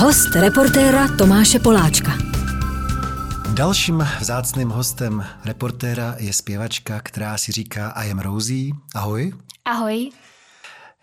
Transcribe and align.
Host 0.00 0.34
reportéra 0.34 1.08
Tomáše 1.08 1.58
Poláčka. 1.58 2.18
Dalším 3.54 4.08
vzácným 4.20 4.68
hostem 4.68 5.26
reportéra 5.44 6.14
je 6.18 6.32
zpěvačka, 6.32 7.00
která 7.00 7.38
si 7.38 7.52
říká 7.52 7.90
I 7.90 8.10
am 8.10 8.18
Rosie. 8.18 8.72
Ahoj. 8.94 9.32
Ahoj. 9.64 10.10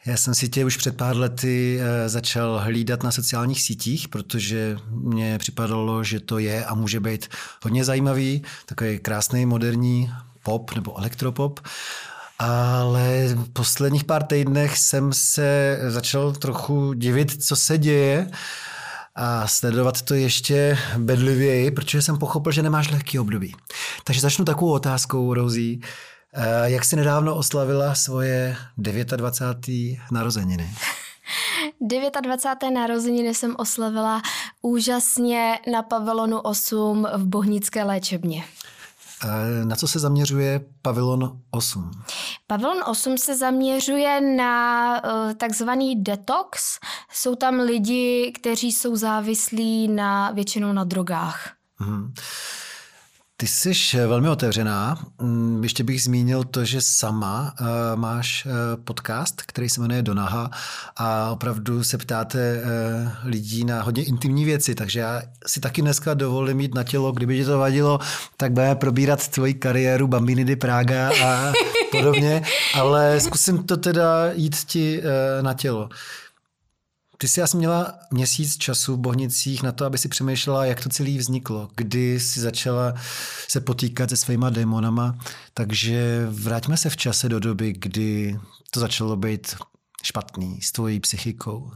Já 0.06 0.18
jsem 0.18 0.36
si 0.36 0.50
tě 0.50 0.66
už 0.66 0.78
před 0.78 0.98
pár 0.98 1.18
lety 1.18 1.80
eh, 1.82 2.10
začal 2.10 2.60
hlídat 2.64 3.04
na 3.04 3.12
sociálních 3.12 3.62
sítích, 3.62 4.07
protože 4.07 4.78
mně 4.89 5.38
připadalo, 5.38 6.04
že 6.04 6.20
to 6.20 6.39
je 6.39 6.66
a 6.66 6.75
může 6.75 7.00
být 7.00 7.28
hodně 7.64 7.84
zajímavý, 7.84 8.43
takový 8.66 9.00
krásný 9.00 9.46
moderní 9.46 10.11
pop 10.43 10.75
nebo 10.75 10.98
elektropop. 10.98 11.60
Ale 12.39 13.28
v 13.28 13.50
posledních 13.54 14.04
pár 14.04 14.24
týdnech 14.24 14.78
jsem 14.78 15.14
se 15.14 15.79
začal 15.88 16.32
trochu 16.32 16.93
divit, 16.93 17.43
co 17.43 17.56
se 17.56 17.78
děje 17.78 18.32
a 19.18 19.48
sledovat 19.48 20.02
to 20.02 20.14
ještě 20.14 20.78
bedlivěji, 20.98 21.71
protože 21.71 22.02
jsem 22.02 22.18
pochopil, 22.18 22.52
že 22.52 22.64
nemáš 22.64 22.92
lehký 22.92 23.20
období. 23.20 23.56
Takže 24.04 24.21
začnu 24.21 24.46
takovou 24.46 24.71
otázkou, 24.71 25.34
Rosie. 25.34 25.78
Eh, 26.34 26.70
jak 26.70 26.86
jsi 26.86 26.96
nedávno 26.96 27.36
oslavila 27.36 27.96
svoje 27.96 28.56
29. 28.78 29.98
narozeniny? 30.11 30.70
29. 32.22 32.73
narozeniny 32.73 33.34
jsem 33.34 33.56
oslavila 33.58 34.22
úžasně 34.61 35.59
na 35.72 35.84
pavilonu 35.84 36.39
8 36.39 37.08
v 37.16 37.25
Bohnické 37.25 37.84
léčebně. 37.84 38.44
Na 39.64 39.76
co 39.76 39.88
se 39.88 40.00
zaměřuje 40.00 40.66
pavilon 40.81 41.39
8? 41.52 41.92
Pavilon 42.48 42.78
8 42.88 43.17
se 43.17 43.36
zaměřuje 43.38 44.22
na 44.22 45.02
uh, 45.03 45.33
takzvaný 45.33 46.03
detox. 46.03 46.80
Jsou 47.11 47.36
tam 47.36 47.59
lidi, 47.59 48.33
kteří 48.36 48.72
jsou 48.72 48.95
závislí 48.95 49.88
na 49.88 50.31
většinou 50.31 50.73
na 50.73 50.83
drogách. 50.83 51.53
Hmm. 51.78 52.14
Ty 53.39 53.47
jsi 53.47 53.71
eh, 53.97 54.07
velmi 54.07 54.30
otevřená. 54.30 54.97
Mm, 55.21 55.63
ještě 55.63 55.83
bych 55.83 56.03
zmínil 56.03 56.43
to, 56.43 56.66
že 56.66 56.81
sama 56.81 57.53
uh, 57.61 57.67
máš 57.95 58.45
uh, 58.45 58.52
podcast, 58.83 59.41
který 59.41 59.69
se 59.69 59.81
jmenuje 59.81 60.02
Donaha 60.02 60.49
a 60.95 61.31
opravdu 61.31 61.83
se 61.83 61.97
ptáte 61.97 62.63
lidí 63.23 63.66
na 63.66 63.81
hodně 63.81 64.03
intimní 64.03 64.45
věci, 64.45 64.75
takže 64.75 64.99
já 64.99 65.21
si 65.47 65.59
taky 65.59 65.81
dneska 65.81 66.13
dovolím 66.13 66.57
mít 66.57 66.75
na 66.75 66.83
tělo, 66.83 67.11
kdyby 67.11 67.38
ti 67.38 67.45
to 67.45 67.57
vadilo, 67.57 67.99
tak 68.38 68.52
budeme 68.52 68.75
probírat 68.75 69.27
tvoji 69.27 69.53
kariéru 69.53 70.07
Bambini 70.07 70.45
di 70.45 70.55
Praga 70.55 71.11
a 71.25 71.53
podobně, 71.91 72.41
ale 72.73 73.19
zkusím 73.19 73.63
to 73.63 73.77
teda 73.77 74.31
jít 74.33 74.55
ti 74.55 75.01
na 75.41 75.53
tělo. 75.53 75.89
Ty 77.17 77.27
jsi 77.27 77.41
asi 77.41 77.57
měla 77.57 77.99
měsíc 78.11 78.57
času 78.57 78.95
v 78.95 78.99
Bohnicích 78.99 79.63
na 79.63 79.71
to, 79.71 79.85
aby 79.85 79.97
si 79.97 80.09
přemýšlela, 80.09 80.65
jak 80.65 80.83
to 80.83 80.89
celé 80.89 81.17
vzniklo, 81.17 81.69
kdy 81.75 82.19
jsi 82.19 82.39
začala 82.39 82.93
se 83.47 83.61
potýkat 83.61 84.09
se 84.09 84.17
svýma 84.17 84.49
démonama, 84.49 85.17
takže 85.53 86.27
vraťme 86.29 86.77
se 86.77 86.89
v 86.89 86.97
čase 86.97 87.29
do 87.29 87.39
doby, 87.39 87.73
kdy 87.77 88.39
to 88.71 88.79
začalo 88.79 89.15
být 89.15 89.55
špatný 90.03 90.61
s 90.61 90.71
tvojí 90.71 90.99
psychikou. 90.99 91.71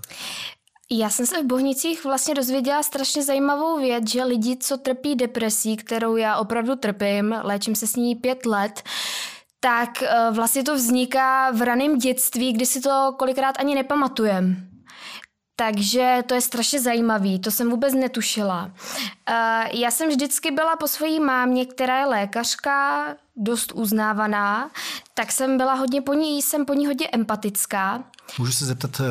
Já 0.92 1.09
jsem 1.09 1.25
se 1.25 1.44
v 1.44 1.45
Bohnicích 1.45 2.06
vlastně 2.06 2.36
dozvěděla 2.36 2.84
strašně 2.84 3.23
zajímavou 3.23 3.80
věc, 3.80 4.09
že 4.09 4.23
lidi, 4.23 4.58
co 4.58 4.78
trpí 4.78 5.16
depresí, 5.16 5.78
kterou 5.78 6.16
já 6.16 6.38
opravdu 6.38 6.75
trpím, 6.75 7.36
léčím 7.44 7.75
se 7.75 7.88
s 7.88 7.95
ní 7.95 8.16
pět 8.16 8.45
let, 8.45 8.84
tak 9.59 10.03
eh, 10.03 10.31
vlastně 10.31 10.64
to 10.64 10.75
vzniká 10.75 11.52
v 11.52 11.62
raném 11.62 11.97
dětství, 11.97 12.53
kdy 12.53 12.66
si 12.66 12.81
to 12.81 13.16
kolikrát 13.17 13.56
ani 13.59 13.75
nepamatujem. 13.75 14.71
Takže 15.56 16.24
to 16.25 16.34
je 16.34 16.42
strašně 16.42 16.80
zajímavý, 16.80 17.40
to 17.40 17.52
jsem 17.52 17.70
vůbec 17.70 17.94
netušila. 17.94 18.64
Uh, 18.66 19.80
já 19.80 19.92
jsem 19.92 20.09
vždycky 20.09 20.52
byla 20.52 20.75
po 20.75 20.88
své 20.88 21.20
mámě, 21.20 21.66
která 21.66 22.00
je 22.00 22.06
lékařka, 22.06 23.06
dost 23.36 23.72
uznávaná, 23.75 24.72
tak 25.14 25.31
jsem 25.31 25.58
byla 25.58 25.74
hodně 25.74 26.02
po 26.02 26.14
ní, 26.14 26.42
jsem 26.42 26.66
po 26.66 26.74
ní 26.74 26.86
hodně 26.86 27.08
empatická. 27.08 28.03
Můžu 28.40 28.52
se 28.52 28.66
zeptat, 28.66 29.02
eh, 29.02 29.03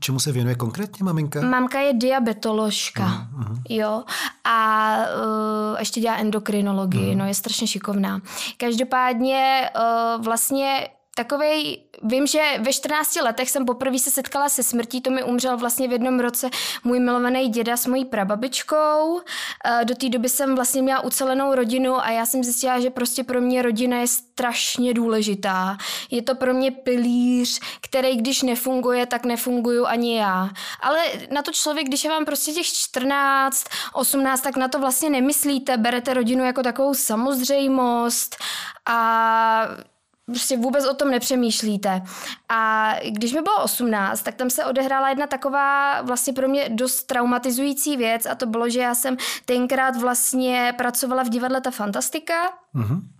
čemu 0.00 0.20
se 0.20 0.32
věnuje 0.32 0.54
konkrétně 0.54 1.04
maminka? 1.04 1.40
Mamka 1.40 1.80
je 1.80 1.92
diabetoložka, 1.92 3.28
uh-huh. 3.38 3.62
jo, 3.68 4.04
a 4.44 4.96
uh, 4.96 5.78
ještě 5.78 6.00
dělá 6.00 6.16
endokrinologii, 6.16 7.12
uh-huh. 7.12 7.16
no 7.16 7.26
je 7.26 7.34
strašně 7.34 7.66
šikovná. 7.66 8.20
Každopádně 8.56 9.70
uh, 9.76 10.24
vlastně 10.24 10.88
takovej, 11.16 11.78
vím, 12.02 12.26
že 12.26 12.40
ve 12.60 12.72
14 12.72 13.16
letech 13.16 13.50
jsem 13.50 13.66
poprvé 13.66 13.98
se 13.98 14.10
setkala 14.10 14.48
se 14.48 14.62
smrtí, 14.62 15.00
to 15.00 15.10
mi 15.10 15.22
umřel 15.22 15.56
vlastně 15.56 15.88
v 15.88 15.92
jednom 15.92 16.20
roce 16.20 16.50
můj 16.84 17.00
milovaný 17.00 17.48
děda 17.48 17.76
s 17.76 17.86
mojí 17.86 18.04
prababičkou. 18.04 19.20
Eh, 19.64 19.84
do 19.84 19.94
té 19.94 20.08
doby 20.08 20.28
jsem 20.28 20.54
vlastně 20.54 20.82
měla 20.82 21.00
ucelenou 21.00 21.54
rodinu 21.54 22.00
a 22.00 22.10
já 22.10 22.26
jsem 22.26 22.44
zjistila, 22.44 22.80
že 22.80 22.90
prostě 22.90 23.24
pro 23.24 23.40
mě 23.40 23.62
rodina 23.62 23.96
je 23.96 24.06
strašně 24.06 24.94
důležitá. 24.94 25.76
Je 26.10 26.22
to 26.22 26.34
pro 26.34 26.54
mě 26.54 26.70
pilíř, 26.70 27.60
který 27.80 28.16
když 28.16 28.42
nefunguje, 28.42 29.06
tak 29.06 29.24
nefunguju 29.24 29.86
ani 29.86 30.18
já. 30.18 30.50
Ale 30.80 30.98
na 31.30 31.42
to 31.42 31.52
člověk, 31.52 31.86
když 31.86 32.04
je 32.04 32.10
vám 32.10 32.24
prostě 32.24 32.52
těch 32.52 32.66
14, 32.66 33.64
18, 33.92 34.40
tak 34.40 34.56
na 34.56 34.68
to 34.68 34.78
vlastně 34.78 35.10
nemyslíte, 35.10 35.76
berete 35.76 36.14
rodinu 36.14 36.44
jako 36.44 36.62
takovou 36.62 36.94
samozřejmost 36.94 38.36
a 38.86 39.68
prostě 40.26 40.56
vůbec 40.56 40.86
o 40.86 40.94
tom 40.94 41.10
nepřemýšlíte. 41.10 42.02
A 42.48 42.92
když 43.08 43.32
mi 43.32 43.42
bylo 43.42 43.64
18, 43.64 44.22
tak 44.22 44.34
tam 44.34 44.50
se 44.50 44.64
odehrála 44.64 45.08
jedna 45.08 45.26
taková 45.26 46.02
vlastně 46.02 46.32
pro 46.32 46.48
mě 46.48 46.68
dost 46.68 47.02
traumatizující 47.02 47.96
věc 47.96 48.26
a 48.26 48.34
to 48.34 48.46
bylo, 48.46 48.68
že 48.68 48.80
já 48.80 48.94
jsem 48.94 49.16
tenkrát 49.44 49.96
vlastně 49.96 50.74
pracovala 50.76 51.22
v 51.22 51.28
divadle 51.28 51.60
Ta 51.60 51.70
Fantastika. 51.70 52.34
Mm-hmm. 52.74 53.15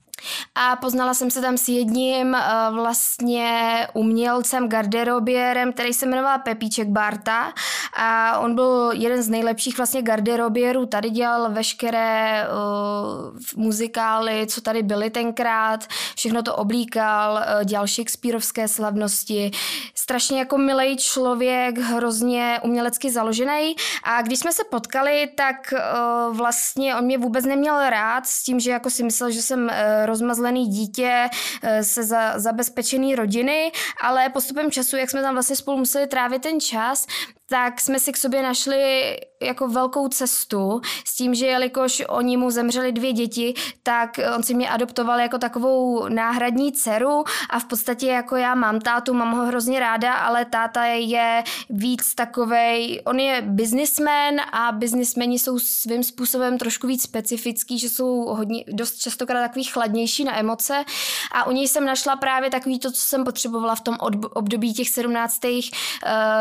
A 0.55 0.77
poznala 0.77 1.15
jsem 1.15 1.31
se 1.31 1.41
tam 1.41 1.57
s 1.57 1.69
jedním 1.69 2.29
uh, 2.29 2.77
vlastně 2.77 3.89
umělcem, 3.93 4.69
garderobierem, 4.69 5.73
který 5.73 5.95
se 5.95 6.07
jmenoval 6.07 6.39
Pepíček 6.39 6.89
Barta 6.89 7.53
a 7.97 8.39
on 8.39 8.55
byl 8.55 8.91
jeden 8.95 9.23
z 9.23 9.29
nejlepších 9.29 9.77
vlastně 9.77 10.03
garderobierů, 10.03 10.87
tady 10.87 11.11
dělal 11.11 11.51
veškeré 11.51 12.47
uh, 12.49 13.65
muzikály, 13.65 14.47
co 14.47 14.61
tady 14.61 14.83
byly 14.83 15.11
tenkrát, 15.11 15.87
všechno 16.17 16.43
to 16.43 16.57
oblíkal, 16.57 17.33
uh, 17.33 17.65
dělal 17.65 17.87
Shakespeareovské 17.87 18.69
slavnosti, 18.69 19.51
strašně 19.95 20.39
jako 20.39 20.59
milý 20.59 20.97
člověk, 20.97 21.79
hrozně 21.79 22.61
umělecky 22.63 23.11
založený 23.11 23.77
a 24.05 24.23
když 24.23 24.39
jsme 24.39 24.53
se 24.53 24.65
potkali, 24.65 25.31
tak 25.35 25.57
uh, 25.73 26.37
vlastně 26.37 26.97
on 26.97 27.05
mě 27.05 27.19
vůbec 27.19 27.45
neměl 27.45 27.91
rád 27.91 28.27
s 28.27 28.43
tím, 28.43 28.61
že 28.61 28.71
jako 28.71 28.91
si 28.91 29.03
myslel, 29.03 29.31
že 29.31 29.43
jsem 29.43 29.65
uh, 29.65 30.06
rozmazlený 30.07 30.67
dítě 30.67 31.29
eh, 31.63 31.85
se 31.85 32.05
za, 32.05 32.39
zabezpečený 32.39 33.15
rodiny, 33.15 33.73
ale 34.03 34.29
postupem 34.29 34.71
času, 34.71 34.97
jak 34.97 35.11
jsme 35.11 35.23
tam 35.23 35.35
vlastně 35.35 35.57
spolu 35.57 35.79
museli 35.79 36.07
trávit 36.07 36.43
ten 36.43 36.61
čas, 36.61 37.07
tak 37.49 37.81
jsme 37.81 38.01
si 38.01 38.13
k 38.13 38.17
sobě 38.17 38.43
našli 38.43 39.17
jako 39.43 39.69
velkou 39.69 40.09
cestu 40.09 40.81
s 41.05 41.17
tím, 41.17 41.35
že 41.35 41.47
jelikož 41.47 42.03
oni 42.09 42.37
mu 42.37 42.51
zemřeli 42.51 42.93
dvě 42.93 43.13
děti, 43.13 43.55
tak 43.83 44.21
on 44.37 44.43
si 44.43 44.55
mě 44.55 44.71
adoptoval 44.71 45.21
jako 45.21 45.39
takovou 45.39 46.09
náhradní 46.09 46.73
dceru 46.73 47.25
a 47.51 47.59
v 47.59 47.65
podstatě 47.65 48.07
jako 48.07 48.37
já 48.37 48.55
mám 48.55 48.81
tátu, 48.81 49.15
mám 49.15 49.37
ho 49.37 49.47
hrozně 49.47 49.81
ráda, 49.81 50.15
ale 50.15 50.45
táta 50.45 50.85
je 50.85 51.45
víc 51.71 52.15
takovej, 52.15 53.03
on 53.07 53.21
je 53.21 53.43
businessman 53.43 54.35
a 54.53 54.73
businessmeni 54.73 55.39
jsou 55.39 55.59
svým 55.59 56.03
způsobem 56.03 56.59
trošku 56.59 56.87
víc 56.87 57.03
specifický, 57.03 57.79
že 57.79 57.89
jsou 57.89 58.21
hodně, 58.21 58.65
dost 58.69 58.99
častokrát 58.99 59.43
takový 59.43 59.65
chladnější 59.65 60.25
na 60.25 60.39
emoce 60.39 60.85
a 61.33 61.47
u 61.47 61.53
něj 61.53 61.69
jsem 61.69 61.85
našla 61.85 62.17
právě 62.17 62.51
takový 62.51 62.79
to, 62.79 62.91
co 62.91 63.01
jsem 63.01 63.25
potřebovala 63.25 63.75
v 63.75 63.81
tom 63.81 63.97
období 64.35 64.75
těch 64.75 64.89
17. 64.89 65.45
Uh, 65.45 65.51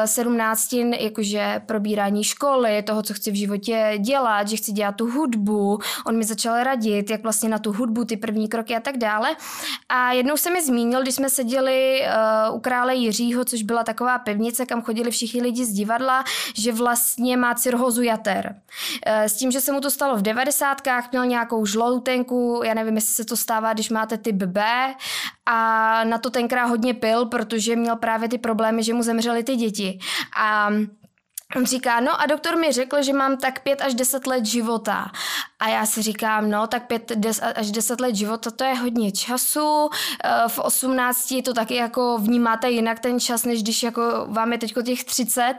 17 0.05 0.73
jakože 0.99 1.61
probírání 1.65 2.23
školy, 2.23 2.81
toho, 2.81 3.01
co 3.01 3.13
chci 3.13 3.31
v 3.31 3.35
životě 3.35 3.93
dělat, 3.99 4.47
že 4.47 4.55
chci 4.55 4.71
dělat 4.71 4.95
tu 4.95 5.11
hudbu. 5.11 5.79
On 6.05 6.17
mi 6.17 6.23
začal 6.23 6.63
radit, 6.63 7.09
jak 7.09 7.23
vlastně 7.23 7.49
na 7.49 7.59
tu 7.59 7.73
hudbu, 7.73 8.05
ty 8.05 8.17
první 8.17 8.47
kroky 8.47 8.75
a 8.75 8.79
tak 8.79 8.97
dále. 8.97 9.35
A 9.89 10.11
jednou 10.11 10.37
se 10.37 10.51
mi 10.51 10.61
zmínil, 10.61 11.01
když 11.01 11.15
jsme 11.15 11.29
seděli 11.29 12.01
uh, 12.49 12.55
u 12.55 12.59
krále 12.59 12.95
Jiřího, 12.95 13.45
což 13.45 13.63
byla 13.63 13.83
taková 13.83 14.19
pevnice, 14.19 14.65
kam 14.65 14.81
chodili 14.81 15.11
všichni 15.11 15.41
lidi 15.41 15.65
z 15.65 15.73
divadla, 15.73 16.23
že 16.55 16.71
vlastně 16.71 17.37
má 17.37 17.55
cirhozu 17.55 18.01
jater. 18.01 18.55
Uh, 19.07 19.23
s 19.23 19.33
tím, 19.33 19.51
že 19.51 19.61
se 19.61 19.71
mu 19.71 19.81
to 19.81 19.91
stalo 19.91 20.15
v 20.15 20.21
devadesátkách, 20.21 21.11
měl 21.11 21.25
nějakou 21.25 21.65
žloutenku, 21.65 22.61
já 22.65 22.73
nevím, 22.73 22.95
jestli 22.95 23.13
se 23.13 23.25
to 23.25 23.37
stává, 23.37 23.73
když 23.73 23.89
máte 23.89 24.17
typ 24.17 24.35
B 24.35 24.63
a 25.45 26.03
na 26.03 26.17
to 26.17 26.29
tenkrát 26.29 26.65
hodně 26.65 26.93
pil, 26.93 27.25
protože 27.25 27.75
měl 27.75 27.95
právě 27.95 28.29
ty 28.29 28.37
problémy, 28.37 28.83
že 28.83 28.93
mu 28.93 29.03
zemřely 29.03 29.43
ty 29.43 29.55
děti. 29.55 29.99
A 30.37 30.69
On 31.55 31.65
říká, 31.65 31.99
no 31.99 32.21
a 32.21 32.25
doktor 32.25 32.57
mi 32.57 32.71
řekl, 32.71 33.03
že 33.03 33.13
mám 33.13 33.37
tak 33.37 33.59
pět 33.59 33.81
až 33.81 33.93
deset 33.93 34.27
let 34.27 34.45
života. 34.45 35.11
A 35.59 35.69
já 35.69 35.85
si 35.85 36.01
říkám, 36.01 36.49
no 36.49 36.67
tak 36.67 36.87
pět 36.87 37.11
des, 37.15 37.41
až 37.55 37.71
deset 37.71 38.01
let 38.01 38.15
života, 38.15 38.51
to 38.51 38.63
je 38.63 38.73
hodně 38.73 39.11
času. 39.11 39.89
Eh, 40.23 40.29
v 40.47 40.59
18 40.59 41.41
to 41.45 41.53
taky 41.53 41.75
jako 41.75 42.17
vnímáte 42.17 42.69
jinak 42.69 42.99
ten 42.99 43.19
čas, 43.19 43.45
než 43.45 43.63
když 43.63 43.83
jako 43.83 44.25
vám 44.27 44.51
je 44.51 44.57
teďko 44.57 44.81
těch 44.81 45.03
30. 45.03 45.55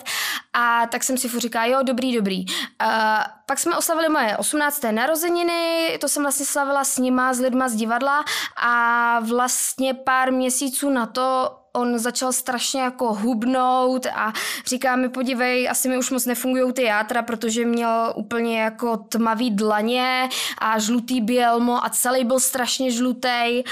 A 0.53 0.87
tak 0.87 1.05
jsem 1.05 1.19
si 1.19 1.29
furt 1.29 1.41
říká, 1.41 1.65
jo, 1.65 1.79
dobrý, 1.83 2.17
dobrý. 2.17 2.45
A 2.79 3.25
pak 3.47 3.59
jsme 3.59 3.77
oslavili 3.77 4.09
moje 4.09 4.37
18. 4.37 4.83
narozeniny, 4.91 5.99
to 6.01 6.09
jsem 6.09 6.23
vlastně 6.23 6.47
slavila 6.47 6.85
s 6.85 6.99
nima, 6.99 7.35
s 7.35 7.41
lidma 7.41 7.69
z 7.69 7.75
divadla 7.75 8.25
a 8.57 9.21
vlastně 9.21 9.95
pár 9.95 10.33
měsíců 10.33 10.91
na 10.91 11.07
to 11.07 11.51
on 11.77 11.99
začal 11.99 12.33
strašně 12.33 12.81
jako 12.81 13.15
hubnout 13.15 14.07
a 14.07 14.33
říká 14.67 14.97
mi, 14.97 15.09
podívej, 15.09 15.69
asi 15.71 15.89
mi 15.89 15.99
už 15.99 16.11
moc 16.11 16.27
nefungují 16.27 16.73
ty 16.73 16.83
játra, 16.83 17.23
protože 17.23 17.65
měl 17.65 18.13
úplně 18.17 18.61
jako 18.61 18.97
tmavý 18.97 19.51
dlaně 19.51 20.29
a 20.59 20.79
žlutý 20.79 21.21
bělmo 21.21 21.85
a 21.85 21.89
celý 21.89 22.25
byl 22.25 22.41
strašně 22.41 22.91
žlutý. 22.91 23.63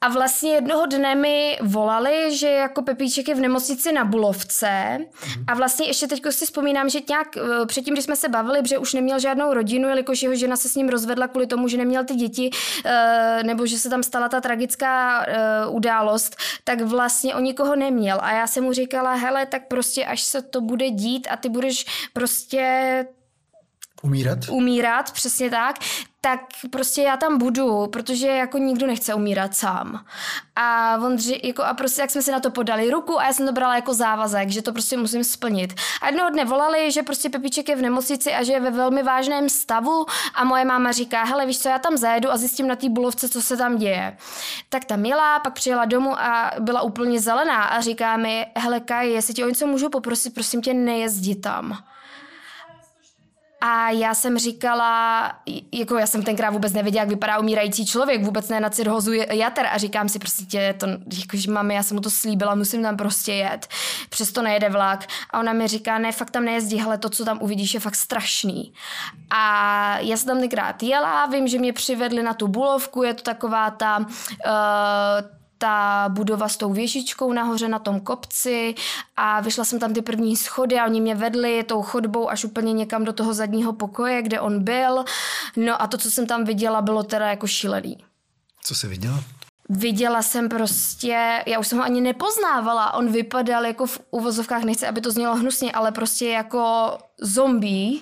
A 0.00 0.08
vlastně 0.08 0.52
jednoho 0.52 0.86
dne 0.86 1.14
mi 1.14 1.58
volali, 1.62 2.36
že 2.36 2.48
jako 2.48 2.82
Pepíček 2.82 3.28
je 3.28 3.34
v 3.34 3.40
nemocnici 3.40 3.92
na 3.92 4.04
Bulovce 4.04 4.98
a 5.46 5.54
vlastně 5.54 5.86
ještě 5.86 6.06
teď 6.06 6.22
si 6.30 6.44
vzpomínám, 6.46 6.88
že 6.88 6.98
nějak 7.08 7.36
eh, 7.36 7.66
předtím, 7.66 7.94
když 7.94 8.04
jsme 8.04 8.16
se 8.16 8.28
bavili, 8.28 8.60
že 8.68 8.78
už 8.78 8.94
neměl 8.94 9.18
žádnou 9.18 9.54
rodinu, 9.54 9.88
jelikož 9.88 10.22
jeho 10.22 10.34
žena 10.34 10.56
se 10.56 10.68
s 10.68 10.74
ním 10.74 10.88
rozvedla 10.88 11.28
kvůli 11.28 11.46
tomu, 11.46 11.68
že 11.68 11.76
neměl 11.76 12.04
ty 12.04 12.14
děti, 12.14 12.50
eh, 12.84 13.40
nebo 13.42 13.66
že 13.66 13.78
se 13.78 13.90
tam 13.90 14.02
stala 14.02 14.28
ta 14.28 14.40
tragická 14.40 15.24
eh, 15.26 15.66
událost, 15.66 16.36
tak 16.64 16.80
vlastně 16.80 17.34
o 17.34 17.40
nikoho 17.40 17.76
neměl. 17.76 18.18
A 18.22 18.32
já 18.32 18.46
jsem 18.46 18.64
mu 18.64 18.72
říkala, 18.72 19.14
hele, 19.14 19.46
tak 19.46 19.68
prostě 19.68 20.04
až 20.04 20.22
se 20.22 20.42
to 20.42 20.60
bude 20.60 20.90
dít 20.90 21.28
a 21.30 21.36
ty 21.36 21.48
budeš 21.48 21.86
prostě 22.12 23.04
Umírat? 24.02 24.38
Umírat, 24.48 25.12
přesně 25.12 25.50
tak. 25.50 25.76
Tak 26.20 26.40
prostě 26.70 27.02
já 27.02 27.16
tam 27.16 27.38
budu, 27.38 27.86
protože 27.86 28.26
jako 28.26 28.58
nikdo 28.58 28.86
nechce 28.86 29.14
umírat 29.14 29.54
sám. 29.54 30.04
A 30.56 30.98
on 31.02 31.16
dři, 31.16 31.40
jako 31.44 31.62
a 31.62 31.74
prostě 31.74 32.00
jak 32.00 32.10
jsme 32.10 32.22
si 32.22 32.30
na 32.30 32.40
to 32.40 32.50
podali 32.50 32.90
ruku 32.90 33.20
a 33.20 33.24
já 33.24 33.32
jsem 33.32 33.46
to 33.46 33.52
brala 33.52 33.74
jako 33.74 33.94
závazek, 33.94 34.48
že 34.48 34.62
to 34.62 34.72
prostě 34.72 34.96
musím 34.96 35.24
splnit. 35.24 35.74
A 36.02 36.06
jednoho 36.06 36.30
dne 36.30 36.44
volali, 36.44 36.92
že 36.92 37.02
prostě 37.02 37.30
Pepíček 37.30 37.68
je 37.68 37.76
v 37.76 37.82
nemocnici 37.82 38.34
a 38.34 38.42
že 38.42 38.52
je 38.52 38.60
ve 38.60 38.70
velmi 38.70 39.02
vážném 39.02 39.48
stavu 39.48 40.06
a 40.34 40.44
moje 40.44 40.64
máma 40.64 40.92
říká, 40.92 41.24
hele 41.24 41.46
víš 41.46 41.58
co, 41.58 41.68
já 41.68 41.78
tam 41.78 41.96
zajedu 41.96 42.30
a 42.30 42.36
zjistím 42.36 42.68
na 42.68 42.76
té 42.76 42.88
bulovce, 42.88 43.28
co 43.28 43.42
se 43.42 43.56
tam 43.56 43.76
děje. 43.76 44.16
Tak 44.68 44.84
tam 44.84 45.04
jela, 45.04 45.38
pak 45.38 45.52
přijela 45.52 45.84
domů 45.84 46.20
a 46.20 46.50
byla 46.58 46.82
úplně 46.82 47.20
zelená 47.20 47.64
a 47.64 47.80
říká 47.80 48.16
mi, 48.16 48.46
hele 48.56 48.80
Kaj, 48.80 49.12
jestli 49.12 49.34
ti 49.34 49.44
o 49.44 49.48
něco 49.48 49.66
můžu 49.66 49.88
poprosit, 49.88 50.34
prosím 50.34 50.62
tě, 50.62 50.74
nejezdi 50.74 51.34
tam. 51.34 51.78
A 53.60 53.90
já 53.90 54.14
jsem 54.14 54.38
říkala, 54.38 55.32
jako 55.72 55.96
já 55.96 56.06
jsem 56.06 56.22
tenkrát 56.22 56.50
vůbec 56.50 56.72
nevěděla, 56.72 57.02
jak 57.02 57.08
vypadá 57.08 57.38
umírající 57.38 57.86
člověk, 57.86 58.24
vůbec 58.24 58.48
ne 58.48 58.60
na 58.60 58.70
cirhozu 58.70 59.12
jater 59.12 59.66
a 59.66 59.78
říkám 59.78 60.08
si 60.08 60.18
prostě 60.18 60.44
tě, 60.44 60.74
to, 60.78 60.86
jakože 61.20 61.50
mami, 61.50 61.74
já 61.74 61.82
jsem 61.82 61.94
mu 61.94 62.00
to 62.00 62.10
slíbila, 62.10 62.54
musím 62.54 62.82
tam 62.82 62.96
prostě 62.96 63.32
jet, 63.32 63.68
přesto 64.10 64.42
nejede 64.42 64.68
vlak. 64.68 65.06
A 65.30 65.40
ona 65.40 65.52
mi 65.52 65.68
říká, 65.68 65.98
ne, 65.98 66.12
fakt 66.12 66.30
tam 66.30 66.44
nejezdí, 66.44 66.78
hele, 66.78 66.98
to, 66.98 67.10
co 67.10 67.24
tam 67.24 67.38
uvidíš, 67.42 67.74
je 67.74 67.80
fakt 67.80 67.94
strašný. 67.94 68.72
A 69.30 69.98
já 69.98 70.16
jsem 70.16 70.26
tam 70.26 70.40
tenkrát 70.40 70.82
jela, 70.82 71.26
vím, 71.26 71.48
že 71.48 71.58
mě 71.58 71.72
přivedli 71.72 72.22
na 72.22 72.34
tu 72.34 72.48
bulovku, 72.48 73.02
je 73.02 73.14
to 73.14 73.22
taková 73.22 73.70
ta, 73.70 73.98
uh, 73.98 74.04
ta 75.58 76.08
budova 76.08 76.48
s 76.48 76.56
tou 76.56 76.72
věžičkou 76.72 77.32
nahoře 77.32 77.68
na 77.68 77.78
tom 77.78 78.00
kopci 78.00 78.74
a 79.16 79.40
vyšla 79.40 79.64
jsem 79.64 79.78
tam 79.78 79.94
ty 79.94 80.02
první 80.02 80.36
schody 80.36 80.78
a 80.78 80.86
oni 80.86 81.00
mě 81.00 81.14
vedli 81.14 81.62
tou 81.62 81.82
chodbou 81.82 82.30
až 82.30 82.44
úplně 82.44 82.72
někam 82.72 83.04
do 83.04 83.12
toho 83.12 83.34
zadního 83.34 83.72
pokoje, 83.72 84.22
kde 84.22 84.40
on 84.40 84.64
byl. 84.64 85.04
No 85.56 85.82
a 85.82 85.86
to, 85.86 85.98
co 85.98 86.10
jsem 86.10 86.26
tam 86.26 86.44
viděla, 86.44 86.82
bylo 86.82 87.02
teda 87.02 87.26
jako 87.26 87.46
šílený. 87.46 87.98
Co 88.62 88.74
jsi 88.74 88.86
viděla? 88.88 89.24
Viděla 89.68 90.22
jsem 90.22 90.48
prostě, 90.48 91.42
já 91.46 91.58
už 91.58 91.66
jsem 91.68 91.78
ho 91.78 91.84
ani 91.84 92.00
nepoznávala, 92.00 92.94
on 92.94 93.12
vypadal 93.12 93.66
jako 93.66 93.86
v 93.86 94.00
uvozovkách, 94.10 94.62
nechci, 94.62 94.86
aby 94.86 95.00
to 95.00 95.10
znělo 95.10 95.36
hnusně, 95.36 95.72
ale 95.72 95.92
prostě 95.92 96.28
jako 96.28 96.92
zombie, 97.20 98.00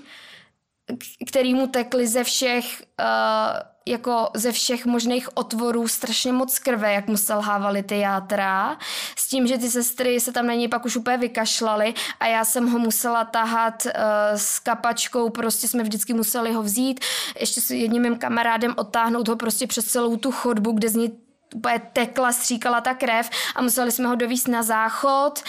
který 1.29 1.55
mu 1.55 1.67
tekly 1.67 2.07
ze 2.09 2.25
všech 2.25 2.83
uh, 3.01 3.76
jako 3.87 4.29
ze 4.35 4.53
všech 4.53 4.87
možných 4.87 5.37
otvorů 5.37 5.89
strašně 5.89 6.33
moc 6.33 6.59
krve, 6.59 6.93
jak 6.93 7.07
mu 7.07 7.17
selhávaly 7.17 7.83
ty 7.83 7.99
játra, 7.99 8.79
s 9.17 9.29
tím, 9.29 9.47
že 9.47 9.59
ty 9.59 9.71
sestry 9.71 10.21
se 10.21 10.33
tam 10.33 10.47
na 10.47 10.55
něj 10.55 10.69
pak 10.69 10.85
už 10.85 10.97
úplně 10.97 11.17
vykašlaly 11.17 11.95
a 12.21 12.27
já 12.27 12.45
jsem 12.45 12.71
ho 12.71 12.79
musela 12.79 13.25
tahat 13.25 13.87
uh, 13.87 13.93
s 14.37 14.59
kapačkou, 14.59 15.31
prostě 15.31 15.69
jsme 15.69 15.83
vždycky 15.83 16.15
museli 16.15 16.53
ho 16.53 16.63
vzít, 16.63 17.01
ještě 17.41 17.61
s 17.61 17.71
jedním 17.71 18.03
mým 18.03 18.19
kamarádem 18.19 18.75
odtáhnout 18.77 19.29
ho 19.29 19.37
prostě 19.37 19.67
přes 19.67 19.87
celou 19.87 20.17
tu 20.17 20.33
chodbu, 20.33 20.73
kde 20.73 20.89
z 20.89 20.95
ní 20.95 21.13
úplně 21.55 21.83
tekla, 21.93 22.33
stříkala 22.33 22.81
ta 22.81 22.95
krev 22.95 23.31
a 23.57 23.63
museli 23.63 23.93
jsme 23.93 24.09
ho 24.09 24.15
dovíst 24.15 24.49
na 24.49 24.63
záchod. 24.63 25.43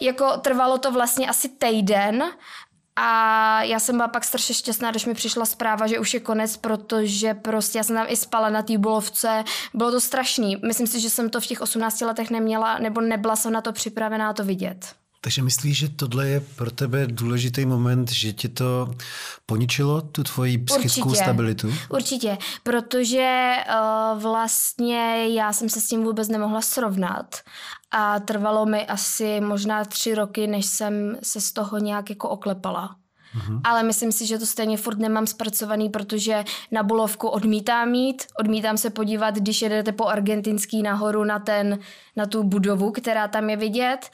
Jako 0.00 0.36
trvalo 0.36 0.78
to 0.78 0.92
vlastně 0.92 1.28
asi 1.28 1.48
týden, 1.48 2.24
a 2.96 3.62
já 3.62 3.80
jsem 3.80 3.96
byla 3.96 4.08
pak 4.08 4.24
strašně 4.24 4.54
šťastná, 4.54 4.90
když 4.90 5.06
mi 5.06 5.14
přišla 5.14 5.44
zpráva, 5.44 5.86
že 5.86 5.98
už 5.98 6.14
je 6.14 6.20
konec, 6.20 6.56
protože 6.56 7.34
prostě 7.34 7.78
já 7.78 7.84
jsem 7.84 7.96
tam 7.96 8.06
i 8.08 8.16
spala 8.16 8.50
na 8.50 8.62
té 8.62 8.78
bulovce. 8.78 9.44
Bylo 9.74 9.90
to 9.90 10.00
strašný. 10.00 10.56
Myslím 10.66 10.86
si, 10.86 11.00
že 11.00 11.10
jsem 11.10 11.30
to 11.30 11.40
v 11.40 11.46
těch 11.46 11.60
18 11.60 12.00
letech 12.00 12.30
neměla, 12.30 12.78
nebo 12.78 13.00
nebyla 13.00 13.36
jsem 13.36 13.52
na 13.52 13.60
to 13.60 13.72
připravená 13.72 14.32
to 14.32 14.44
vidět. 14.44 15.01
Takže 15.24 15.42
myslíš, 15.42 15.78
že 15.78 15.88
tohle 15.88 16.28
je 16.28 16.40
pro 16.40 16.70
tebe 16.70 17.06
důležitý 17.06 17.66
moment, 17.66 18.10
že 18.10 18.32
ti 18.32 18.48
to 18.48 18.94
poničilo, 19.46 20.00
tu 20.00 20.24
tvoji 20.24 20.58
psychickou 20.58 21.08
Určitě. 21.08 21.24
stabilitu? 21.24 21.74
Určitě, 21.88 22.38
protože 22.62 23.52
uh, 23.68 24.22
vlastně 24.22 25.28
já 25.28 25.52
jsem 25.52 25.68
se 25.68 25.80
s 25.80 25.88
tím 25.88 26.04
vůbec 26.04 26.28
nemohla 26.28 26.60
srovnat 26.60 27.36
a 27.90 28.20
trvalo 28.20 28.66
mi 28.66 28.86
asi 28.86 29.40
možná 29.40 29.84
tři 29.84 30.14
roky, 30.14 30.46
než 30.46 30.66
jsem 30.66 31.16
se 31.22 31.40
z 31.40 31.52
toho 31.52 31.78
nějak 31.78 32.10
jako 32.10 32.28
oklepala. 32.28 32.96
Mm-hmm. 33.36 33.60
Ale 33.64 33.82
myslím 33.82 34.12
si, 34.12 34.26
že 34.26 34.38
to 34.38 34.46
stejně 34.46 34.76
furt 34.76 34.98
nemám 34.98 35.26
zpracovaný, 35.26 35.88
protože 35.88 36.44
na 36.70 36.82
Bulovku 36.82 37.28
odmítám 37.28 37.90
mít, 37.90 38.22
odmítám 38.38 38.76
se 38.76 38.90
podívat, 38.90 39.34
když 39.34 39.62
jedete 39.62 39.92
po 39.92 40.06
argentinský 40.06 40.82
nahoru 40.82 41.24
na, 41.24 41.38
ten, 41.38 41.78
na 42.16 42.26
tu 42.26 42.42
budovu, 42.42 42.90
která 42.90 43.28
tam 43.28 43.50
je 43.50 43.56
vidět. 43.56 44.10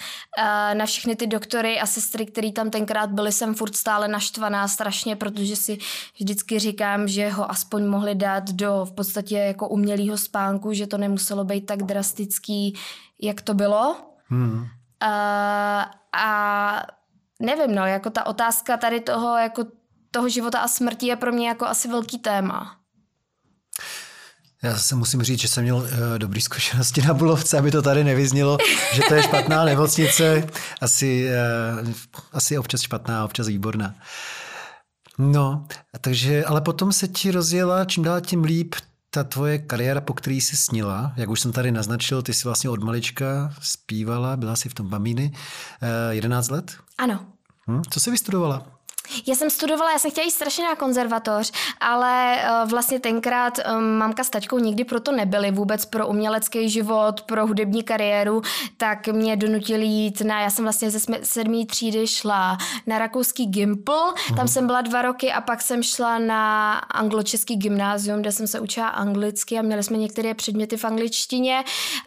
Na 0.75 0.87
všechny 0.87 1.17
ty 1.17 1.27
doktory 1.27 1.81
a 1.81 1.87
sestry, 1.87 2.27
který 2.27 2.53
tam 2.53 2.71
tenkrát 2.71 3.11
byly, 3.11 3.33
jsem 3.33 3.55
furt 3.55 3.77
stále 3.77 4.09
naštvaná 4.09 4.69
strašně, 4.69 5.17
protože 5.17 5.57
si 5.57 5.79
vždycky 6.21 6.59
říkám, 6.59 7.09
že 7.09 7.29
ho 7.29 7.51
aspoň 7.51 7.87
mohli 7.87 8.15
dát 8.15 8.51
do 8.51 8.85
v 8.85 8.93
podstatě 8.93 9.39
jako 9.39 9.69
umělého 9.69 10.19
spánku, 10.19 10.73
že 10.73 10.87
to 10.87 10.99
nemuselo 10.99 11.45
být 11.45 11.67
tak 11.67 11.83
drastický, 11.83 12.75
jak 13.21 13.41
to 13.41 13.55
bylo. 13.55 13.97
Hmm. 14.29 14.67
A, 15.01 15.91
a 16.13 16.83
nevím, 17.39 17.75
no, 17.75 17.87
jako 17.87 18.11
ta 18.11 18.27
otázka 18.27 18.77
tady 18.77 19.01
toho, 19.01 19.37
jako 19.37 19.65
toho 20.11 20.29
života 20.29 20.59
a 20.59 20.69
smrti 20.69 21.07
je 21.07 21.17
pro 21.17 21.33
mě 21.33 21.49
jako 21.49 21.67
asi 21.67 21.89
velký 21.89 22.19
téma. 22.19 22.77
Já 24.63 24.77
se 24.77 24.95
musím 24.95 25.23
říct, 25.23 25.41
že 25.41 25.49
jsem 25.49 25.63
měl 25.63 25.77
uh, 25.77 25.89
dobrý 26.19 26.41
zkušenosti 26.41 27.03
na 27.03 27.15
Bulovce, 27.15 27.59
aby 27.59 27.71
to 27.71 27.83
tady 27.83 28.05
nevyznělo, 28.05 28.59
že 28.93 29.03
to 29.09 29.15
je 29.15 29.23
špatná 29.23 29.65
nemocnice. 29.65 30.47
Asi, 30.81 31.29
uh, 31.83 31.91
asi 32.33 32.59
občas 32.59 32.81
špatná, 32.81 33.25
občas 33.25 33.47
výborná. 33.47 33.95
No, 35.19 35.67
takže, 36.01 36.45
ale 36.45 36.61
potom 36.61 36.93
se 36.93 37.09
ti 37.09 37.31
rozjela 37.31 37.85
čím 37.85 38.03
dál 38.03 38.21
tím 38.21 38.45
líp 38.45 38.75
ta 39.11 39.25
tvoje 39.25 39.59
kariéra, 39.59 40.01
po 40.01 40.15
který 40.15 40.41
jsi 40.41 40.57
snila, 40.57 41.13
jak 41.17 41.29
už 41.29 41.41
jsem 41.41 41.53
tady 41.53 41.73
naznačil, 41.73 42.23
ty 42.23 42.35
jsi 42.35 42.45
vlastně 42.45 42.71
od 42.71 42.83
malička 42.83 43.55
zpívala, 43.61 44.37
byla 44.37 44.57
jsi 44.57 44.69
v 44.69 44.75
tom 44.75 44.89
Bamíny, 44.89 45.33
11 46.11 46.51
let? 46.51 46.77
Ano. 46.99 47.27
Hm? 47.71 47.83
Co 47.91 48.01
jsi 48.01 48.11
vystudovala? 48.11 48.78
Já 49.27 49.35
jsem 49.35 49.51
studovala, 49.51 49.93
já 49.93 49.99
jsem 49.99 50.11
chtěla 50.11 50.25
jít 50.25 50.31
strašně 50.31 50.65
na 50.65 50.77
konzervatoř, 50.77 51.53
ale 51.81 52.37
uh, 52.63 52.71
vlastně 52.71 53.01
tenkrát 53.01 53.59
um, 53.59 53.85
mamka 53.85 54.25
s 54.25 54.31
taťkou 54.31 54.59
nikdy 54.59 54.85
proto 54.85 55.13
nebyli 55.13 55.51
vůbec 55.51 55.85
pro 55.85 56.07
umělecký 56.07 56.71
život, 56.71 57.23
pro 57.23 57.47
hudební 57.47 57.83
kariéru, 57.83 58.43
tak 58.77 59.07
mě 59.07 59.37
donutili 59.37 59.85
jít 59.87 60.21
na, 60.21 60.41
já 60.41 60.51
jsem 60.51 60.65
vlastně 60.65 60.91
ze 60.91 60.99
sedmý 61.23 61.67
třídy 61.67 62.07
šla 62.07 62.59
na 62.87 62.99
rakouský 62.99 63.47
Gimpl, 63.47 63.93
mm. 63.93 64.37
tam 64.37 64.45
mhm. 64.45 64.49
jsem 64.49 64.67
byla 64.67 64.81
dva 64.81 65.03
roky 65.03 65.33
a 65.33 65.41
pak 65.41 65.63
jsem 65.63 65.83
šla 65.83 66.19
na 66.19 66.75
angločeský 66.75 67.57
gymnázium, 67.57 68.21
kde 68.21 68.33
jsem 68.33 68.47
se 68.47 68.61
učila 68.61 68.89
anglicky 68.89 69.59
a 69.59 69.63
měli 69.63 69.83
jsme 69.83 69.97
některé 69.97 70.35
předměty 70.35 70.77
v 70.77 70.85
angličtině, 70.85 71.65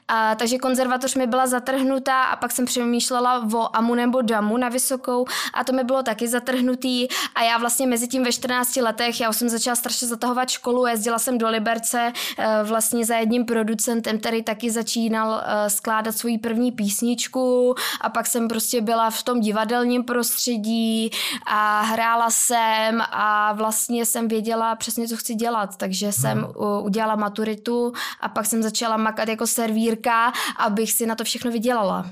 a, 0.08 0.36
takže 0.36 0.58
konzervatoř 0.58 1.16
mi 1.16 1.28
byla 1.28 1.48
zatrhnutá 1.48 2.24
a 2.24 2.36
pak 2.36 2.52
jsem 2.52 2.66
přemýšlela 2.66 3.48
o 3.54 3.76
amu 3.76 3.96
nebo 3.96 4.22
damu 4.22 4.58
na 4.58 4.70
vysokou 4.70 5.26
a 5.54 5.64
to 5.64 5.74
mi 5.74 5.84
bylo 5.84 6.04
taky 6.04 6.28
zatrhnutý 6.28 6.91
a 7.36 7.44
já 7.44 7.58
vlastně 7.58 7.88
mezi 7.88 8.08
tím 8.08 8.24
ve 8.24 8.32
14 8.32 8.76
letech, 8.76 9.22
já 9.22 9.30
už 9.30 9.36
jsem 9.36 9.50
začala 9.50 9.76
strašně 9.76 10.08
zatahovat 10.08 10.50
školu, 10.50 10.88
jezdila 10.88 11.20
jsem 11.20 11.38
do 11.38 11.50
Liberce 11.50 12.14
eh, 12.38 12.60
vlastně 12.64 13.06
za 13.06 13.16
jedním 13.16 13.46
producentem, 13.46 14.20
který 14.20 14.44
taky 14.44 14.72
začínal 14.72 15.44
eh, 15.44 15.70
skládat 15.70 16.18
svoji 16.18 16.38
první 16.38 16.72
písničku 16.72 17.76
a 18.02 18.10
pak 18.10 18.28
jsem 18.28 18.48
prostě 18.48 18.82
byla 18.82 19.10
v 19.10 19.24
tom 19.24 19.40
divadelním 19.40 20.04
prostředí 20.04 21.12
a 21.48 21.82
hrála 21.82 22.30
jsem 22.30 23.02
a 23.02 23.54
vlastně 23.54 24.06
jsem 24.06 24.28
věděla 24.28 24.76
přesně, 24.76 25.08
co 25.08 25.18
chci 25.18 25.36
dělat, 25.36 25.78
takže 25.78 26.12
jsem 26.12 26.38
hmm. 26.38 26.84
udělala 26.84 27.16
maturitu 27.16 27.94
a 28.22 28.30
pak 28.30 28.46
jsem 28.46 28.64
začala 28.64 28.98
makat 28.98 29.30
jako 29.30 29.48
servírka, 29.48 30.34
abych 30.58 30.92
si 30.92 31.06
na 31.06 31.16
to 31.16 31.24
všechno 31.24 31.52
vydělala. 31.52 32.06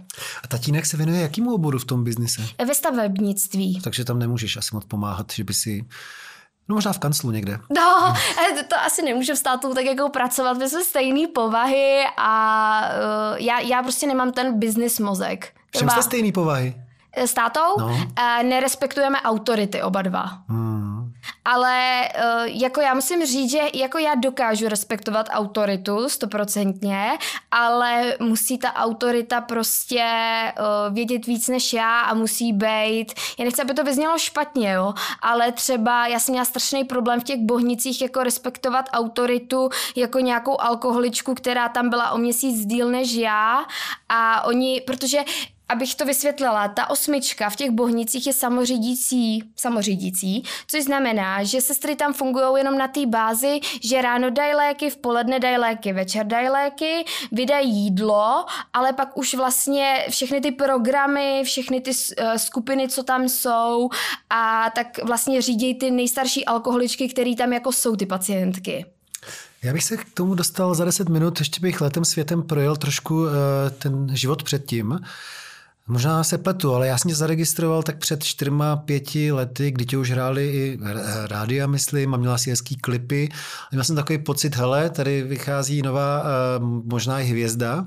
A 0.44 0.48
tatínek 0.48 0.86
se 0.86 0.98
věnuje 0.98 1.22
jakému 1.22 1.54
oboru 1.54 1.80
v 1.80 1.86
tom 1.86 2.04
biznise? 2.04 2.42
Ve 2.66 2.76
stavebnictví. 2.76 3.82
Takže 3.82 4.06
tam 4.06 4.20
nemůžeš 4.20 4.58
asi 4.58 4.69
moc 4.72 4.86
pomáhat, 4.86 5.32
že 5.32 5.44
by 5.44 5.54
si 5.54 5.86
No 6.70 6.76
možná 6.76 6.94
v 6.94 7.00
kanclu 7.00 7.32
někde. 7.32 7.60
No, 7.76 8.14
to, 8.70 8.76
asi 8.86 9.02
nemůžu 9.02 9.34
v 9.34 9.38
státu 9.38 9.74
tak 9.74 9.86
jako 9.86 10.10
pracovat, 10.10 10.58
my 10.58 10.70
jsme 10.70 10.84
stejné 10.84 11.28
povahy 11.28 12.04
a 12.18 12.82
uh, 13.32 13.38
já, 13.38 13.60
já 13.60 13.84
prostě 13.84 14.08
nemám 14.08 14.32
ten 14.32 14.60
business 14.60 15.00
mozek. 15.00 15.54
Všem 15.76 15.90
jste 15.90 16.02
stejný 16.02 16.32
povahy? 16.32 16.76
S 17.16 17.34
tátou 17.34 17.80
no. 17.80 17.86
uh, 17.86 18.44
nerespektujeme 18.44 19.22
autority 19.22 19.82
oba 19.82 20.02
dva. 20.02 20.24
Hmm. 20.50 20.89
Ale 21.52 22.10
uh, 22.16 22.46
jako 22.46 22.82
já 22.82 22.94
musím 22.94 23.26
říct, 23.26 23.52
že 23.52 23.60
jako 23.74 23.98
já 23.98 24.16
dokážu 24.16 24.70
respektovat 24.70 25.30
autoritu 25.32 26.10
stoprocentně, 26.10 27.18
ale 27.52 28.16
musí 28.20 28.58
ta 28.58 28.74
autorita 28.74 29.42
prostě 29.42 30.04
uh, 30.60 30.94
vědět 30.94 31.26
víc 31.26 31.48
než 31.48 31.74
já 31.74 32.02
a 32.02 32.14
musí 32.14 32.54
být, 32.54 33.14
já 33.40 33.46
nechci, 33.46 33.62
aby 33.62 33.74
to 33.74 33.84
vyznělo 33.84 34.18
špatně, 34.18 34.72
jo, 34.72 34.94
ale 35.22 35.52
třeba 35.52 36.08
já 36.08 36.20
jsem 36.20 36.34
měla 36.34 36.46
strašný 36.46 36.84
problém 36.84 37.22
v 37.22 37.24
těch 37.24 37.40
bohnicích 37.40 38.02
jako 38.02 38.24
respektovat 38.24 38.90
autoritu 38.94 39.70
jako 39.96 40.20
nějakou 40.20 40.62
alkoholičku, 40.62 41.36
která 41.36 41.70
tam 41.70 41.90
byla 41.90 42.12
o 42.12 42.18
měsíc 42.18 42.66
díl 42.66 42.90
než 42.92 43.14
já. 43.14 43.66
A 44.10 44.46
oni, 44.46 44.82
protože 44.82 45.20
abych 45.70 45.96
to 45.96 46.06
vysvětlila, 46.06 46.68
ta 46.68 46.90
osmička 46.90 47.50
v 47.50 47.56
těch 47.56 47.72
bohnicích 47.72 48.28
je 48.28 48.34
samořídící, 48.34 49.44
samořídící, 49.56 50.44
což 50.68 50.84
znamená, 50.84 51.44
že 51.44 51.62
sestry 51.62 51.96
tam 51.96 52.14
fungují 52.14 52.46
jenom 52.58 52.78
na 52.78 52.88
té 52.88 53.06
bázi, 53.06 53.60
že 53.84 54.02
ráno 54.02 54.30
dají 54.30 54.54
léky, 54.54 54.90
v 54.90 54.98
poledne 54.98 55.40
dají 55.40 55.58
léky, 55.58 55.94
večer 55.94 56.26
dají 56.26 56.50
léky, 56.50 57.06
vydají 57.32 57.76
jídlo, 57.76 58.46
ale 58.74 58.94
pak 58.94 59.18
už 59.18 59.34
vlastně 59.34 60.06
všechny 60.10 60.42
ty 60.42 60.52
programy, 60.52 61.42
všechny 61.46 61.82
ty 61.82 61.92
uh, 61.92 62.34
skupiny, 62.36 62.90
co 62.90 63.04
tam 63.04 63.30
jsou 63.30 63.90
a 64.30 64.72
tak 64.76 65.04
vlastně 65.04 65.42
řídí 65.42 65.76
ty 65.76 65.92
nejstarší 65.92 66.46
alkoholičky, 66.46 67.10
které 67.10 67.36
tam 67.36 67.54
jako 67.54 67.72
jsou 67.72 67.96
ty 67.96 68.06
pacientky. 68.06 68.86
Já 69.64 69.74
bych 69.74 69.84
se 69.84 69.98
k 69.98 70.06
tomu 70.14 70.36
dostal 70.36 70.76
za 70.76 70.86
10 70.86 71.10
minut, 71.10 71.40
ještě 71.40 71.62
bych 71.62 71.82
letem 71.82 72.06
světem 72.06 72.44
projel 72.44 72.76
trošku 72.76 73.16
uh, 73.16 73.30
ten 73.80 74.08
život 74.16 74.44
předtím. 74.44 75.00
Možná 75.92 76.24
se 76.24 76.38
pletu, 76.38 76.74
ale 76.74 76.88
já 76.88 76.98
jsem 76.98 77.10
tě 77.10 77.16
zaregistroval 77.16 77.84
tak 77.84 77.98
před 77.98 78.24
čtyřma, 78.24 78.76
pěti 78.76 79.32
lety, 79.32 79.72
kdy 79.72 79.86
tě 79.86 79.98
už 79.98 80.12
hráli 80.12 80.48
i 80.48 80.80
rádia, 81.26 81.68
myslím, 81.68 82.14
a 82.14 82.18
měla 82.18 82.38
si 82.38 82.50
hezký 82.50 82.76
klipy. 82.76 83.30
Měl 83.72 83.84
jsem 83.84 83.96
takový 83.96 84.20
pocit, 84.20 84.56
hele, 84.56 84.90
tady 84.90 85.24
vychází 85.24 85.82
nová, 85.82 86.24
eh, 86.24 86.60
možná 86.86 87.20
i 87.20 87.26
hvězda. 87.26 87.86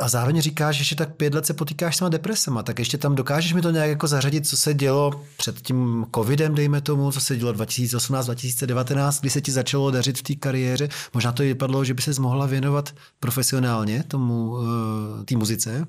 A 0.00 0.08
zároveň 0.08 0.40
říkáš, 0.40 0.76
že 0.76 0.80
ještě 0.80 0.94
tak 0.94 1.16
pět 1.16 1.34
let 1.34 1.46
se 1.46 1.54
potýkáš 1.54 1.96
s 1.96 1.98
těma 1.98 2.08
depresema, 2.08 2.62
tak 2.62 2.78
ještě 2.78 2.98
tam 2.98 3.14
dokážeš 3.14 3.52
mi 3.52 3.62
to 3.62 3.70
nějak 3.70 3.88
jako 3.88 4.06
zařadit, 4.06 4.46
co 4.46 4.56
se 4.56 4.74
dělo 4.74 5.24
před 5.36 5.60
tím 5.62 6.06
covidem, 6.14 6.54
dejme 6.54 6.80
tomu, 6.80 7.12
co 7.12 7.20
se 7.20 7.36
dělo 7.36 7.52
2018, 7.52 8.26
2019, 8.26 9.20
kdy 9.20 9.30
se 9.30 9.40
ti 9.40 9.52
začalo 9.52 9.90
dařit 9.90 10.18
v 10.18 10.22
té 10.22 10.34
kariéře. 10.34 10.88
Možná 11.14 11.32
to 11.32 11.42
vypadlo, 11.42 11.84
že 11.84 11.94
by 11.94 12.02
se 12.02 12.20
mohla 12.20 12.46
věnovat 12.46 12.94
profesionálně 13.20 14.04
tomu, 14.08 14.56
eh, 15.20 15.24
té 15.24 15.36
muzice. 15.36 15.86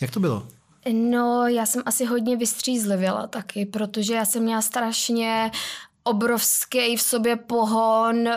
Jak 0.00 0.10
to 0.10 0.20
bylo? 0.20 0.46
No, 0.92 1.46
já 1.46 1.66
jsem 1.66 1.82
asi 1.86 2.04
hodně 2.04 2.36
vystřízlivěla 2.36 3.26
taky, 3.26 3.66
protože 3.66 4.14
já 4.14 4.24
jsem 4.24 4.42
měla 4.42 4.62
strašně 4.62 5.50
obrovský 6.02 6.96
v 6.96 7.02
sobě 7.02 7.36
pohon, 7.36 8.28
uh, 8.28 8.34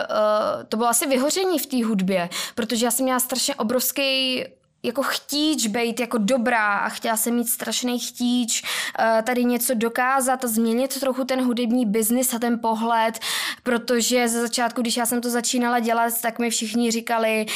to 0.68 0.76
bylo 0.76 0.88
asi 0.88 1.06
vyhoření 1.06 1.58
v 1.58 1.66
té 1.66 1.84
hudbě, 1.84 2.28
protože 2.54 2.84
já 2.84 2.90
jsem 2.90 3.04
měla 3.04 3.20
strašně 3.20 3.54
obrovský 3.54 4.44
jako 4.82 5.02
chtíč 5.02 5.66
být 5.66 6.00
jako 6.00 6.18
dobrá 6.18 6.78
a 6.78 6.88
chtěla 6.88 7.16
jsem 7.16 7.34
mít 7.34 7.48
strašný 7.48 7.98
chtíč 7.98 8.62
uh, 8.62 9.22
tady 9.22 9.44
něco 9.44 9.74
dokázat 9.74 10.44
a 10.44 10.48
změnit 10.48 11.00
trochu 11.00 11.24
ten 11.24 11.44
hudební 11.44 11.86
biznis 11.86 12.34
a 12.34 12.38
ten 12.38 12.58
pohled, 12.58 13.18
protože 13.62 14.28
ze 14.28 14.40
začátku, 14.40 14.80
když 14.82 14.96
já 14.96 15.06
jsem 15.06 15.20
to 15.20 15.30
začínala 15.30 15.78
dělat, 15.78 16.12
tak 16.22 16.38
mi 16.38 16.50
všichni 16.50 16.90
říkali, 16.90 17.46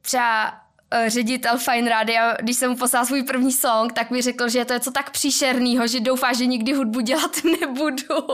třeba 0.00 0.52
Eh, 0.52 0.71
ředitel 1.06 1.58
Fine 1.58 1.90
Radio, 1.90 2.22
když 2.40 2.56
jsem 2.56 2.70
mu 2.70 2.76
poslal 2.76 3.06
svůj 3.06 3.22
první 3.22 3.52
song, 3.52 3.92
tak 3.92 4.10
mi 4.10 4.22
řekl, 4.22 4.48
že 4.48 4.64
to 4.64 4.72
je 4.72 4.80
co 4.80 4.90
tak 4.90 5.10
příšernýho, 5.10 5.86
že 5.86 6.00
doufá, 6.00 6.32
že 6.32 6.46
nikdy 6.46 6.72
hudbu 6.72 7.00
dělat 7.00 7.30
nebudu. 7.60 8.26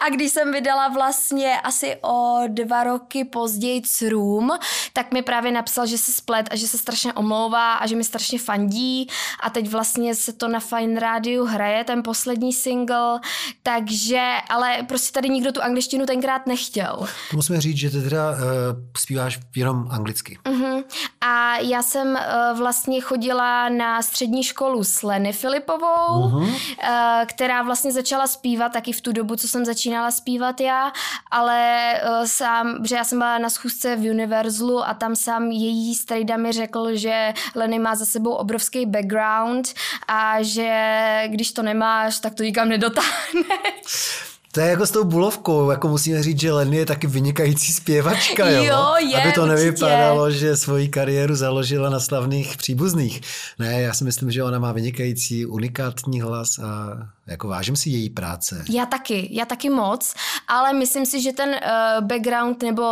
A 0.00 0.08
když 0.10 0.32
jsem 0.32 0.52
vydala 0.52 0.88
vlastně 0.88 1.60
asi 1.60 1.96
o 2.02 2.40
dva 2.48 2.84
roky 2.84 3.24
později 3.24 3.82
Room, 4.08 4.50
tak 4.92 5.12
mi 5.12 5.22
právě 5.22 5.52
napsal, 5.52 5.86
že 5.86 5.98
se 5.98 6.12
splet 6.12 6.48
a 6.50 6.56
že 6.56 6.68
se 6.68 6.78
strašně 6.78 7.12
omlouvá 7.12 7.74
a 7.74 7.86
že 7.86 7.96
mi 7.96 8.04
strašně 8.04 8.38
fandí 8.38 9.08
a 9.42 9.50
teď 9.50 9.68
vlastně 9.68 10.14
se 10.14 10.32
to 10.32 10.48
na 10.48 10.60
Fine 10.60 11.00
Radio 11.00 11.44
hraje, 11.44 11.84
ten 11.84 12.02
poslední 12.02 12.52
single, 12.52 13.20
takže, 13.62 14.30
ale 14.48 14.82
prostě 14.88 15.12
tady 15.12 15.28
nikdo 15.28 15.52
tu 15.52 15.62
angličtinu 15.62 16.06
tenkrát 16.06 16.46
nechtěl. 16.46 17.06
To 17.30 17.36
musíme 17.36 17.60
říct, 17.60 17.76
že 17.76 17.90
ty 17.90 18.02
teda 18.02 18.30
uh, 18.30 18.36
zpíváš 18.96 19.38
jenom 19.56 19.88
anglicky. 19.90 20.38
Uh-huh. 20.44 20.84
A 21.20 21.56
já 21.58 21.79
jsem 21.82 22.08
uh, 22.08 22.58
vlastně 22.58 23.00
chodila 23.00 23.68
na 23.68 24.02
střední 24.02 24.42
školu 24.42 24.84
s 24.84 25.02
Leny 25.02 25.32
Filipovou, 25.32 25.86
uh-huh. 25.86 26.42
uh, 26.42 26.56
která 27.26 27.62
vlastně 27.62 27.92
začala 27.92 28.26
zpívat 28.26 28.72
taky 28.72 28.92
v 28.92 29.00
tu 29.00 29.12
dobu, 29.12 29.36
co 29.36 29.48
jsem 29.48 29.64
začínala 29.64 30.10
zpívat 30.10 30.60
já, 30.60 30.92
ale 31.30 31.92
uh, 32.04 32.26
sám, 32.26 32.86
že 32.86 32.96
já 32.96 33.04
jsem 33.04 33.18
byla 33.18 33.38
na 33.38 33.50
schůzce 33.50 33.96
v 33.96 34.10
Universalu 34.10 34.88
a 34.88 34.94
tam 34.94 35.16
sám 35.16 35.50
její 35.50 35.94
strejda 35.94 36.36
mi 36.36 36.52
řekl, 36.52 36.96
že 36.96 37.34
Leny 37.54 37.78
má 37.78 37.94
za 37.94 38.04
sebou 38.04 38.30
obrovský 38.30 38.86
background 38.86 39.74
a 40.08 40.42
že 40.42 41.22
když 41.26 41.52
to 41.52 41.62
nemáš, 41.62 42.18
tak 42.18 42.34
to 42.34 42.42
nikam 42.42 42.68
nedotáhneš. 42.68 44.26
To 44.52 44.60
je 44.60 44.66
jako 44.70 44.86
s 44.86 44.90
tou 44.90 45.04
bulovkou, 45.04 45.70
jako 45.70 45.88
musíme 45.88 46.22
říct, 46.22 46.40
že 46.40 46.52
Lenny 46.52 46.76
je 46.76 46.86
taky 46.86 47.06
vynikající 47.06 47.72
zpěvačka, 47.72 48.50
jo? 48.50 48.64
jo 48.64 48.94
je, 48.98 49.22
Aby 49.22 49.32
to 49.32 49.42
určitě. 49.42 49.64
nevypadalo, 49.64 50.30
že 50.30 50.56
svoji 50.56 50.88
kariéru 50.88 51.34
založila 51.34 51.90
na 51.90 52.00
slavných 52.00 52.56
příbuzných. 52.56 53.20
Ne, 53.58 53.82
já 53.82 53.94
si 53.94 54.04
myslím, 54.04 54.30
že 54.30 54.44
ona 54.44 54.58
má 54.58 54.72
vynikající, 54.72 55.46
unikátní 55.46 56.20
hlas 56.20 56.58
a 56.58 56.98
jako 57.26 57.48
vážím 57.48 57.76
si 57.76 57.90
její 57.90 58.10
práce. 58.10 58.64
Já 58.70 58.86
taky, 58.86 59.28
já 59.30 59.44
taky 59.44 59.70
moc, 59.70 60.14
ale 60.48 60.72
myslím 60.72 61.06
si, 61.06 61.20
že 61.22 61.32
ten 61.32 61.48
uh, 61.50 62.06
background 62.06 62.62
nebo 62.62 62.84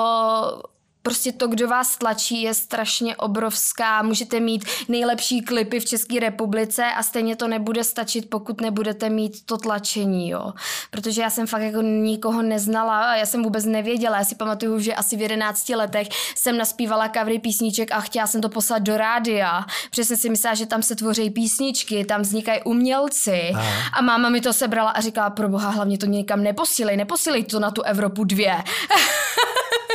prostě 1.02 1.32
to, 1.32 1.48
kdo 1.48 1.68
vás 1.68 1.96
tlačí, 1.96 2.42
je 2.42 2.54
strašně 2.54 3.16
obrovská. 3.16 4.02
Můžete 4.02 4.40
mít 4.40 4.64
nejlepší 4.88 5.42
klipy 5.42 5.80
v 5.80 5.84
České 5.84 6.20
republice 6.20 6.84
a 6.84 7.02
stejně 7.02 7.36
to 7.36 7.48
nebude 7.48 7.84
stačit, 7.84 8.30
pokud 8.30 8.60
nebudete 8.60 9.10
mít 9.10 9.46
to 9.46 9.56
tlačení, 9.56 10.30
jo. 10.30 10.52
Protože 10.90 11.22
já 11.22 11.30
jsem 11.30 11.46
fakt 11.46 11.62
jako 11.62 11.82
nikoho 11.82 12.42
neznala 12.42 13.10
a 13.10 13.14
já 13.14 13.26
jsem 13.26 13.42
vůbec 13.42 13.64
nevěděla. 13.64 14.18
Já 14.18 14.24
si 14.24 14.34
pamatuju, 14.34 14.78
že 14.78 14.94
asi 14.94 15.16
v 15.16 15.20
11 15.20 15.68
letech 15.68 16.08
jsem 16.36 16.58
naspívala 16.58 17.08
covery 17.08 17.38
písniček 17.38 17.92
a 17.92 18.00
chtěla 18.00 18.26
jsem 18.26 18.40
to 18.40 18.48
poslat 18.48 18.82
do 18.82 18.96
rádia. 18.96 19.64
Přesně 19.90 20.16
si 20.16 20.30
myslela, 20.30 20.54
že 20.54 20.66
tam 20.66 20.82
se 20.82 20.96
tvoří 20.96 21.30
písničky, 21.30 22.04
tam 22.04 22.20
vznikají 22.22 22.62
umělci. 22.62 23.50
Aha. 23.54 23.90
A 23.92 24.02
máma 24.02 24.28
mi 24.28 24.40
to 24.40 24.52
sebrala 24.52 24.90
a 24.90 25.00
říkala, 25.00 25.30
pro 25.30 25.48
boha, 25.48 25.70
hlavně 25.70 25.98
to 25.98 26.06
někam 26.06 26.42
neposílej, 26.42 26.96
neposílej 26.96 27.44
to 27.44 27.60
na 27.60 27.70
tu 27.70 27.82
Evropu 27.82 28.24
dvě. 28.24 28.56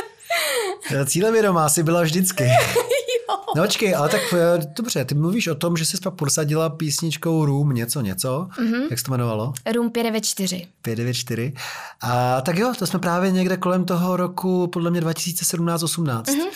Cílevědomá 1.06 1.68
si 1.68 1.82
byla 1.82 2.02
vždycky. 2.02 2.44
No 3.56 3.62
očkej, 3.62 3.94
ale 3.94 4.08
tak 4.08 4.20
eh, 4.32 4.72
dobře, 4.76 5.04
ty 5.04 5.14
mluvíš 5.14 5.46
o 5.46 5.54
tom, 5.54 5.76
že 5.76 5.86
jsi 5.86 5.96
pak 6.02 6.14
prosadila 6.14 6.70
písničkou 6.70 7.44
Room 7.44 7.70
něco 7.70 8.00
něco. 8.00 8.48
Mm-hmm. 8.58 8.86
Jak 8.90 8.98
se 8.98 9.04
to 9.04 9.10
jmenovalo? 9.12 9.52
Room 9.74 9.90
594. 9.90 10.66
594. 10.82 11.52
A 12.00 12.40
tak 12.40 12.58
jo, 12.58 12.72
to 12.78 12.86
jsme 12.86 12.98
právě 12.98 13.30
někde 13.30 13.56
kolem 13.56 13.84
toho 13.84 14.16
roku, 14.16 14.66
podle 14.66 14.90
mě 14.90 15.00
2017-18. 15.00 16.22
Mm-hmm. 16.22 16.46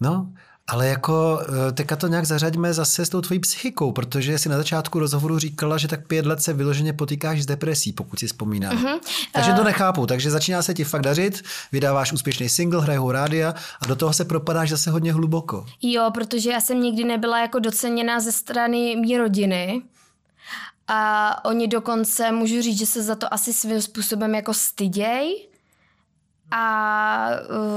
No, 0.00 0.28
ale 0.68 0.88
jako 0.88 1.40
eh, 1.68 1.72
teďka 1.72 1.96
to 1.96 2.06
nějak 2.06 2.24
zařaďme 2.24 2.74
zase 2.74 3.06
s 3.06 3.08
tou 3.08 3.20
tvojí 3.20 3.40
psychikou, 3.40 3.92
protože 3.92 4.38
si 4.38 4.48
na 4.48 4.56
začátku 4.56 4.98
rozhovoru 4.98 5.38
říkala, 5.38 5.78
že 5.78 5.88
tak 5.88 6.06
pět 6.06 6.26
let 6.26 6.42
se 6.42 6.52
vyloženě 6.52 6.92
potýkáš 6.92 7.42
s 7.42 7.46
depresí, 7.46 7.92
pokud 7.92 8.18
si 8.18 8.26
vzpomínám. 8.26 8.76
Mm-hmm. 8.76 8.98
Takže 9.32 9.52
to 9.52 9.60
eh. 9.60 9.64
nechápu. 9.64 10.06
Takže 10.06 10.30
začíná 10.30 10.62
se 10.62 10.74
ti 10.74 10.84
fakt 10.84 11.02
dařit, 11.02 11.42
vydáváš 11.72 12.12
úspěšný 12.12 12.48
single, 12.48 12.82
hrajou 12.82 13.10
rádia 13.10 13.54
a 13.80 13.86
do 13.86 13.96
toho 13.96 14.12
se 14.12 14.24
propadáš 14.24 14.70
zase 14.70 14.90
hodně 14.90 15.12
hluboko. 15.12 15.66
Jo, 15.82 16.10
protože 16.14 16.50
já 16.50 16.60
jsem 16.60 16.82
nikdy 16.82 17.04
nebyla 17.04 17.40
jako 17.40 17.58
doceněná 17.58 18.20
ze 18.20 18.32
strany 18.32 18.96
mý 18.96 19.18
rodiny 19.18 19.82
A 20.88 21.44
oni 21.44 21.68
dokonce, 21.68 22.32
můžu 22.32 22.62
říct, 22.62 22.78
že 22.78 22.86
se 22.86 23.02
za 23.02 23.14
to 23.14 23.34
asi 23.34 23.52
svým 23.52 23.82
způsobem 23.82 24.34
jako 24.34 24.54
styděj. 24.54 25.48
A 26.50 27.28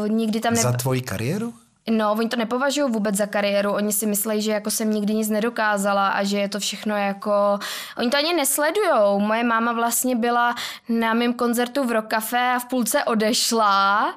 uh, 0.04 0.10
nikdy 0.10 0.40
tam... 0.40 0.54
Ne... 0.54 0.62
Za 0.62 0.72
tvoji 0.72 1.02
kariéru? 1.02 1.54
No, 1.90 2.12
oni 2.12 2.30
to 2.30 2.38
nepovažují 2.38 2.92
vůbec 2.92 3.16
za 3.16 3.26
kariéru, 3.26 3.72
oni 3.72 3.94
si 3.94 4.06
myslí, 4.06 4.42
že 4.42 4.52
jako 4.52 4.72
jsem 4.72 4.92
nikdy 4.94 5.14
nic 5.14 5.30
nedokázala 5.30 6.08
a 6.08 6.24
že 6.24 6.38
je 6.38 6.50
to 6.50 6.60
všechno 6.60 6.96
jako... 6.96 7.60
Oni 7.98 8.10
to 8.10 8.18
ani 8.18 8.34
nesledujou. 8.34 9.20
Moje 9.20 9.44
máma 9.44 9.74
vlastně 9.74 10.16
byla 10.16 10.56
na 10.90 11.14
mém 11.14 11.34
koncertu 11.34 11.84
v 11.84 11.92
Rock 11.92 12.08
Café 12.08 12.54
a 12.56 12.60
v 12.60 12.66
půlce 12.66 13.04
odešla 13.04 14.14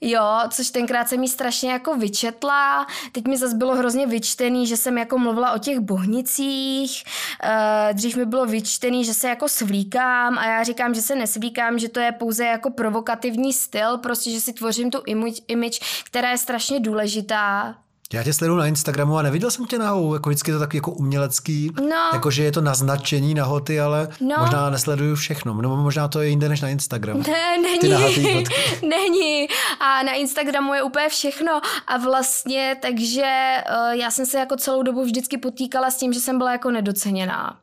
Jo, 0.00 0.40
což 0.50 0.70
tenkrát 0.70 1.08
jsem 1.08 1.20
mi 1.20 1.28
strašně 1.28 1.72
jako 1.72 1.96
vyčetla. 1.96 2.86
Teď 3.12 3.26
mi 3.26 3.36
zase 3.36 3.56
bylo 3.56 3.74
hrozně 3.74 4.06
vyčtený, 4.06 4.66
že 4.66 4.76
jsem 4.76 4.98
jako 4.98 5.18
mluvila 5.18 5.52
o 5.52 5.58
těch 5.58 5.80
bohnicích. 5.80 7.04
Uh, 7.44 7.92
dřív 7.92 8.16
mi 8.16 8.26
bylo 8.26 8.46
vyčtený, 8.46 9.04
že 9.04 9.14
se 9.14 9.28
jako 9.28 9.48
svlíkám 9.48 10.38
a 10.38 10.46
já 10.46 10.62
říkám, 10.62 10.94
že 10.94 11.02
se 11.02 11.14
nesvlíkám, 11.14 11.78
že 11.78 11.88
to 11.88 12.00
je 12.00 12.12
pouze 12.12 12.44
jako 12.44 12.70
provokativní 12.70 13.52
styl, 13.52 13.98
prostě, 13.98 14.30
že 14.30 14.40
si 14.40 14.52
tvořím 14.52 14.90
tu 14.90 15.02
image 15.48 15.80
která 16.04 16.30
je 16.30 16.38
strašně 16.38 16.80
důležitá 16.80 17.74
já 18.12 18.22
tě 18.22 18.32
sleduju 18.32 18.58
na 18.58 18.66
Instagramu 18.66 19.18
a 19.18 19.22
neviděl 19.22 19.50
jsem 19.50 19.66
tě 19.66 19.78
nahoru, 19.78 20.14
jako 20.14 20.30
vždycky 20.30 20.52
to 20.52 20.58
tak 20.58 20.74
jako 20.74 20.92
umělecký, 20.92 21.72
no. 21.80 22.10
jako 22.12 22.30
že 22.30 22.44
je 22.44 22.52
to 22.52 22.60
naznačení 22.60 23.34
nahoty, 23.34 23.80
ale 23.80 24.08
no. 24.20 24.36
možná 24.40 24.70
nesleduju 24.70 25.14
všechno, 25.14 25.54
no 25.54 25.76
možná 25.76 26.08
to 26.08 26.20
je 26.20 26.28
jinde 26.28 26.48
než 26.48 26.60
na 26.60 26.68
Instagramu. 26.68 27.22
Ne, 27.28 27.58
není, 27.58 28.44
není 28.88 29.46
a 29.80 30.02
na 30.02 30.12
Instagramu 30.12 30.74
je 30.74 30.82
úplně 30.82 31.08
všechno 31.08 31.60
a 31.86 31.96
vlastně 31.96 32.76
takže 32.82 33.56
uh, 33.70 33.90
já 33.90 34.10
jsem 34.10 34.26
se 34.26 34.38
jako 34.38 34.56
celou 34.56 34.82
dobu 34.82 35.04
vždycky 35.04 35.38
potýkala 35.38 35.90
s 35.90 35.96
tím, 35.96 36.12
že 36.12 36.20
jsem 36.20 36.38
byla 36.38 36.52
jako 36.52 36.70
nedoceněná. 36.70 37.56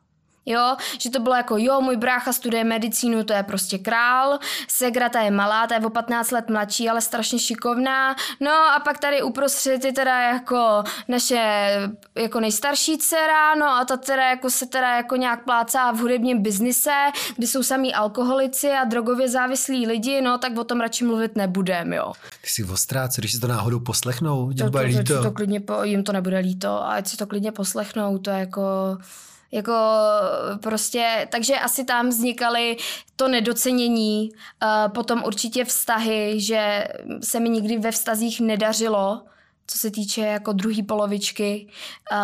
Jo, 0.46 0.76
že 0.98 1.10
to 1.10 1.20
bylo 1.20 1.34
jako, 1.34 1.56
jo, 1.58 1.80
můj 1.80 1.96
brácha 1.96 2.32
studuje 2.32 2.64
medicínu, 2.64 3.24
to 3.24 3.32
je 3.32 3.42
prostě 3.42 3.78
král, 3.78 4.38
Segra 4.68 5.08
ta 5.08 5.20
je 5.20 5.30
malá, 5.30 5.66
ta 5.66 5.74
je 5.74 5.80
o 5.80 5.90
15 5.90 6.30
let 6.30 6.50
mladší, 6.50 6.88
ale 6.88 7.00
strašně 7.00 7.38
šikovná, 7.38 8.16
no 8.40 8.52
a 8.76 8.80
pak 8.84 8.98
tady 8.98 9.22
uprostřed 9.22 9.84
je 9.84 9.92
teda 9.92 10.20
jako 10.20 10.84
naše 11.08 11.70
jako 12.14 12.40
nejstarší 12.40 12.98
dcera, 12.98 13.54
no 13.54 13.66
a 13.66 13.84
ta 13.84 13.96
teda 13.96 14.30
jako 14.30 14.50
se 14.50 14.66
teda 14.66 14.96
jako 14.96 15.16
nějak 15.16 15.44
plácá 15.44 15.92
v 15.92 15.98
hudebním 15.98 16.42
biznise, 16.42 16.94
kdy 17.36 17.46
jsou 17.46 17.62
samý 17.62 17.94
alkoholici 17.94 18.70
a 18.70 18.84
drogově 18.84 19.28
závislí 19.28 19.86
lidi, 19.86 20.20
no 20.20 20.38
tak 20.38 20.58
o 20.58 20.64
tom 20.64 20.80
radši 20.80 21.04
mluvit 21.04 21.36
nebudem, 21.36 21.92
jo. 21.92 22.12
Ty 22.40 22.50
jsi 22.50 22.64
ostrá, 22.64 23.08
co 23.08 23.20
když 23.20 23.32
si 23.32 23.40
to 23.40 23.46
náhodou 23.46 23.80
poslechnou, 23.80 24.52
to, 24.52 24.70
to, 24.70 24.78
to, 24.78 25.14
to, 25.14 25.22
to 25.22 25.30
klidně 25.30 25.60
po, 25.60 25.82
jim 25.82 26.04
to 26.04 26.12
nebude 26.12 26.38
líto, 26.38 26.68
a 26.68 26.92
ať 26.92 27.08
si 27.08 27.16
to 27.16 27.26
klidně 27.26 27.52
poslechnou, 27.52 28.18
to 28.18 28.30
je 28.30 28.38
jako 28.38 28.62
jako 29.52 29.72
prostě, 30.62 31.28
takže 31.30 31.58
asi 31.58 31.84
tam 31.84 32.08
vznikaly 32.08 32.76
to 33.16 33.28
nedocenění, 33.28 34.30
uh, 34.30 34.92
potom 34.92 35.22
určitě 35.26 35.64
vztahy, 35.64 36.40
že 36.40 36.88
se 37.22 37.40
mi 37.40 37.48
nikdy 37.48 37.78
ve 37.78 37.90
vztazích 37.90 38.40
nedařilo, 38.40 39.22
co 39.66 39.78
se 39.78 39.90
týče 39.90 40.20
jako 40.20 40.52
druhé 40.52 40.82
polovičky. 40.82 41.66
Uh, 42.12 42.18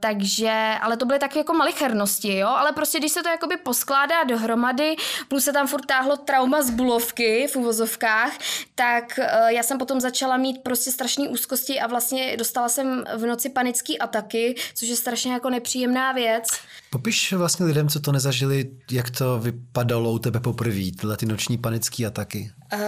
takže, 0.00 0.74
ale 0.80 0.96
to 0.96 1.06
byly 1.06 1.18
takové 1.18 1.40
jako 1.40 1.54
malichernosti, 1.54 2.36
jo, 2.36 2.48
ale 2.48 2.72
prostě 2.72 2.98
když 2.98 3.12
se 3.12 3.22
to 3.22 3.28
jakoby 3.28 3.56
poskládá 3.56 4.24
dohromady, 4.24 4.96
plus 5.28 5.44
se 5.44 5.52
tam 5.52 5.66
furt 5.66 5.86
táhlo 5.86 6.16
trauma 6.16 6.62
z 6.62 6.70
bulovky 6.70 7.46
v 7.52 7.56
uvozovkách, 7.56 8.32
tak 8.74 9.18
uh, 9.18 9.48
já 9.48 9.62
jsem 9.62 9.78
potom 9.78 10.00
začala 10.00 10.36
mít 10.36 10.62
prostě 10.62 10.90
strašné 10.90 11.28
úzkosti 11.28 11.80
a 11.80 11.86
vlastně 11.86 12.36
dostala 12.36 12.68
jsem 12.68 13.04
v 13.16 13.26
noci 13.26 13.50
panické 13.50 13.96
ataky, 13.96 14.54
což 14.74 14.88
je 14.88 14.96
strašně 14.96 15.32
jako 15.32 15.50
nepříjemná 15.50 16.12
věc. 16.12 16.44
Popiš 16.90 17.32
vlastně 17.32 17.66
lidem, 17.66 17.88
co 17.88 18.00
to 18.00 18.12
nezažili, 18.12 18.70
jak 18.90 19.10
to 19.10 19.38
vypadalo 19.38 20.12
u 20.12 20.18
tebe 20.18 20.40
poprvé, 20.40 20.90
tyhle 21.00 21.16
ty 21.16 21.26
noční 21.26 21.58
panické 21.58 22.06
ataky. 22.06 22.52
Uh, 22.72 22.80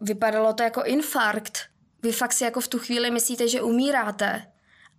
vypadalo 0.00 0.52
to 0.52 0.62
jako 0.62 0.82
infarkt 0.82 1.70
vy 2.02 2.12
fakt 2.12 2.32
si 2.32 2.44
jako 2.44 2.60
v 2.60 2.68
tu 2.68 2.78
chvíli 2.78 3.10
myslíte, 3.10 3.48
že 3.48 3.62
umíráte. 3.62 4.46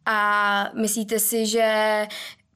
A 0.05 0.69
myslíte 0.73 1.19
si, 1.19 1.45
že 1.45 2.07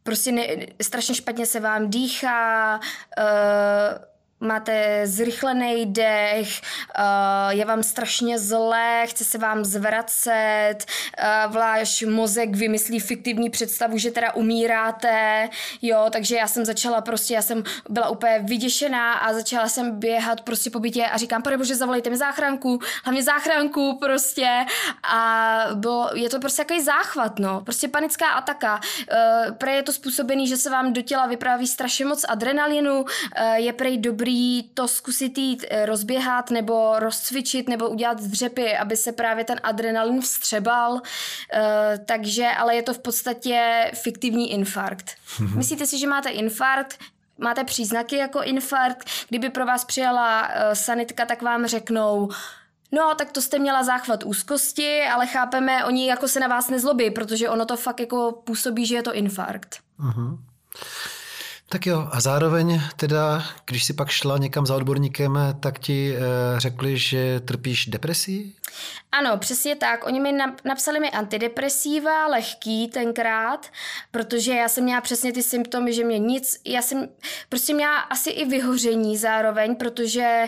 prostě 0.03 0.31
ne, 0.31 0.47
strašně 0.81 1.15
špatně 1.15 1.45
se 1.45 1.59
vám 1.59 1.89
dýchá, 1.89 2.79
uh, 3.19 4.05
máte 4.39 5.01
zrychlený 5.07 5.85
dech, 5.85 6.61
uh, 6.99 7.49
je 7.49 7.65
vám 7.65 7.83
strašně 7.83 8.39
zlé, 8.39 9.03
chce 9.07 9.25
se 9.25 9.37
vám 9.37 9.65
zvracet, 9.65 10.75
uh, 10.85 11.53
váš 11.53 12.01
mozek 12.01 12.55
vymyslí 12.55 12.99
fiktivní 12.99 13.49
představu, 13.49 13.97
že 13.97 14.11
teda 14.11 14.33
umíráte, 14.33 15.49
jo, 15.81 16.05
takže 16.11 16.35
já 16.35 16.47
jsem 16.47 16.65
začala 16.65 17.01
prostě, 17.01 17.33
já 17.33 17.41
jsem 17.41 17.63
byla 17.89 18.09
úplně 18.09 18.39
vyděšená 18.39 19.13
a 19.13 19.33
začala 19.33 19.69
jsem 19.69 19.99
běhat 19.99 20.41
prostě 20.41 20.69
po 20.69 20.79
bytě 20.79 21.05
a 21.05 21.17
říkám, 21.17 21.41
pane 21.41 21.57
bože, 21.57 21.75
zavolejte 21.75 22.09
mi 22.09 22.17
záchranku, 22.17 22.79
hlavně 23.03 23.23
záchranku 23.23 23.97
prostě. 24.01 24.65
A 25.13 25.59
bylo, 25.73 26.09
je 26.13 26.29
to 26.29 26.39
prostě 26.39 26.61
takový 26.61 26.83
záchvat, 26.83 27.39
no, 27.39 27.61
prostě 27.61 27.87
panická 27.87 28.29
ataka, 28.29 28.75
uh, 28.79 29.55
prej 29.55 29.75
je 29.75 29.83
to 29.83 29.93
způsobený, 29.93 30.47
že 30.47 30.57
se 30.57 30.69
vám 30.69 30.93
do 30.93 31.01
těla 31.01 31.27
vypráví 31.27 31.67
strašně 31.67 32.05
moc 32.05 32.25
adrenalinu, 32.29 33.05
je 33.55 33.73
prej 33.73 33.97
dobrý 33.97 34.24
dobrý 34.25 34.63
to 34.63 34.87
zkusit 34.87 35.37
jít 35.37 35.65
eh, 35.69 35.85
rozběhat 35.85 36.51
nebo 36.51 36.99
rozcvičit 36.99 37.69
nebo 37.69 37.89
udělat 37.89 38.21
dřepy, 38.21 38.77
aby 38.77 38.97
se 38.97 39.11
právě 39.11 39.43
ten 39.43 39.59
adrenalin 39.63 40.21
vstřebal. 40.21 40.91
Uh, 40.93 40.99
takže, 42.05 42.47
ale 42.57 42.75
je 42.75 42.83
to 42.83 42.93
v 42.93 42.99
podstatě 42.99 43.91
fiktivní 43.93 44.51
infarkt. 44.51 45.11
Mm-hmm. 45.37 45.57
Myslíte 45.57 45.85
si, 45.85 45.99
že 45.99 46.07
máte 46.07 46.29
infarkt, 46.29 46.99
máte 47.37 47.63
příznaky 47.63 48.15
jako 48.15 48.43
infarkt, 48.43 49.09
kdyby 49.29 49.49
pro 49.49 49.65
vás 49.65 49.85
přijala 49.85 50.41
uh, 50.41 50.73
sanitka, 50.73 51.25
tak 51.25 51.41
vám 51.41 51.65
řeknou, 51.65 52.29
No, 52.91 53.15
tak 53.17 53.31
to 53.31 53.41
jste 53.41 53.59
měla 53.59 53.83
záchvat 53.83 54.23
úzkosti, 54.23 55.01
ale 55.13 55.27
chápeme, 55.27 55.85
oni 55.85 56.07
jako 56.07 56.27
se 56.27 56.39
na 56.39 56.47
vás 56.47 56.69
nezlobí, 56.69 57.11
protože 57.11 57.49
ono 57.49 57.65
to 57.65 57.77
fakt 57.77 57.99
jako 57.99 58.41
působí, 58.43 58.85
že 58.85 58.95
je 58.95 59.03
to 59.03 59.13
infarkt. 59.13 59.79
Uh-huh. 59.99 60.37
Tak 61.69 61.85
jo, 61.85 62.07
a 62.11 62.21
zároveň 62.21 62.81
teda, 62.95 63.43
když 63.65 63.83
si 63.83 63.93
pak 63.93 64.09
šla 64.09 64.37
někam 64.37 64.65
za 64.65 64.75
odborníkem, 64.75 65.39
tak 65.59 65.79
ti 65.79 66.15
e, 66.15 66.19
řekli, 66.59 66.97
že 66.97 67.39
trpíš 67.39 67.85
depresí? 67.85 68.55
Ano, 69.11 69.37
přesně 69.37 69.75
tak. 69.75 70.05
Oni 70.05 70.19
mi 70.19 70.33
napsali 70.65 70.99
mi 70.99 71.11
antidepresiva, 71.11 72.27
lehký 72.27 72.87
tenkrát, 72.87 73.67
protože 74.11 74.53
já 74.53 74.69
jsem 74.69 74.83
měla 74.83 75.01
přesně 75.01 75.33
ty 75.33 75.43
symptomy, 75.43 75.93
že 75.93 76.03
mě 76.03 76.19
nic, 76.19 76.61
já 76.65 76.81
jsem 76.81 77.09
prostě 77.49 77.73
měla 77.73 77.97
asi 77.99 78.29
i 78.29 78.45
vyhoření 78.45 79.17
zároveň, 79.17 79.75
protože 79.75 80.47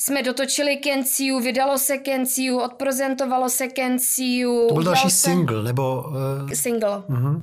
jsme 0.00 0.22
dotočili 0.22 0.76
Kenciu, 0.76 1.40
vydalo 1.40 1.78
se 1.78 1.98
Kenciu, 1.98 2.58
odprezentovalo 2.58 3.48
se 3.48 3.68
Kenciu. 3.68 4.68
To 4.68 4.74
byl 4.74 4.82
další 4.82 5.10
se... 5.10 5.30
single, 5.30 5.62
nebo... 5.62 6.04
Uh... 6.08 6.50
Single. 6.52 6.98
Uh-huh. 6.98 7.36
Uh, 7.36 7.42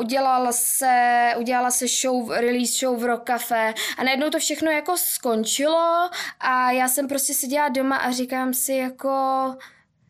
udělala 0.00 0.52
se, 0.52 1.28
udělala 1.38 1.70
se 1.70 1.86
show, 2.02 2.30
release 2.30 2.78
show 2.78 3.00
v 3.00 3.04
Rock 3.04 3.24
Cafe 3.26 3.74
a 3.98 4.04
najednou 4.04 4.30
to 4.30 4.38
všechno 4.38 4.70
jako 4.70 4.96
skončilo 4.96 6.10
a 6.40 6.70
já 6.70 6.88
jsem 6.88 7.08
prostě 7.08 7.34
seděla 7.34 7.68
doma 7.68 7.96
a 7.96 8.10
říkám 8.10 8.54
si 8.54 8.72
jako 8.72 9.10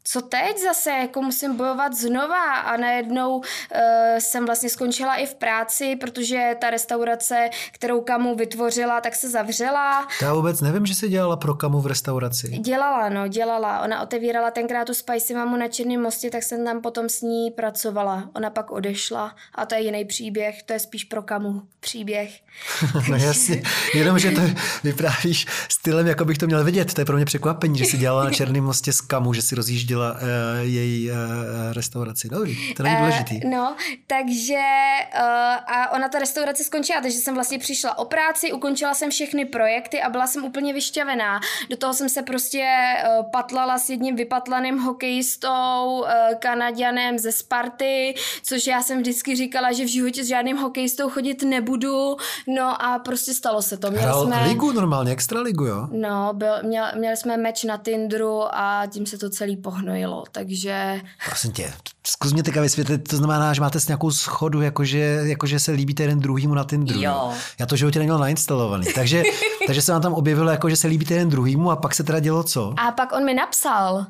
co 0.04 0.20
teď 0.20 0.62
zase, 0.62 0.90
jako 0.90 1.22
musím 1.22 1.56
bojovat 1.56 1.94
znova 1.94 2.54
a 2.54 2.76
najednou 2.76 3.36
uh, 3.36 3.42
jsem 4.18 4.46
vlastně 4.46 4.68
skončila 4.68 5.14
i 5.14 5.26
v 5.26 5.34
práci, 5.34 5.96
protože 5.96 6.56
ta 6.60 6.70
restaurace, 6.70 7.50
kterou 7.72 8.00
Kamu 8.00 8.36
vytvořila, 8.36 9.00
tak 9.00 9.14
se 9.14 9.30
zavřela. 9.30 10.08
Já 10.22 10.34
vůbec 10.34 10.60
nevím, 10.60 10.86
že 10.86 10.94
se 10.94 11.08
dělala 11.08 11.36
pro 11.36 11.54
Kamu 11.54 11.80
v 11.80 11.86
restauraci. 11.86 12.48
Dělala, 12.48 13.08
no, 13.08 13.28
dělala. 13.28 13.80
Ona 13.80 14.02
otevírala 14.02 14.50
tenkrát 14.50 14.84
tu 14.84 14.94
Spicy 14.94 15.34
Mamu 15.34 15.56
na 15.56 15.68
Černém 15.68 16.02
mostě, 16.02 16.30
tak 16.30 16.42
jsem 16.42 16.64
tam 16.64 16.80
potom 16.80 17.08
s 17.08 17.20
ní 17.20 17.50
pracovala. 17.50 18.30
Ona 18.36 18.50
pak 18.50 18.70
odešla 18.70 19.34
a 19.54 19.66
to 19.66 19.74
je 19.74 19.80
jiný 19.80 20.04
příběh, 20.04 20.62
to 20.62 20.72
je 20.72 20.78
spíš 20.78 21.04
pro 21.04 21.22
Kamu 21.22 21.62
příběh. 21.80 22.40
no 23.08 23.16
jasně, 23.16 23.62
jenom, 23.94 24.18
že 24.18 24.30
to 24.30 24.40
vyprávíš 24.84 25.46
stylem, 25.68 26.06
jako 26.06 26.24
bych 26.24 26.38
to 26.38 26.46
měl 26.46 26.64
vidět. 26.64 26.94
To 26.94 27.00
je 27.00 27.04
pro 27.04 27.16
mě 27.16 27.24
překvapení, 27.24 27.78
že 27.78 27.84
si 27.84 27.98
dělala 27.98 28.24
na 28.24 28.30
Černém 28.30 28.64
mostě 28.64 28.92
s 28.92 29.00
Kamu, 29.00 29.32
že 29.32 29.42
si 29.42 29.54
rozjíždí 29.54 29.91
rozjížděla 29.92 30.12
uh, 30.12 30.18
její 30.60 31.10
uh, 31.10 31.16
restauraci. 31.72 32.28
Dobrý, 32.28 32.74
to 32.74 32.82
není 32.82 32.96
důležitý. 32.96 33.44
Uh, 33.44 33.50
no, 33.50 33.76
takže 34.06 34.62
uh, 35.14 35.22
a 35.66 35.92
ona 35.92 36.08
ta 36.08 36.18
restaurace 36.18 36.64
skončila, 36.64 37.00
takže 37.00 37.18
jsem 37.18 37.34
vlastně 37.34 37.58
přišla 37.58 37.98
o 37.98 38.04
práci, 38.04 38.52
ukončila 38.52 38.94
jsem 38.94 39.10
všechny 39.10 39.44
projekty 39.44 40.02
a 40.02 40.10
byla 40.10 40.26
jsem 40.26 40.44
úplně 40.44 40.72
vyšťavená. 40.72 41.40
Do 41.70 41.76
toho 41.76 41.94
jsem 41.94 42.08
se 42.08 42.22
prostě 42.22 42.64
uh, 42.64 43.30
patlala 43.30 43.78
s 43.78 43.90
jedním 43.90 44.16
vypatlaným 44.16 44.78
hokejistou, 44.78 46.00
uh, 46.00 46.08
Kanaděnem 46.38 47.18
ze 47.18 47.32
Sparty, 47.32 48.14
což 48.42 48.66
já 48.66 48.82
jsem 48.82 48.98
vždycky 48.98 49.36
říkala, 49.36 49.72
že 49.72 49.84
v 49.84 49.88
životě 49.88 50.24
s 50.24 50.28
žádným 50.28 50.56
hokejistou 50.56 51.10
chodit 51.10 51.42
nebudu. 51.42 52.16
No 52.46 52.82
a 52.82 52.98
prostě 52.98 53.34
stalo 53.34 53.62
se 53.62 53.76
to. 53.76 53.90
Měli 53.90 54.04
Hrál 54.04 54.24
jsme... 54.24 54.44
ligu 54.44 54.72
normálně, 54.72 55.12
extra 55.12 55.40
ligu, 55.40 55.64
jo? 55.64 55.88
No, 55.92 56.30
byl, 56.32 56.62
měl, 56.62 56.86
měli 56.98 57.16
jsme 57.16 57.36
meč 57.36 57.64
na 57.64 57.76
Tinderu 57.76 58.42
a 58.54 58.86
tím 58.90 59.06
se 59.06 59.18
to 59.18 59.30
celý 59.30 59.56
pohnalo 59.56 59.81
hnojilo, 59.82 60.24
takže... 60.32 61.00
Prosím 61.26 61.52
tě. 61.52 61.72
Zkus 62.06 62.32
mě 62.32 62.42
teďka 62.42 62.60
vysvětlit, 62.60 63.08
to 63.08 63.16
znamená, 63.16 63.54
že 63.54 63.60
máte 63.60 63.80
s 63.80 63.88
nějakou 63.88 64.10
schodu, 64.10 64.62
jakože, 64.62 65.20
jakože 65.22 65.58
se 65.58 65.72
líbíte 65.72 66.02
jeden 66.02 66.20
druhýmu 66.20 66.54
na 66.54 66.64
ten 66.64 66.84
druhý. 66.84 67.02
Jo. 67.02 67.32
Já 67.58 67.66
to 67.66 67.76
životě 67.76 67.98
neměl 67.98 68.18
nainstalovaný. 68.18 68.86
Takže, 68.94 69.22
takže 69.66 69.82
se 69.82 69.92
vám 69.92 70.02
tam 70.02 70.12
objevilo, 70.14 70.50
jako, 70.50 70.70
že 70.70 70.76
se 70.76 70.86
líbíte 70.86 71.14
jeden 71.14 71.28
druhýmu 71.28 71.70
a 71.70 71.76
pak 71.76 71.94
se 71.94 72.04
teda 72.04 72.18
dělo 72.20 72.42
co? 72.42 72.74
A 72.76 72.90
pak 72.90 73.12
on 73.12 73.24
mi 73.24 73.34
napsal, 73.34 74.06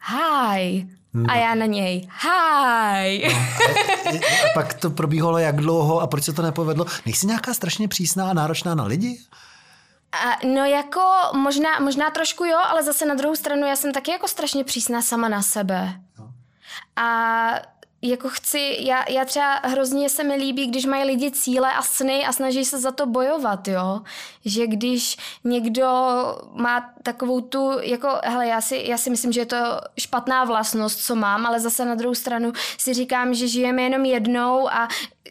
hi. 0.00 0.86
A 1.28 1.36
já 1.36 1.54
na 1.54 1.66
něj, 1.66 2.08
hi. 2.22 3.28
No, 3.28 3.38
a, 4.16 4.50
a 4.50 4.54
pak 4.54 4.74
to 4.74 4.90
probíhalo 4.90 5.38
jak 5.38 5.56
dlouho 5.56 6.00
a 6.00 6.06
proč 6.06 6.24
se 6.24 6.32
to 6.32 6.42
nepovedlo? 6.42 6.86
Nejsi 7.06 7.26
nějaká 7.26 7.54
strašně 7.54 7.88
přísná 7.88 8.30
a 8.30 8.34
náročná 8.34 8.74
na 8.74 8.84
lidi? 8.84 9.18
A, 10.14 10.46
no 10.46 10.64
jako 10.64 11.00
možná, 11.32 11.78
možná 11.80 12.10
trošku 12.10 12.44
jo, 12.44 12.58
ale 12.68 12.82
zase 12.82 13.06
na 13.06 13.14
druhou 13.14 13.36
stranu 13.36 13.66
já 13.66 13.76
jsem 13.76 13.92
taky 13.92 14.10
jako 14.10 14.28
strašně 14.28 14.64
přísná 14.64 15.02
sama 15.02 15.28
na 15.28 15.42
sebe. 15.42 16.00
No. 16.18 16.30
A 16.96 17.60
jako 18.02 18.28
chci, 18.28 18.76
já, 18.80 19.04
já 19.10 19.24
třeba 19.24 19.60
hrozně 19.64 20.08
se 20.08 20.24
mi 20.24 20.34
líbí, 20.34 20.66
když 20.66 20.84
mají 20.84 21.04
lidi 21.04 21.30
cíle 21.30 21.72
a 21.72 21.82
sny 21.82 22.26
a 22.26 22.32
snaží 22.32 22.64
se 22.64 22.78
za 22.78 22.92
to 22.92 23.06
bojovat, 23.06 23.68
jo. 23.68 24.00
Že 24.44 24.66
když 24.66 25.16
někdo 25.44 25.86
má 26.52 26.90
takovou 27.02 27.40
tu, 27.40 27.70
jako, 27.80 28.08
hele, 28.24 28.46
já 28.46 28.60
si, 28.60 28.82
já 28.86 28.98
si 28.98 29.10
myslím, 29.10 29.32
že 29.32 29.40
je 29.40 29.46
to 29.46 29.56
špatná 30.00 30.44
vlastnost, 30.44 31.00
co 31.00 31.16
mám, 31.16 31.46
ale 31.46 31.60
zase 31.60 31.84
na 31.84 31.94
druhou 31.94 32.14
stranu 32.14 32.52
si 32.78 32.94
říkám, 32.94 33.34
že 33.34 33.48
žijeme 33.48 33.82
jenom 33.82 34.04
jednou 34.04 34.68
a 34.68 34.88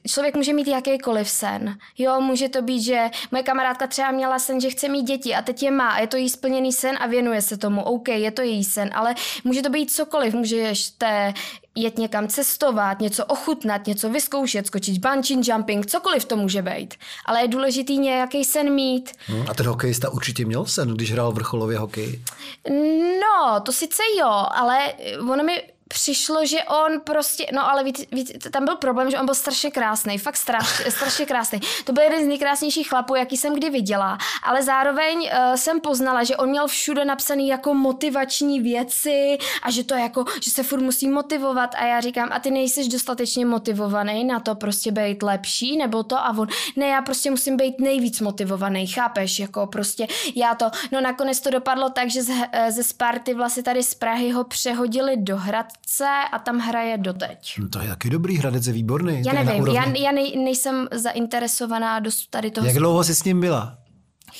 člověk 0.07 0.35
může 0.35 0.53
mít 0.53 0.67
jakýkoliv 0.67 1.29
sen. 1.29 1.77
Jo, 1.97 2.21
může 2.21 2.49
to 2.49 2.61
být, 2.61 2.81
že 2.81 3.09
moje 3.31 3.43
kamarádka 3.43 3.87
třeba 3.87 4.11
měla 4.11 4.39
sen, 4.39 4.61
že 4.61 4.69
chce 4.69 4.89
mít 4.89 5.03
děti 5.03 5.35
a 5.35 5.41
teď 5.41 5.63
je 5.63 5.71
má 5.71 5.89
a 5.89 5.99
je 5.99 6.07
to 6.07 6.17
jí 6.17 6.29
splněný 6.29 6.73
sen 6.73 6.97
a 6.99 7.07
věnuje 7.07 7.41
se 7.41 7.57
tomu. 7.57 7.83
OK, 7.83 8.07
je 8.07 8.31
to 8.31 8.41
její 8.41 8.63
sen, 8.63 8.89
ale 8.93 9.15
může 9.43 9.61
to 9.61 9.69
být 9.69 9.91
cokoliv. 9.91 10.33
Můžete 10.33 11.33
jet 11.75 11.97
někam 11.97 12.27
cestovat, 12.27 12.99
něco 12.99 13.25
ochutnat, 13.25 13.87
něco 13.87 14.09
vyzkoušet, 14.09 14.67
skočit 14.67 14.97
bungee 14.97 15.37
jumping, 15.43 15.85
cokoliv 15.85 16.25
to 16.25 16.37
může 16.37 16.61
být. 16.61 16.93
Ale 17.25 17.41
je 17.41 17.47
důležitý 17.47 17.97
nějaký 17.97 18.45
sen 18.45 18.73
mít. 18.73 19.11
Hmm, 19.25 19.45
a 19.49 19.53
ten 19.53 19.65
hokejista 19.65 20.09
určitě 20.09 20.45
měl 20.45 20.65
sen, 20.65 20.89
když 20.89 21.11
hrál 21.11 21.31
vrcholově 21.31 21.77
hokej? 21.77 22.21
No, 23.21 23.59
to 23.59 23.71
sice 23.71 24.03
jo, 24.19 24.45
ale 24.51 24.93
ono 25.31 25.43
mi 25.43 25.72
přišlo, 25.93 26.45
že 26.45 26.63
on 26.63 27.01
prostě, 27.01 27.45
no 27.53 27.69
ale 27.69 27.83
víc, 27.83 28.05
víc, 28.11 28.31
tam 28.51 28.65
byl 28.65 28.75
problém, 28.75 29.11
že 29.11 29.19
on 29.19 29.25
byl 29.25 29.35
strašně 29.35 29.71
krásný, 29.71 30.17
fakt 30.17 30.37
straš, 30.37 30.81
strašně 30.89 31.25
krásný. 31.25 31.59
To 31.83 31.93
byl 31.93 32.03
jeden 32.03 32.23
z 32.23 32.27
nejkrásnějších 32.27 32.89
chlapů, 32.89 33.15
jaký 33.15 33.37
jsem 33.37 33.53
kdy 33.53 33.69
viděla, 33.69 34.17
ale 34.43 34.63
zároveň 34.63 35.17
uh, 35.19 35.55
jsem 35.55 35.79
poznala, 35.79 36.23
že 36.23 36.37
on 36.37 36.49
měl 36.49 36.67
všude 36.67 37.05
napsaný 37.05 37.47
jako 37.47 37.73
motivační 37.73 38.59
věci 38.59 39.37
a 39.63 39.71
že 39.71 39.83
to 39.83 39.95
jako, 39.95 40.25
že 40.41 40.51
se 40.51 40.63
furt 40.63 40.81
musí 40.81 41.09
motivovat 41.09 41.75
a 41.75 41.85
já 41.85 42.01
říkám, 42.01 42.29
a 42.31 42.39
ty 42.39 42.51
nejsiš 42.51 42.87
dostatečně 42.87 43.45
motivovaný 43.45 44.23
na 44.23 44.39
to 44.39 44.55
prostě 44.55 44.91
být 44.91 45.23
lepší, 45.23 45.77
nebo 45.77 46.03
to? 46.03 46.17
A 46.17 46.37
on, 46.37 46.47
ne, 46.75 46.87
já 46.87 47.01
prostě 47.01 47.31
musím 47.31 47.57
být 47.57 47.79
nejvíc 47.79 48.21
motivovaný, 48.21 48.87
chápeš, 48.87 49.39
jako 49.39 49.67
prostě 49.67 50.07
já 50.35 50.55
to, 50.55 50.71
no 50.91 51.01
nakonec 51.01 51.39
to 51.39 51.49
dopadlo 51.49 51.89
tak, 51.89 52.09
že 52.09 52.23
ze, 52.23 52.33
eh, 52.51 52.71
ze 52.71 52.83
Sparty 52.83 53.33
vlastně 53.33 53.63
tady 53.63 53.83
z 53.83 53.93
Prahy 53.93 54.31
ho 54.31 54.43
přehodili 54.43 55.17
do 55.17 55.37
Hrad 55.37 55.65
Hradce 55.83 56.29
a 56.31 56.39
tam 56.39 56.59
hraje 56.59 56.97
doteď. 56.97 57.53
No 57.59 57.69
to 57.69 57.79
je 57.79 57.87
taky 57.87 58.09
dobrý, 58.09 58.37
Hradec 58.37 58.67
je 58.67 58.73
výborný. 58.73 59.23
Já 59.25 59.43
nevím, 59.43 59.67
já, 59.67 59.85
já 59.97 60.11
nej, 60.11 60.37
nejsem 60.43 60.87
zainteresovaná 60.91 61.99
do 61.99 62.11
tady 62.29 62.51
toho. 62.51 62.67
Jak 62.67 62.75
dlouho 62.75 63.03
jsi 63.03 63.15
s 63.15 63.23
ním 63.23 63.39
byla? 63.39 63.77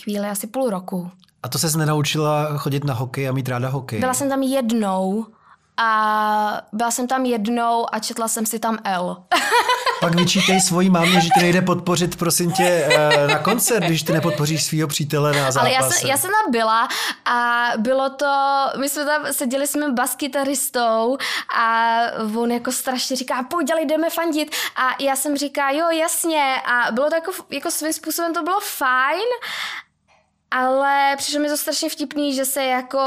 Chvíli, 0.03 0.27
asi 0.27 0.47
půl 0.47 0.69
roku. 0.69 1.11
A 1.43 1.49
to 1.49 1.59
se 1.59 1.77
nenaučila 1.77 2.57
chodit 2.57 2.83
na 2.83 2.93
hokej 2.93 3.29
a 3.29 3.31
mít 3.31 3.49
ráda 3.49 3.69
hokej? 3.69 3.99
Byla 3.99 4.13
jsem 4.13 4.29
tam 4.29 4.41
jednou 4.43 5.25
a 5.77 6.61
byla 6.73 6.91
jsem 6.91 7.07
tam 7.07 7.25
jednou 7.25 7.85
a 7.91 7.99
četla 7.99 8.27
jsem 8.27 8.45
si 8.45 8.59
tam 8.59 8.77
L. 8.83 9.23
Pak 10.01 10.15
vyčítej 10.15 10.61
svojí 10.61 10.89
mámě, 10.89 11.21
že 11.21 11.29
ti 11.29 11.39
nejde 11.39 11.61
podpořit, 11.61 12.15
prosím 12.15 12.51
tě, 12.51 12.63
eh, 12.63 13.27
na 13.27 13.39
koncert, 13.39 13.83
když 13.83 14.03
ty 14.03 14.13
nepodpoříš 14.13 14.63
svého 14.63 14.87
přítele 14.87 15.31
na 15.31 15.51
zápase. 15.51 15.59
Ale 15.59 15.71
já 15.71 15.91
jsem, 15.91 16.09
já 16.09 16.17
jsem 16.17 16.31
tam 16.31 16.51
byla 16.51 16.87
a 17.25 17.67
bylo 17.77 18.09
to, 18.09 18.65
my 18.79 18.89
jsme 18.89 19.05
tam, 19.05 19.25
seděli 19.31 19.67
jsme 19.67 19.91
baskytaristou 19.91 21.17
a 21.57 21.97
on 22.37 22.51
jako 22.51 22.71
strašně 22.71 23.15
říká, 23.15 23.43
pojď, 23.43 23.71
ale 23.71 23.81
jdeme 23.81 24.09
fandit. 24.09 24.55
A 24.75 25.03
já 25.03 25.15
jsem 25.15 25.37
říká, 25.37 25.69
jo, 25.69 25.89
jasně. 25.89 26.55
A 26.65 26.91
bylo 26.91 27.09
to 27.09 27.15
jako, 27.15 27.31
jako 27.49 27.71
svým 27.71 27.93
způsobem 27.93 28.33
to 28.33 28.43
bylo 28.43 28.59
fajn, 28.59 29.27
ale 30.51 31.15
přišlo 31.17 31.39
mi 31.39 31.49
to 31.49 31.57
strašně 31.57 31.89
vtipný, 31.89 32.35
že 32.35 32.45
se 32.45 32.63
jako 32.63 32.99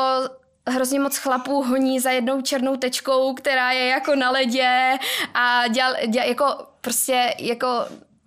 hrozně 0.66 1.00
moc 1.00 1.16
chlapů 1.16 1.62
honí 1.62 2.00
za 2.00 2.10
jednou 2.10 2.40
černou 2.40 2.76
tečkou, 2.76 3.34
která 3.34 3.72
je 3.72 3.86
jako 3.86 4.14
na 4.14 4.30
ledě 4.30 4.98
a 5.34 5.68
dělal, 5.68 5.94
dělal 6.08 6.28
jako 6.28 6.66
prostě 6.80 7.34
jako 7.38 7.68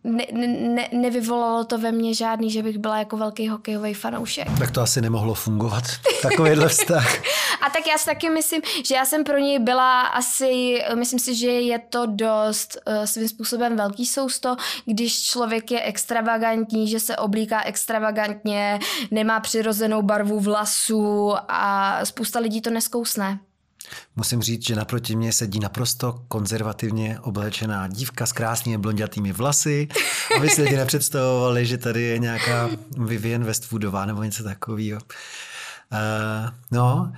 ne, 0.10 0.48
ne, 0.48 0.90
nevyvolalo 0.92 1.64
to 1.64 1.78
ve 1.78 1.92
mně 1.92 2.14
žádný, 2.14 2.52
že 2.52 2.64
bych 2.64 2.78
byla 2.78 2.98
jako 2.98 3.18
velký 3.18 3.48
hokejový 3.48 3.94
fanoušek. 3.94 4.48
Tak 4.60 4.72
to 4.72 4.82
asi 4.82 5.02
nemohlo 5.02 5.34
fungovat, 5.34 5.84
takovýhle 6.22 6.70
vztah. 6.70 7.18
A 7.62 7.70
tak 7.70 7.88
já 7.88 7.98
si 7.98 8.06
taky 8.06 8.30
myslím, 8.30 8.62
že 8.86 8.96
já 8.96 9.06
jsem 9.06 9.24
pro 9.24 9.38
něj 9.38 9.60
byla 9.60 10.02
asi, 10.02 10.82
myslím 10.96 11.20
si, 11.20 11.36
že 11.36 11.52
je 11.52 11.80
to 11.80 12.06
dost 12.06 12.78
uh, 12.88 13.06
svým 13.06 13.30
způsobem 13.30 13.76
velký 13.76 14.06
sousto, 14.06 14.56
když 14.86 15.24
člověk 15.24 15.72
je 15.72 15.82
extravagantní, 15.82 16.88
že 16.88 17.00
se 17.00 17.18
oblíká 17.18 17.64
extravagantně, 17.64 18.80
nemá 19.12 19.40
přirozenou 19.40 20.02
barvu 20.02 20.40
vlasů 20.40 21.34
a 21.48 22.00
spousta 22.06 22.40
lidí 22.40 22.62
to 22.62 22.70
neskousne. 22.70 23.40
Musím 24.16 24.42
říct, 24.42 24.68
že 24.68 24.76
naproti 24.76 25.16
mě 25.16 25.34
sedí 25.34 25.60
naprosto 25.60 26.22
konzervativně 26.28 27.20
oblečená 27.20 27.88
dívka 27.88 28.26
s 28.26 28.32
krásnými 28.32 28.78
blondětými 28.78 29.32
vlasy, 29.32 29.88
aby 30.38 30.50
si 30.50 30.62
lidi 30.62 30.78
nepředstavovali, 30.78 31.66
že 31.66 31.78
tady 31.78 32.02
je 32.02 32.20
nějaká 32.20 32.70
Vivian 32.98 33.44
Westwoodová 33.44 34.06
nebo 34.06 34.24
něco 34.24 34.44
takového. 34.44 35.02
Uh, 35.92 36.50
no, 36.72 37.14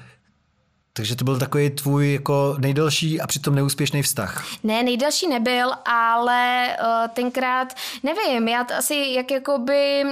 takže 0.93 1.15
to 1.15 1.23
byl 1.23 1.39
takový 1.39 1.69
tvůj 1.69 2.13
jako 2.13 2.55
nejdelší 2.59 3.21
a 3.21 3.27
přitom 3.27 3.55
neúspěšný 3.55 4.03
vztah. 4.03 4.45
Ne, 4.63 4.83
nejdelší 4.83 5.27
nebyl, 5.27 5.71
ale 5.85 6.67
uh, 6.81 7.07
tenkrát, 7.13 7.73
nevím, 8.03 8.47
já 8.47 8.63
to 8.63 8.73
asi 8.73 8.95
jak 9.15 9.31
jakoby 9.31 10.03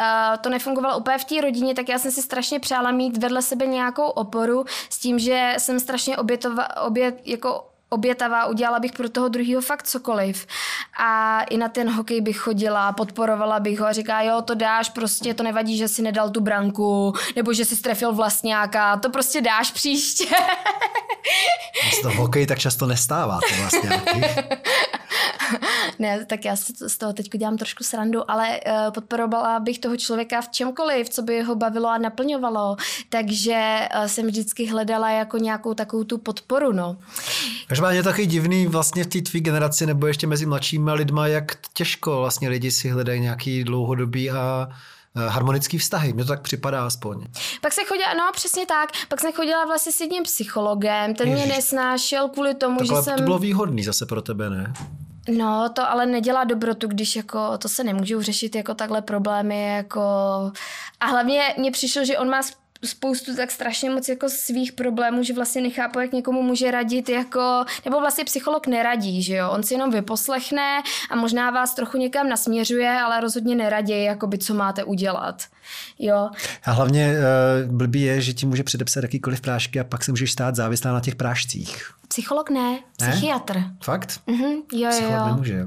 uh, 0.00 0.36
to 0.40 0.48
nefungovalo 0.50 0.98
úplně 0.98 1.18
v 1.18 1.24
té 1.24 1.40
rodině, 1.40 1.74
tak 1.74 1.88
já 1.88 1.98
jsem 1.98 2.10
si 2.10 2.22
strašně 2.22 2.60
přála 2.60 2.90
mít 2.90 3.16
vedle 3.16 3.42
sebe 3.42 3.66
nějakou 3.66 4.06
oporu 4.06 4.64
s 4.90 4.98
tím, 4.98 5.18
že 5.18 5.54
jsem 5.58 5.80
strašně 5.80 6.16
obětova, 6.16 6.76
obět, 6.82 7.20
jako 7.24 7.67
obětavá, 7.88 8.46
udělala 8.46 8.78
bych 8.78 8.92
pro 8.92 9.08
toho 9.08 9.28
druhého 9.28 9.60
fakt 9.60 9.82
cokoliv. 9.82 10.46
A 11.00 11.42
i 11.42 11.56
na 11.56 11.68
ten 11.68 11.90
hokej 11.90 12.20
bych 12.20 12.38
chodila, 12.38 12.92
podporovala 12.92 13.60
bych 13.60 13.80
ho 13.80 13.86
a 13.86 13.92
říká, 13.92 14.22
jo, 14.22 14.42
to 14.42 14.54
dáš, 14.54 14.90
prostě 14.90 15.34
to 15.34 15.42
nevadí, 15.42 15.76
že 15.76 15.88
si 15.88 16.02
nedal 16.02 16.30
tu 16.30 16.40
branku, 16.40 17.12
nebo 17.36 17.52
že 17.52 17.64
si 17.64 17.76
strefil 17.76 18.12
vlastňáka, 18.12 18.96
to 18.96 19.10
prostě 19.10 19.40
dáš 19.40 19.70
příště. 19.70 20.24
Z 21.92 22.02
toho 22.02 22.14
hokej 22.14 22.46
tak 22.46 22.58
často 22.58 22.86
nestává, 22.86 23.38
to 23.48 23.60
vlastně. 23.60 23.90
ne, 25.98 26.24
tak 26.24 26.44
já 26.44 26.56
z 26.86 26.98
toho 26.98 27.12
teď 27.12 27.28
dělám 27.28 27.56
trošku 27.56 27.84
srandu, 27.84 28.30
ale 28.30 28.60
uh, 28.60 28.92
podporovala 28.92 29.60
bych 29.60 29.78
toho 29.78 29.96
člověka 29.96 30.40
v 30.40 30.48
čemkoliv, 30.48 31.08
co 31.08 31.22
by 31.22 31.42
ho 31.42 31.54
bavilo 31.54 31.88
a 31.88 31.98
naplňovalo. 31.98 32.76
Takže 33.08 33.88
uh, 33.94 34.06
jsem 34.06 34.26
vždycky 34.26 34.66
hledala 34.66 35.10
jako 35.10 35.38
nějakou 35.38 35.74
takovou 35.74 36.04
tu 36.04 36.18
podporu, 36.18 36.72
no. 36.72 36.96
Každopádně 37.78 37.98
je 37.98 38.02
taky 38.02 38.26
divný 38.26 38.66
vlastně 38.66 39.04
v 39.04 39.06
té 39.06 39.20
tvý 39.20 39.40
generaci 39.40 39.86
nebo 39.86 40.06
ještě 40.06 40.26
mezi 40.26 40.46
mladšími 40.46 40.92
lidma, 40.92 41.26
jak 41.26 41.56
těžko 41.72 42.20
vlastně 42.20 42.48
lidi 42.48 42.70
si 42.70 42.88
hledají 42.88 43.20
nějaký 43.20 43.64
dlouhodobý 43.64 44.30
a 44.30 44.68
eh, 45.16 45.28
harmonický 45.28 45.78
vztahy. 45.78 46.12
Mně 46.12 46.24
to 46.24 46.28
tak 46.28 46.40
připadá 46.40 46.86
aspoň. 46.86 47.26
Pak 47.60 47.72
se 47.72 47.84
chodila, 47.84 48.14
no 48.14 48.32
přesně 48.32 48.66
tak, 48.66 48.90
pak 49.08 49.20
jsem 49.20 49.32
chodila 49.32 49.66
vlastně 49.66 49.92
s 49.92 50.00
jedním 50.00 50.22
psychologem, 50.22 51.14
ten 51.14 51.28
Ježiš. 51.28 51.44
mě 51.44 51.54
nesnášel 51.54 52.28
kvůli 52.28 52.54
tomu, 52.54 52.78
Takhle 52.78 52.96
že 52.96 53.02
jsem... 53.02 53.16
to 53.16 53.22
bylo 53.22 53.38
výhodný 53.38 53.84
zase 53.84 54.06
pro 54.06 54.22
tebe, 54.22 54.50
ne? 54.50 54.72
No, 55.28 55.68
to 55.74 55.90
ale 55.90 56.06
nedělá 56.06 56.44
dobrotu, 56.44 56.88
když 56.88 57.16
jako, 57.16 57.58
to 57.58 57.68
se 57.68 57.84
nemůžou 57.84 58.22
řešit 58.22 58.54
jako 58.54 58.74
takhle 58.74 59.02
problémy, 59.02 59.74
jako... 59.76 60.00
A 61.00 61.06
hlavně 61.06 61.40
mně 61.58 61.70
přišlo, 61.70 62.04
že 62.04 62.18
on 62.18 62.28
má 62.28 62.40
spoustu 62.84 63.36
tak 63.36 63.50
strašně 63.50 63.90
moc 63.90 64.08
jako 64.08 64.28
svých 64.28 64.72
problémů, 64.72 65.22
že 65.22 65.32
vlastně 65.34 65.62
nechápu, 65.62 66.00
jak 66.00 66.12
někomu 66.12 66.42
může 66.42 66.70
radit 66.70 67.08
jako, 67.08 67.64
nebo 67.84 68.00
vlastně 68.00 68.24
psycholog 68.24 68.66
neradí, 68.66 69.22
že 69.22 69.34
jo, 69.34 69.50
on 69.50 69.62
si 69.62 69.74
jenom 69.74 69.90
vyposlechne 69.90 70.82
a 71.10 71.16
možná 71.16 71.50
vás 71.50 71.74
trochu 71.74 71.98
někam 71.98 72.28
nasměřuje, 72.28 72.90
ale 72.90 73.20
rozhodně 73.20 73.54
neradí, 73.56 74.02
jakoby, 74.02 74.38
co 74.38 74.54
máte 74.54 74.84
udělat. 74.84 75.42
Jo. 75.98 76.30
A 76.64 76.70
hlavně 76.70 77.14
uh, 77.66 77.72
blbý 77.72 78.02
je, 78.02 78.20
že 78.20 78.32
ti 78.34 78.46
může 78.46 78.62
předepsat 78.62 79.02
jakýkoliv 79.02 79.40
prášky 79.40 79.80
a 79.80 79.84
pak 79.84 80.04
se 80.04 80.12
můžeš 80.12 80.32
stát 80.32 80.56
závislá 80.56 80.92
na 80.92 81.00
těch 81.00 81.14
prášcích. 81.14 81.90
Psycholog 82.08 82.50
ne, 82.50 82.78
psychiatr. 82.96 83.62
Fakt? 83.82 84.20
Mhm, 84.26 84.52
jo, 84.72 84.90
Psycholog 84.90 85.18
jo. 85.18 85.26
nemůže, 85.26 85.54
jo? 85.54 85.66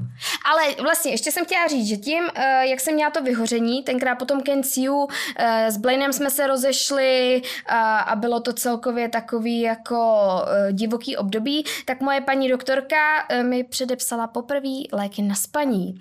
Ale 0.53 0.75
vlastně 0.81 1.11
ještě 1.11 1.31
jsem 1.31 1.45
chtěla 1.45 1.67
říct, 1.67 1.87
že 1.87 1.97
tím, 1.97 2.23
eh, 2.35 2.67
jak 2.67 2.79
jsem 2.79 2.93
měla 2.93 3.11
to 3.11 3.23
vyhoření, 3.23 3.83
tenkrát 3.83 4.15
potom 4.15 4.41
Ken 4.41 4.63
Siu, 4.63 5.07
eh, 5.37 5.71
s 5.71 5.77
Blainem 5.77 6.13
jsme 6.13 6.29
se 6.29 6.47
rozešli 6.47 7.41
a, 7.69 7.99
a 7.99 8.15
bylo 8.15 8.39
to 8.39 8.53
celkově 8.53 9.09
takový 9.09 9.61
jako 9.61 10.21
divoký 10.71 11.17
období, 11.17 11.65
tak 11.85 12.01
moje 12.01 12.21
paní 12.21 12.49
doktorka 12.49 12.97
mi 13.43 13.63
předepsala 13.63 14.27
poprvé 14.27 14.69
léky 14.93 15.21
na 15.21 15.35
spaní. 15.35 15.99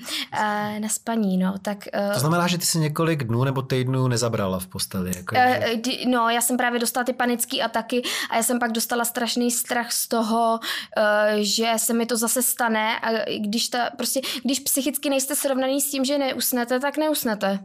Na 0.79 0.89
spaní, 0.89 1.39
no, 1.39 1.55
tak... 1.63 1.79
To 2.15 2.21
znamená, 2.21 2.47
že 2.47 2.59
ty 2.59 2.67
si 2.67 2.79
několik 2.79 3.25
dnů 3.25 3.45
nebo 3.45 3.63
týdnů 3.63 3.90
nezabrala 4.09 4.59
v 4.59 4.67
posteli. 4.67 5.13
Jako, 5.17 5.35
že... 5.35 5.41
Eh, 5.41 6.07
No, 6.07 6.31
já 6.31 6.41
jsem 6.41 6.57
právě 6.57 6.81
dostala 6.81 7.05
ty 7.05 7.13
panické 7.13 7.63
ataky 7.63 8.03
a 8.31 8.37
já 8.37 8.43
jsem 8.43 8.59
pak 8.59 8.73
dostala 8.73 9.05
strašný 9.05 9.51
strach 9.51 9.93
z 9.93 10.09
toho, 10.09 10.61
eh, 10.97 11.37
že 11.41 11.73
se 11.77 11.95
mi 11.95 12.07
to 12.07 12.17
zase 12.17 12.43
stane 12.43 12.99
a 13.01 13.11
když 13.39 13.69
ta, 13.69 13.91
prostě, 13.97 14.21
když 14.45 14.61
psychicky 14.61 15.11
nejste 15.11 15.37
srovnaný 15.37 15.81
s 15.81 15.91
tím, 15.91 16.05
že 16.05 16.19
neusnete, 16.19 16.81
tak 16.81 16.97
neusnete. 16.97 17.59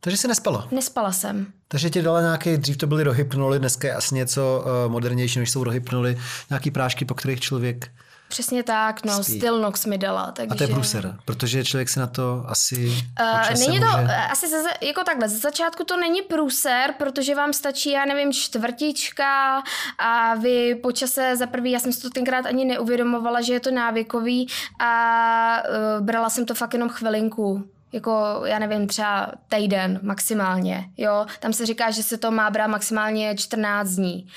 Takže 0.00 0.16
si 0.16 0.28
nespala. 0.28 0.68
Nespala 0.70 1.12
jsem. 1.12 1.46
Takže 1.68 1.90
ti 1.90 2.02
dala 2.02 2.20
nějaký, 2.20 2.56
dřív 2.56 2.76
to 2.76 2.86
byly 2.86 3.04
rohypnoly, 3.04 3.58
dneska 3.58 3.88
je 3.88 3.94
asi 3.94 4.14
něco 4.14 4.64
modernější, 4.88 5.38
než 5.38 5.50
jsou 5.50 5.64
rohypnoly, 5.64 6.18
nějaký 6.50 6.70
prášky, 6.70 7.04
po 7.04 7.14
kterých 7.14 7.40
člověk... 7.40 7.90
Přesně 8.28 8.62
tak, 8.62 9.04
no, 9.04 9.22
Spí. 9.22 9.38
Stilnox 9.38 9.86
mi 9.86 9.98
dala. 9.98 10.32
Takže... 10.32 10.54
A 10.54 10.56
to 10.56 10.62
je 10.62 10.68
průser, 10.68 11.16
protože 11.24 11.64
člověk 11.64 11.88
si 11.88 11.98
na 11.98 12.06
to 12.06 12.44
asi 12.48 13.08
Uh, 13.20 13.58
není 13.58 13.80
to, 13.80 13.86
může... 13.86 14.14
asi 14.14 14.48
ze, 14.48 14.62
jako 14.80 15.04
takhle, 15.04 15.28
ze 15.28 15.38
začátku 15.38 15.84
to 15.84 15.96
není 15.96 16.22
průser, 16.22 16.94
protože 16.98 17.34
vám 17.34 17.52
stačí, 17.52 17.90
já 17.90 18.04
nevím, 18.04 18.32
čtvrtička 18.32 19.62
a 19.98 20.34
vy 20.34 20.74
po 20.74 20.92
čase 20.92 21.36
za 21.36 21.46
prvý, 21.46 21.70
já 21.70 21.78
jsem 21.78 21.92
si 21.92 22.00
to 22.00 22.10
tenkrát 22.10 22.46
ani 22.46 22.64
neuvědomovala, 22.64 23.40
že 23.40 23.52
je 23.52 23.60
to 23.60 23.70
návykový 23.70 24.48
a 24.78 25.62
uh, 25.98 26.04
brala 26.04 26.30
jsem 26.30 26.46
to 26.46 26.54
fakt 26.54 26.72
jenom 26.74 26.88
chvilinku 26.88 27.64
jako, 27.92 28.42
já 28.44 28.58
nevím, 28.58 28.86
třeba 28.86 29.32
týden 29.48 30.00
maximálně, 30.02 30.84
jo. 30.96 31.26
Tam 31.40 31.52
se 31.52 31.66
říká, 31.66 31.90
že 31.90 32.02
se 32.02 32.18
to 32.18 32.30
má 32.30 32.50
brát 32.50 32.66
maximálně 32.66 33.36
14 33.36 33.88
dní. 33.88 34.28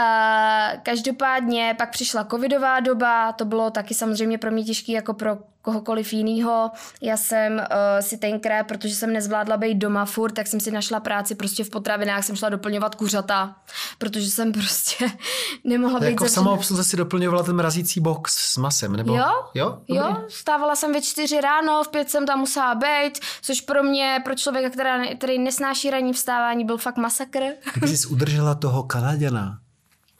A 0.00 0.72
každopádně 0.82 1.74
pak 1.78 1.90
přišla 1.90 2.24
covidová 2.24 2.80
doba, 2.80 3.32
to 3.32 3.44
bylo 3.44 3.70
taky 3.70 3.94
samozřejmě 3.94 4.38
pro 4.38 4.50
mě 4.50 4.64
těžké 4.64 4.92
jako 4.92 5.14
pro 5.14 5.38
kohokoliv 5.62 6.12
jinýho. 6.12 6.70
Já 7.02 7.16
jsem 7.16 7.52
uh, 7.52 7.60
si 8.00 8.16
tenkrát, 8.18 8.64
protože 8.66 8.94
jsem 8.94 9.12
nezvládla 9.12 9.56
být 9.56 9.74
doma 9.74 10.04
furt, 10.04 10.32
tak 10.32 10.46
jsem 10.46 10.60
si 10.60 10.70
našla 10.70 11.00
práci 11.00 11.34
prostě 11.34 11.64
v 11.64 11.70
potravinách, 11.70 12.24
jsem 12.24 12.36
šla 12.36 12.48
doplňovat 12.48 12.94
kuřata, 12.94 13.56
protože 13.98 14.30
jsem 14.30 14.52
prostě 14.52 15.10
nemohla 15.64 15.98
To 15.98 16.04
být 16.04 16.10
jako 16.10 16.24
ze- 16.24 16.30
samoobsluze 16.30 16.84
si 16.84 16.96
doplňovala 16.96 17.42
ten 17.42 17.56
mrazící 17.56 18.00
box 18.00 18.34
s 18.52 18.56
masem, 18.56 18.96
nebo? 18.96 19.14
Jo? 19.14 19.26
Jo? 19.54 19.78
Jo, 19.88 20.16
stávala 20.28 20.76
jsem 20.76 20.92
ve 20.92 21.00
čtyři 21.02 21.40
ráno, 21.40 21.84
v 21.84 21.88
pět 21.88 22.10
jsem 22.10 22.26
tam 22.26 22.38
musela 22.38 22.74
být, 22.74 23.18
což 23.42 23.60
pro 23.60 23.82
mě, 23.82 24.20
pro 24.24 24.34
člověka, 24.34 24.70
která, 24.70 25.06
který 25.14 25.38
nesnáší 25.38 25.90
ranní 25.90 26.12
vstávání, 26.12 26.64
byl 26.64 26.76
fakt 26.78 26.96
masakr. 26.96 27.40
Kdyby 27.74 27.96
jsi 27.96 28.06
udržela 28.10 28.54
toho 28.54 28.82
Kanaděna, 28.82 29.58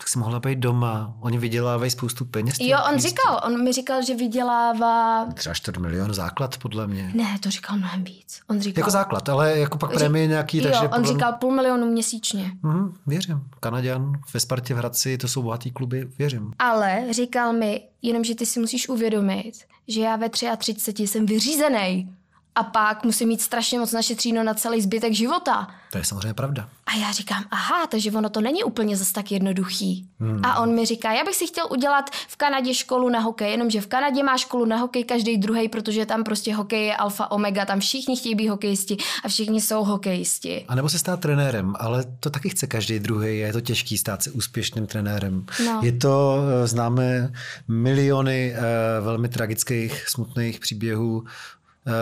tak 0.00 0.08
jsi 0.08 0.18
mohla 0.18 0.40
být 0.40 0.58
doma. 0.58 1.14
Oni 1.20 1.38
vydělávají 1.38 1.90
spoustu 1.90 2.24
peněz. 2.24 2.56
Jo, 2.60 2.78
on 2.88 2.94
místní. 2.94 3.10
říkal, 3.10 3.40
on 3.46 3.64
mi 3.64 3.72
říkal, 3.72 4.02
že 4.02 4.16
vydělává... 4.16 5.26
Třeba 5.34 5.54
4 5.54 5.80
milion 5.80 6.14
základ, 6.14 6.58
podle 6.58 6.86
mě. 6.86 7.12
Ne, 7.14 7.38
to 7.40 7.50
říkal 7.50 7.76
mnohem 7.76 8.04
víc. 8.04 8.40
On 8.50 8.60
říkal... 8.60 8.80
Jako 8.80 8.90
základ, 8.90 9.28
ale 9.28 9.58
jako 9.58 9.78
pak 9.78 9.92
prémie 9.92 10.26
nějaký, 10.26 10.58
jo, 10.58 10.64
takže... 10.64 10.80
on 10.80 10.88
podle 10.88 11.06
říkal 11.12 11.32
půl 11.32 11.54
milionu 11.54 11.86
měsíčně. 11.86 12.52
Mhm, 12.62 12.94
věřím. 13.06 13.42
Kanaděn 13.60 14.12
ve 14.34 14.40
Spartě 14.40 14.74
v 14.74 14.76
Hradci, 14.76 15.18
to 15.18 15.28
jsou 15.28 15.42
bohatý 15.42 15.70
kluby, 15.70 16.08
věřím. 16.18 16.52
Ale 16.58 17.04
říkal 17.10 17.52
mi, 17.52 17.82
jenom, 18.02 18.24
že 18.24 18.34
ty 18.34 18.46
si 18.46 18.60
musíš 18.60 18.88
uvědomit, 18.88 19.52
že 19.88 20.00
já 20.00 20.16
ve 20.16 20.28
33 20.28 21.06
jsem 21.06 21.26
vyřízený. 21.26 22.14
A 22.60 22.62
pak 22.62 23.04
musím 23.04 23.28
mít 23.28 23.42
strašně 23.42 23.78
moc 23.78 23.92
našetříno 23.92 24.42
na 24.42 24.54
celý 24.54 24.80
zbytek 24.80 25.12
života. 25.12 25.68
To 25.92 25.98
je 25.98 26.04
samozřejmě 26.04 26.34
pravda. 26.34 26.68
A 26.86 26.96
já 26.96 27.12
říkám, 27.12 27.44
aha, 27.50 27.86
takže 27.86 28.12
ono 28.12 28.28
to 28.30 28.40
není 28.40 28.64
úplně 28.64 28.96
zas 28.96 29.12
tak 29.12 29.32
jednoduchý. 29.32 30.08
Hmm. 30.20 30.40
A 30.44 30.60
on 30.60 30.74
mi 30.74 30.86
říká, 30.86 31.12
já 31.12 31.24
bych 31.24 31.36
si 31.36 31.46
chtěl 31.46 31.66
udělat 31.70 32.10
v 32.28 32.36
Kanadě 32.36 32.74
školu 32.74 33.08
na 33.08 33.20
hokej, 33.20 33.50
jenomže 33.50 33.80
v 33.80 33.86
Kanadě 33.86 34.22
má 34.22 34.36
školu 34.36 34.64
na 34.64 34.76
hokej 34.76 35.04
každý 35.04 35.36
druhý, 35.36 35.68
protože 35.68 36.06
tam 36.06 36.24
prostě 36.24 36.54
hokej 36.54 36.86
je 36.86 36.96
alfa 36.96 37.30
omega, 37.30 37.64
tam 37.64 37.80
všichni 37.80 38.16
chtějí 38.16 38.34
být 38.34 38.48
hokejisti 38.48 38.96
a 39.24 39.28
všichni 39.28 39.60
jsou 39.60 39.84
hokejisti. 39.84 40.64
A 40.68 40.74
nebo 40.74 40.88
se 40.88 40.98
stát 40.98 41.20
trenérem, 41.20 41.74
ale 41.78 42.04
to 42.20 42.30
taky 42.30 42.48
chce 42.48 42.66
každý 42.66 42.98
druhý. 42.98 43.38
Je 43.38 43.52
to 43.52 43.60
těžký 43.60 43.98
stát 43.98 44.22
se 44.22 44.30
úspěšným 44.30 44.86
trenérem. 44.86 45.46
No. 45.64 45.80
Je 45.82 45.92
to, 45.92 46.36
eh, 46.64 46.66
známe 46.66 47.32
miliony 47.68 48.54
eh, 48.56 48.60
velmi 49.00 49.28
tragických, 49.28 50.08
smutných 50.08 50.60
příběhů, 50.60 51.24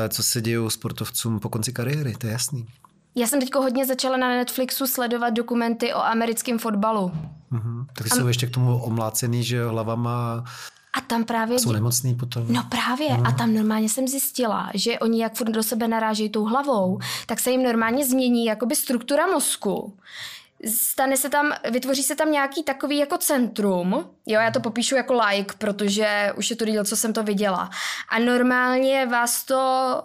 co 0.09 0.23
se 0.23 0.41
dějou 0.41 0.71
sportovcům 0.71 1.41
po 1.41 1.49
konci 1.49 1.73
kariéry, 1.73 2.15
to 2.19 2.27
je 2.27 2.33
jasný. 2.33 2.67
Já 3.15 3.27
jsem 3.27 3.41
teď 3.41 3.55
hodně 3.55 3.87
začala 3.87 4.17
na 4.17 4.29
Netflixu 4.29 4.87
sledovat 4.87 5.31
dokumenty 5.31 5.95
o 5.95 5.99
americkém 5.99 6.59
fotbalu. 6.59 7.13
Mhm. 7.51 7.87
Tak 7.93 8.07
jsou 8.07 8.27
ještě 8.27 8.47
k 8.47 8.51
tomu 8.51 8.83
omlácený, 8.83 9.45
že 9.45 9.57
jo, 9.57 9.71
hlavama 9.71 10.45
A 10.95 11.01
tam 11.01 11.25
právě... 11.25 11.59
jsou 11.59 11.73
nemocný 11.73 12.15
potom. 12.15 12.53
No 12.53 12.63
právě, 12.69 13.09
a 13.09 13.33
tam 13.33 13.55
normálně 13.55 13.89
jsem 13.89 14.09
zjistila, 14.09 14.71
že 14.75 14.99
oni 14.99 15.23
jak 15.23 15.35
furt 15.35 15.51
do 15.51 15.63
sebe 15.63 15.89
narážejí 15.89 16.29
tou 16.29 16.45
hlavou, 16.45 16.99
tak 17.27 17.41
se 17.41 17.51
jim 17.51 17.63
normálně 17.63 18.07
změní 18.07 18.45
jakoby 18.45 18.77
struktura 18.77 19.27
mozku. 19.27 19.97
Stane 20.67 21.17
se 21.17 21.31
tam, 21.31 21.53
vytvoří 21.71 22.03
se 22.03 22.17
tam 22.17 22.33
nějaký 22.33 22.63
takový 22.63 22.99
jako 22.99 23.19
centrum, 23.19 24.11
jo, 24.27 24.41
já 24.41 24.51
to 24.51 24.61
popíšu 24.61 24.97
jako 24.97 25.21
like, 25.27 25.55
protože 25.59 26.33
už 26.37 26.51
je 26.51 26.57
to 26.57 26.65
díl, 26.65 26.85
co 26.85 26.97
jsem 26.97 27.13
to 27.13 27.23
viděla. 27.23 27.71
A 28.09 28.19
normálně 28.19 29.07
vás 29.07 29.45
to 29.45 30.03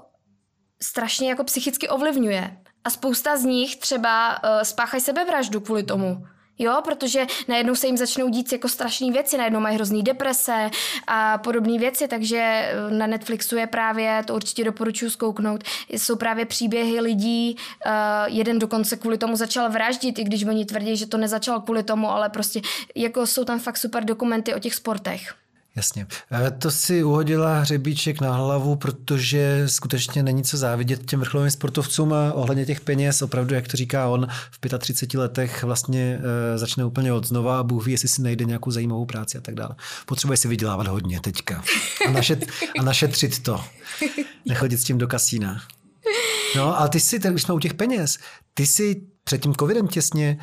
strašně 0.82 1.30
jako 1.30 1.44
psychicky 1.44 1.90
ovlivňuje. 1.90 2.58
A 2.84 2.90
spousta 2.90 3.38
z 3.38 3.44
nich 3.44 3.76
třeba 3.76 4.44
uh, 4.44 4.62
spáchají 4.62 5.02
sebevraždu 5.02 5.60
kvůli 5.62 5.84
tomu. 5.84 6.28
Jo, 6.60 6.82
protože 6.84 7.26
najednou 7.48 7.76
se 7.76 7.88
jim 7.88 7.98
začnou 7.98 8.30
dít 8.30 8.52
jako 8.52 8.70
strašné 8.70 9.12
věci, 9.12 9.38
najednou 9.38 9.60
mají 9.60 9.76
hrozný 9.76 10.04
deprese 10.04 10.70
a 11.08 11.38
podobné 11.38 11.80
věci, 11.80 12.08
takže 12.08 12.38
eh, 12.38 12.92
na 12.92 13.08
Netflixu 13.08 13.56
je 13.56 13.68
právě, 13.68 14.24
to 14.28 14.36
určitě 14.36 14.64
doporučuji 14.64 15.10
zkouknout, 15.10 15.64
jsou 15.90 16.16
právě 16.16 16.46
příběhy 16.46 17.00
lidí, 17.00 17.56
uh, 17.86 17.92
jeden 18.26 18.60
dokonce 18.60 18.96
kvůli 18.96 19.18
tomu 19.18 19.36
začal 19.36 19.70
vraždit, 19.70 20.20
i 20.20 20.24
když 20.24 20.44
oni 20.44 20.66
tvrdí, 20.66 20.98
že 20.98 21.08
to 21.08 21.18
nezačal 21.18 21.62
kvůli 21.62 21.84
tomu, 21.84 22.12
ale 22.12 22.30
prostě 22.30 22.62
jako 22.96 23.28
jsou 23.28 23.44
tam 23.44 23.60
fakt 23.60 23.78
super 23.78 24.06
dokumenty 24.06 24.56
o 24.56 24.60
těch 24.60 24.76
sportech. 24.76 25.43
Jasně. 25.76 26.08
E, 26.48 26.52
To 26.52 26.72
si 26.72 27.04
uhodila 27.04 27.60
hřebíček 27.60 28.22
na 28.22 28.36
hlavu, 28.36 28.76
protože 28.76 29.64
skutečně 29.66 30.24
není 30.24 30.44
co 30.44 30.58
závidět 30.58 31.06
těm 31.06 31.20
vrcholovým 31.20 31.52
sportovcům 31.52 32.14
ohledně 32.34 32.66
těch 32.66 32.82
peněz. 32.82 33.22
Opravdu, 33.22 33.56
jak 33.56 33.68
to 33.68 33.78
říká 33.78 34.08
on, 34.08 34.28
v 34.52 34.80
35 34.80 35.20
letech 35.20 35.64
vlastně 35.64 36.20
e, 36.54 36.58
začne 36.58 36.86
úplně 36.86 37.14
od 37.14 37.28
znova 37.28 37.60
a 37.60 37.64
Bůh 37.64 37.86
ví, 37.86 37.92
jestli 37.92 38.08
si 38.08 38.22
najde 38.22 38.46
nějakou 38.46 38.72
zajímavou 38.72 39.06
práci 39.06 39.38
a 39.38 39.42
tak 39.42 39.56
dále. 39.56 39.76
Potřebuje 40.06 40.38
si 40.38 40.48
vydělávat 40.48 40.88
hodně 40.88 41.20
teďka 41.20 41.64
a, 42.08 42.12
našet, 42.12 42.46
a 42.80 42.84
našetřit 42.84 43.44
to. 43.44 43.64
Nechodit 44.46 44.80
s 44.80 44.84
tím 44.84 44.98
do 44.98 45.08
kasína. 45.08 45.62
No 46.56 46.82
a 46.82 46.88
ty 46.88 47.00
si, 47.00 47.20
už 47.34 47.42
jsme 47.42 47.54
u 47.54 47.60
těch 47.60 47.74
peněz, 47.74 48.18
ty 48.54 48.66
si 48.66 49.02
před 49.24 49.42
tím 49.42 49.56
covidem 49.56 49.88
těsně 49.88 50.38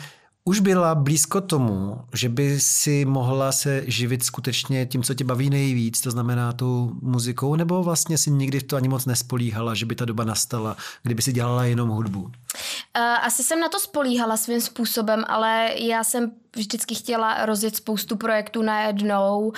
už 0.50 0.60
byla 0.60 0.94
blízko 0.94 1.40
tomu, 1.40 2.00
že 2.14 2.28
by 2.28 2.60
si 2.60 3.04
mohla 3.04 3.52
se 3.52 3.82
živit 3.86 4.22
skutečně 4.22 4.86
tím, 4.86 5.02
co 5.02 5.14
tě 5.14 5.24
baví 5.24 5.50
nejvíc, 5.50 6.00
to 6.00 6.10
znamená 6.10 6.52
tou 6.52 6.90
muzikou, 7.02 7.56
nebo 7.56 7.82
vlastně 7.82 8.18
si 8.18 8.30
nikdy 8.30 8.60
v 8.60 8.62
to 8.62 8.76
ani 8.76 8.88
moc 8.88 9.06
nespolíhala, 9.06 9.74
že 9.74 9.86
by 9.86 9.94
ta 9.94 10.04
doba 10.04 10.24
nastala, 10.24 10.76
kdyby 11.02 11.22
si 11.22 11.32
dělala 11.32 11.64
jenom 11.64 11.88
hudbu? 11.88 12.20
Uh, 12.20 12.30
asi 12.96 13.42
jsem 13.42 13.60
na 13.60 13.68
to 13.68 13.80
spolíhala 13.80 14.36
svým 14.36 14.60
způsobem, 14.60 15.24
ale 15.28 15.70
já 15.76 16.04
jsem 16.04 16.32
vždycky 16.56 16.94
chtěla 16.94 17.46
rozjet 17.46 17.76
spoustu 17.76 18.16
projektů 18.16 18.62
najednou. 18.62 19.38
Uh, 19.46 19.52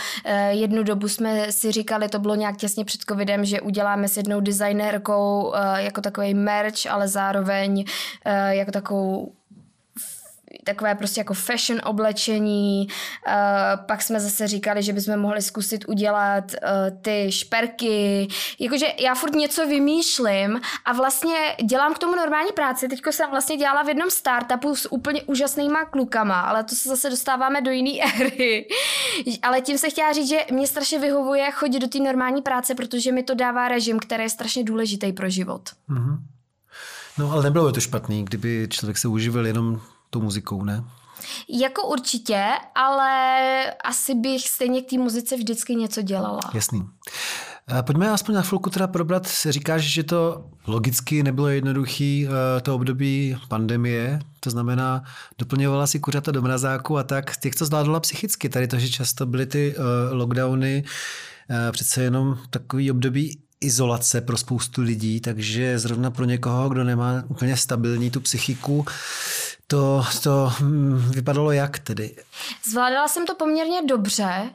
jednu 0.51 0.83
dobu 0.83 1.09
jsme 1.09 1.53
si 1.53 1.73
říkali, 1.73 2.09
to 2.09 2.19
bylo 2.19 2.35
nějak 2.35 2.57
těsně 2.57 2.85
před 2.85 3.01
covidem, 3.09 3.45
že 3.45 3.61
uděláme 3.61 4.09
s 4.09 4.17
jednou 4.17 4.41
designérkou 4.41 5.43
uh, 5.43 5.55
jako 5.77 6.01
takový 6.01 6.35
merch, 6.35 6.87
ale 6.91 7.09
zároveň 7.09 7.85
jako 8.51 8.71
takovou 8.71 9.33
takové 10.65 10.95
prostě 10.95 11.21
jako 11.21 11.35
fashion 11.35 11.81
oblečení. 11.85 12.87
Uh, 13.27 13.33
pak 13.87 14.03
jsme 14.03 14.21
zase 14.21 14.49
říkali, 14.49 14.83
že 14.83 14.93
bychom 14.93 15.17
mohli 15.17 15.43
zkusit 15.43 15.85
udělat 15.89 16.45
uh, 16.53 16.99
ty 17.03 17.27
šperky. 17.33 18.29
Jakože 18.59 18.87
já 19.01 19.15
furt 19.15 19.35
něco 19.35 19.67
vymýšlím 19.67 20.61
a 20.85 20.93
vlastně 20.93 21.35
dělám 21.65 21.95
k 21.95 21.99
tomu 21.99 22.17
normální 22.17 22.53
práci. 22.53 22.89
Teďko 22.89 23.13
jsem 23.13 23.31
vlastně 23.31 23.57
dělala 23.57 23.83
v 23.83 23.89
jednom 23.89 24.11
startupu 24.11 24.77
s 24.77 24.93
úplně 24.93 25.23
úžasnýma 25.23 25.85
klukama, 25.85 26.41
ale 26.41 26.65
to 26.65 26.75
se 26.75 26.89
zase 26.89 27.11
dostáváme 27.11 27.61
do 27.61 27.71
jiné 27.71 28.13
éry. 28.21 28.69
ale 29.43 29.61
tím 29.61 29.79
se 29.79 29.91
chtěla 29.91 30.13
říct, 30.13 30.29
že 30.29 30.39
mě 30.51 30.67
strašně 30.67 30.99
vyhovuje 30.99 31.51
chodit 31.51 31.79
do 31.79 31.89
té 31.89 31.99
normální 31.99 32.43
práce, 32.43 32.75
protože 32.75 33.13
mi 33.13 33.23
to 33.23 33.35
dává 33.35 33.69
režim, 33.69 33.99
který 33.99 34.23
je 34.23 34.31
strašně 34.31 34.65
důležitý 34.65 35.13
pro 35.13 35.31
život. 35.31 35.71
Mm-hmm. 35.91 36.19
No 37.19 37.31
ale 37.33 37.43
nebylo 37.43 37.67
by 37.67 37.73
to 37.73 37.81
špatný, 37.81 38.25
kdyby 38.25 38.67
člověk 38.71 38.99
se 38.99 39.09
uživil 39.09 39.47
jenom 39.47 39.81
tou 40.13 40.21
muzikou, 40.21 40.65
ne? 40.65 40.85
Jako 41.49 41.89
určitě, 41.89 42.45
ale 42.75 43.75
asi 43.85 44.15
bych 44.15 44.49
stejně 44.49 44.83
k 44.83 44.91
té 44.91 44.99
muzice 44.99 45.37
vždycky 45.37 45.75
něco 45.75 46.03
dělala. 46.03 46.41
Jasný. 46.55 46.83
Pojďme 47.87 48.11
aspoň 48.11 48.35
na 48.35 48.43
chvilku 48.43 48.71
teda 48.71 48.87
probrat. 48.87 49.29
Říkáš, 49.49 49.83
že 49.83 50.03
to 50.03 50.45
logicky 50.67 51.23
nebylo 51.23 51.49
jednoduché 51.49 52.27
eh, 52.27 52.61
to 52.61 52.75
období 52.75 53.37
pandemie, 53.49 54.19
to 54.41 54.51
znamená, 54.51 55.03
doplňovala 55.39 55.87
si 55.87 56.01
kuřata 56.01 56.33
do 56.33 56.43
mrazáku 56.43 56.99
a 56.99 57.03
tak. 57.03 57.33
Jak 57.45 57.55
to 57.55 57.67
zvládala 57.67 58.01
psychicky? 58.01 58.49
Tady 58.49 58.69
to, 58.69 58.79
že 58.79 58.89
často 58.89 59.27
byly 59.27 59.47
ty 59.47 59.75
uh, 59.77 59.85
lockdowny, 60.19 60.85
přece 61.73 62.03
jenom 62.03 62.39
takový 62.51 62.91
období 62.91 63.39
izolace 63.61 64.21
pro 64.21 64.37
spoustu 64.37 64.83
lidí, 64.83 65.21
takže 65.21 65.79
zrovna 65.79 66.11
pro 66.11 66.25
někoho, 66.25 66.69
kdo 66.69 66.85
nemá 66.85 67.25
úplně 67.29 67.57
stabilní 67.57 68.11
tu 68.11 68.21
psychiku, 68.21 68.87
to, 69.73 70.05
to 70.23 70.53
hm, 70.61 71.11
vypadalo 71.15 71.53
jak 71.53 71.79
tedy? 71.79 72.17
Zvládala 72.71 73.09
jsem 73.09 73.27
to 73.27 73.35
poměrně 73.35 73.83
dobře, 73.83 74.51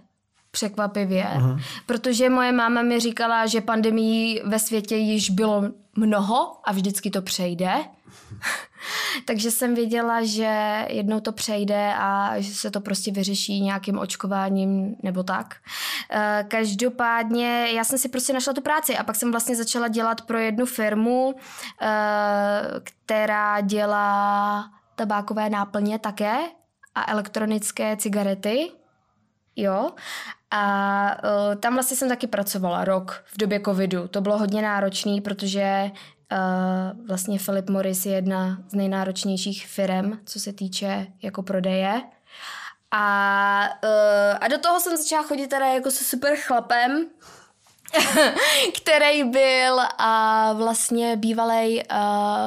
překvapivě, 0.51 1.27
uh-huh. 1.37 1.61
protože 1.85 2.29
moje 2.29 2.51
máma 2.51 2.81
mi 2.81 2.99
říkala, 2.99 3.45
že 3.45 3.61
pandemii 3.61 4.41
ve 4.45 4.59
světě 4.59 4.95
již 4.95 5.29
bylo 5.29 5.63
mnoho 5.95 6.57
a 6.63 6.71
vždycky 6.71 7.09
to 7.09 7.21
přejde. 7.21 7.73
Takže 9.25 9.51
jsem 9.51 9.75
věděla, 9.75 10.23
že 10.23 10.85
jednou 10.89 11.19
to 11.19 11.31
přejde 11.31 11.93
a 11.97 12.39
že 12.39 12.53
se 12.53 12.71
to 12.71 12.81
prostě 12.81 13.11
vyřeší 13.11 13.61
nějakým 13.61 13.99
očkováním 13.99 14.95
nebo 15.03 15.23
tak. 15.23 15.55
Eh, 16.11 16.45
každopádně 16.47 17.67
já 17.71 17.83
jsem 17.83 17.99
si 17.99 18.09
prostě 18.09 18.33
našla 18.33 18.53
tu 18.53 18.61
práci 18.61 18.97
a 18.97 19.03
pak 19.03 19.15
jsem 19.15 19.31
vlastně 19.31 19.55
začala 19.55 19.87
dělat 19.87 20.21
pro 20.21 20.37
jednu 20.37 20.65
firmu, 20.65 21.35
eh, 21.81 21.87
která 22.83 23.61
dělá 23.61 24.63
tabákové 24.97 25.49
náplně 25.49 25.99
také 25.99 26.37
a 26.95 27.11
elektronické 27.11 27.97
cigarety. 27.97 28.71
Jo. 29.55 29.91
A 30.51 31.17
uh, 31.23 31.55
tam 31.55 31.73
vlastně 31.73 31.97
jsem 31.97 32.09
taky 32.09 32.27
pracovala 32.27 32.85
rok 32.85 33.23
v 33.25 33.37
době 33.37 33.61
covidu. 33.65 34.07
To 34.07 34.21
bylo 34.21 34.37
hodně 34.37 34.61
náročný, 34.61 35.21
protože 35.21 35.91
uh, 36.31 37.07
vlastně 37.07 37.39
Philip 37.39 37.69
Morris 37.69 38.05
je 38.05 38.11
jedna 38.11 38.57
z 38.69 38.73
nejnáročnějších 38.73 39.67
firm, 39.67 40.19
co 40.25 40.39
se 40.39 40.53
týče 40.53 41.07
jako 41.21 41.43
prodeje. 41.43 42.01
A, 42.91 43.69
uh, 43.83 44.37
a 44.41 44.47
do 44.47 44.57
toho 44.57 44.79
jsem 44.79 44.97
začala 44.97 45.23
chodit 45.23 45.47
teda 45.47 45.65
jako 45.65 45.91
se 45.91 46.03
super 46.03 46.35
chlapem, 46.37 47.05
který 48.77 49.23
byl 49.23 49.79
a 49.97 50.53
vlastně 50.53 51.15
bývalý 51.15 51.83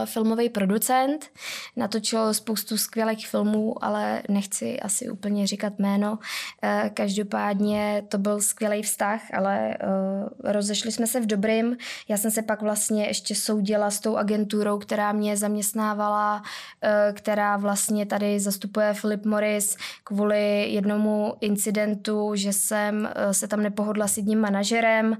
filmový 0.04 0.48
producent. 0.48 1.30
Natočil 1.76 2.34
spoustu 2.34 2.78
skvělých 2.78 3.28
filmů, 3.28 3.84
ale 3.84 4.22
nechci 4.28 4.80
asi 4.80 5.10
úplně 5.10 5.46
říkat 5.46 5.78
jméno. 5.78 6.12
Uh, 6.12 6.88
každopádně 6.94 8.02
to 8.08 8.18
byl 8.18 8.40
skvělý 8.40 8.82
vztah, 8.82 9.20
ale 9.34 9.76
uh, 9.82 10.52
rozešli 10.52 10.92
jsme 10.92 11.06
se 11.06 11.20
v 11.20 11.26
dobrým. 11.26 11.76
Já 12.08 12.16
jsem 12.16 12.30
se 12.30 12.42
pak 12.42 12.62
vlastně 12.62 13.06
ještě 13.06 13.34
soudila 13.34 13.90
s 13.90 14.00
tou 14.00 14.16
agenturou, 14.16 14.78
která 14.78 15.12
mě 15.12 15.36
zaměstnávala, 15.36 16.42
uh, 16.42 17.14
která 17.14 17.56
vlastně 17.56 18.06
tady 18.06 18.40
zastupuje 18.40 18.94
Philip 19.00 19.24
Morris 19.24 19.76
kvůli 20.04 20.72
jednomu 20.72 21.34
incidentu, 21.40 22.30
že 22.34 22.52
jsem 22.52 23.08
se 23.32 23.48
tam 23.48 23.62
nepohodla 23.62 24.08
s 24.08 24.16
jedním 24.16 24.40
manažerem 24.40 25.16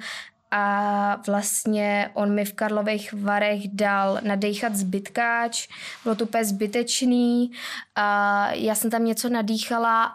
a 0.51 1.17
vlastně 1.27 2.11
on 2.15 2.35
mi 2.35 2.45
v 2.45 2.53
Karlových 2.53 3.13
Varech 3.13 3.69
dal 3.69 4.19
nadechat 4.23 4.77
zbytkáč, 4.77 5.69
bylo 6.05 6.15
to 6.15 6.25
úplně 6.25 6.45
zbytečný. 6.45 7.53
A 7.97 8.49
já 8.53 8.75
jsem 8.75 8.91
tam 8.91 9.05
něco 9.05 9.29
nadýchala 9.29 10.15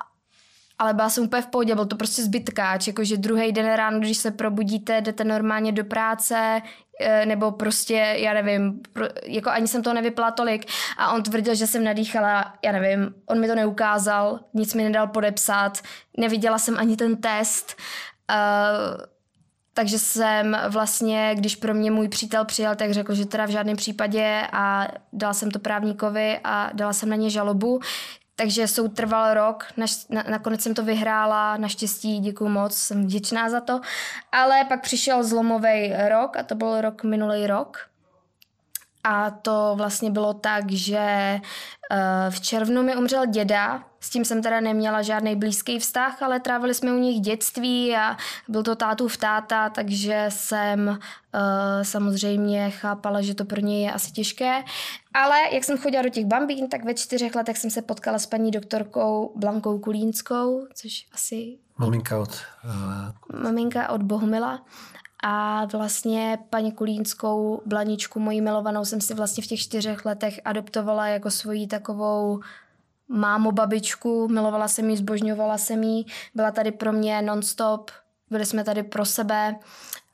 ale 0.80 0.94
byla 0.94 1.10
jsem 1.10 1.24
úplně 1.24 1.42
v 1.42 1.48
pohodě, 1.48 1.76
byl 1.76 1.86
to 1.86 1.96
prostě 1.96 2.24
zbytkáč, 2.24 2.88
jakože 2.88 3.18
druhý 3.18 3.52
den 3.52 3.74
ráno, 3.74 4.00
když 4.00 4.18
se 4.18 4.32
probudíte, 4.32 5.02
jdete 5.02 5.24
normálně 5.24 5.72
do 5.72 5.86
práce, 5.86 6.62
e, 7.00 7.26
nebo 7.26 7.52
prostě, 7.52 8.16
já 8.18 8.34
nevím, 8.34 8.82
jako 9.26 9.50
ani 9.50 9.68
jsem 9.68 9.84
toho 9.84 9.94
nevypla 9.94 10.32
tolik. 10.32 10.66
A 10.98 11.14
on 11.14 11.24
tvrdil, 11.24 11.56
že 11.56 11.68
jsem 11.68 11.84
nadýchala, 11.84 12.54
já 12.64 12.72
nevím, 12.72 13.16
on 13.26 13.40
mi 13.40 13.48
to 13.48 13.56
neukázal, 13.56 14.40
nic 14.54 14.74
mi 14.74 14.84
nedal 14.84 15.08
podepsat, 15.08 15.82
neviděla 16.18 16.58
jsem 16.58 16.78
ani 16.78 16.96
ten 16.96 17.18
test, 17.18 17.76
uh, 18.32 19.15
takže 19.78 20.00
jsem 20.00 20.58
vlastně, 20.70 21.32
když 21.36 21.56
pro 21.56 21.74
mě 21.74 21.92
můj 21.92 22.10
přítel 22.10 22.46
přijel, 22.46 22.76
tak 22.76 22.92
řekl, 22.92 23.16
že 23.16 23.26
teda 23.26 23.46
v 23.46 23.50
žádném 23.50 23.78
případě 23.78 24.48
a 24.52 24.88
dala 25.14 25.34
jsem 25.34 25.52
to 25.52 25.60
právníkovi 25.60 26.40
a 26.44 26.70
dala 26.74 26.94
jsem 26.94 27.10
na 27.10 27.16
ně 27.16 27.30
žalobu. 27.30 27.80
Takže 28.36 28.68
soud 28.68 28.96
trval 28.96 29.34
rok, 29.34 29.66
na, 29.78 29.86
nakonec 30.30 30.62
jsem 30.62 30.74
to 30.74 30.84
vyhrála, 30.84 31.58
naštěstí 31.58 32.20
děkuji 32.20 32.50
moc, 32.50 32.76
jsem 32.76 33.04
vděčná 33.04 33.50
za 33.50 33.62
to. 33.62 33.82
Ale 34.32 34.66
pak 34.66 34.82
přišel 34.82 35.24
zlomový 35.24 35.94
rok 36.10 36.38
a 36.38 36.44
to 36.44 36.56
byl 36.56 36.82
rok 36.82 37.04
minulý 37.04 37.48
rok. 37.48 37.90
A 39.08 39.30
to 39.30 39.74
vlastně 39.76 40.12
bylo 40.12 40.34
tak, 40.34 40.72
že 40.72 41.40
uh, 41.40 41.98
v 42.30 42.42
červnu 42.42 42.84
mi 42.84 42.96
umřel 42.96 43.26
děda, 43.26 43.84
s 44.00 44.10
tím 44.10 44.26
jsem 44.26 44.42
teda 44.42 44.60
neměla 44.60 45.02
žádný 45.02 45.36
blízký 45.36 45.80
vztah, 45.80 46.22
ale 46.24 46.40
trávili 46.40 46.74
jsme 46.74 46.94
u 46.94 46.98
nich 46.98 47.22
dětství 47.22 47.96
a 47.96 48.18
byl 48.48 48.64
to 48.64 48.76
tátův 48.76 49.18
táta, 49.18 49.70
takže 49.70 50.26
jsem 50.30 50.88
uh, 50.88 50.98
samozřejmě 51.82 52.70
chápala, 52.70 53.22
že 53.22 53.36
to 53.36 53.46
pro 53.46 53.62
něj 53.62 53.84
je 53.84 53.92
asi 53.94 54.12
těžké. 54.12 54.64
Ale 55.14 55.38
jak 55.52 55.64
jsem 55.64 55.78
chodila 55.78 56.04
do 56.04 56.10
těch 56.10 56.26
bambín, 56.26 56.70
tak 56.70 56.86
ve 56.86 56.94
čtyřech 56.94 57.36
letech 57.36 57.58
jsem 57.58 57.70
se 57.70 57.82
potkala 57.82 58.20
s 58.20 58.26
paní 58.26 58.52
doktorkou 58.52 59.34
Blankou 59.36 59.80
Kulínskou, 59.80 60.68
což 60.74 61.08
asi... 61.14 61.58
Maminka 61.78 62.20
od... 62.20 62.42
Uh... 62.66 63.42
Maminka 63.42 63.90
od 63.90 64.04
Bohumila. 64.04 64.62
A 65.28 65.66
vlastně 65.66 66.40
paní 66.50 66.72
Kulínskou, 66.72 67.62
Blaničku, 67.66 68.20
moji 68.20 68.42
milovanou, 68.42 68.86
jsem 68.86 69.02
si 69.02 69.14
vlastně 69.14 69.44
v 69.44 69.48
těch 69.48 69.60
čtyřech 69.60 70.06
letech 70.06 70.40
adoptovala 70.46 71.08
jako 71.08 71.32
svoji 71.32 71.68
takovou 71.68 72.40
mámu, 73.08 73.52
babičku, 73.52 74.28
milovala 74.28 74.68
jsem 74.68 74.90
jí, 74.90 74.98
zbožňovala 74.98 75.58
jsem 75.58 75.84
jí, 75.84 76.06
byla 76.36 76.52
tady 76.52 76.72
pro 76.72 76.92
mě 76.92 77.22
nonstop, 77.22 77.92
byli 78.30 78.46
jsme 78.46 78.64
tady 78.64 78.84
pro 78.84 79.06
sebe, 79.06 79.56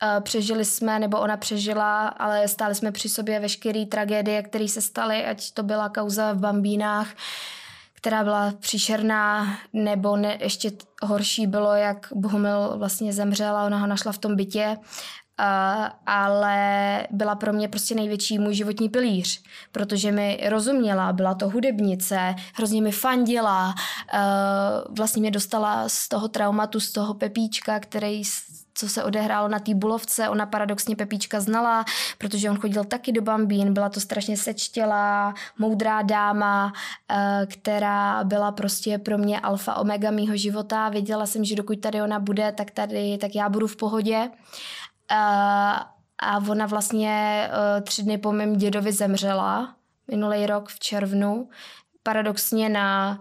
eh, 0.03 0.21
přežili 0.21 0.65
jsme, 0.65 0.99
nebo 0.99 1.19
ona 1.19 1.37
přežila, 1.37 2.07
ale 2.07 2.47
stáli 2.47 2.75
jsme 2.75 2.91
při 2.91 3.09
sobě 3.09 3.39
veškeré 3.39 3.85
tragédie, 3.85 4.43
které 4.43 4.67
se 4.67 4.81
staly, 4.81 5.25
ať 5.25 5.51
to 5.51 5.63
byla 5.63 5.89
kauza 5.89 6.33
v 6.33 6.39
Bambínách, 6.39 7.07
která 8.01 8.23
byla 8.23 8.53
příšerná, 8.59 9.57
nebo 9.73 10.17
ne, 10.17 10.37
ještě 10.41 10.71
horší 11.01 11.47
bylo, 11.47 11.73
jak 11.73 12.07
Bohumil 12.15 12.73
vlastně 12.77 13.13
zemřel 13.13 13.57
a 13.57 13.65
ona 13.65 13.77
ho 13.77 13.87
našla 13.87 14.11
v 14.11 14.17
tom 14.17 14.35
bytě. 14.35 14.77
Uh, 15.41 15.87
ale 16.05 17.07
byla 17.11 17.35
pro 17.35 17.53
mě 17.53 17.67
prostě 17.67 17.95
největší 17.95 18.39
můj 18.39 18.53
životní 18.53 18.89
pilíř, 18.89 19.43
protože 19.71 20.11
mi 20.11 20.39
rozuměla, 20.49 21.13
byla 21.13 21.33
to 21.33 21.49
hudebnice, 21.49 22.35
hrozně 22.55 22.81
mi 22.81 22.91
fandila, 22.91 23.67
uh, 24.13 24.95
vlastně 24.95 25.19
mě 25.19 25.31
dostala 25.31 25.89
z 25.89 26.07
toho 26.07 26.27
traumatu, 26.27 26.79
z 26.79 26.91
toho 26.91 27.13
Pepíčka, 27.13 27.79
který 27.79 28.23
co 28.73 28.89
se 28.89 29.03
odehrálo 29.03 29.47
na 29.47 29.59
té 29.59 29.75
bulovce. 29.75 30.29
Ona 30.29 30.45
paradoxně 30.45 30.95
Pepíčka 30.95 31.39
znala, 31.39 31.85
protože 32.17 32.49
on 32.49 32.57
chodil 32.57 32.83
taky 32.83 33.11
do 33.11 33.21
Bambín. 33.21 33.73
Byla 33.73 33.89
to 33.89 33.99
strašně 33.99 34.37
sečtělá, 34.37 35.33
moudrá 35.59 36.01
dáma, 36.01 36.73
eh, 37.11 37.45
která 37.49 38.23
byla 38.23 38.51
prostě 38.51 38.97
pro 38.97 39.17
mě 39.17 39.39
alfa 39.39 39.75
omega 39.75 40.11
mýho 40.11 40.37
života. 40.37 40.89
Věděla 40.89 41.25
jsem, 41.25 41.45
že 41.45 41.55
dokud 41.55 41.79
tady 41.79 42.01
ona 42.01 42.19
bude, 42.19 42.51
tak 42.51 42.71
tady, 42.71 43.17
tak 43.17 43.35
já 43.35 43.49
budu 43.49 43.67
v 43.67 43.75
pohodě. 43.75 44.29
Eh, 45.11 45.79
a 46.23 46.37
ona 46.49 46.65
vlastně 46.65 47.49
eh, 47.51 47.81
tři 47.81 48.03
dny 48.03 48.17
po 48.17 48.31
mém 48.31 48.55
dědovi 48.55 48.91
zemřela, 48.91 49.75
minulý 50.11 50.45
rok 50.45 50.69
v 50.69 50.79
červnu. 50.79 51.49
Paradoxně 52.03 52.69
na 52.69 53.19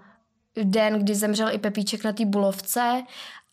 den, 0.65 0.99
kdy 0.99 1.15
zemřel 1.15 1.49
i 1.51 1.59
Pepíček 1.59 2.05
na 2.05 2.13
té 2.13 2.25
bulovce 2.25 3.03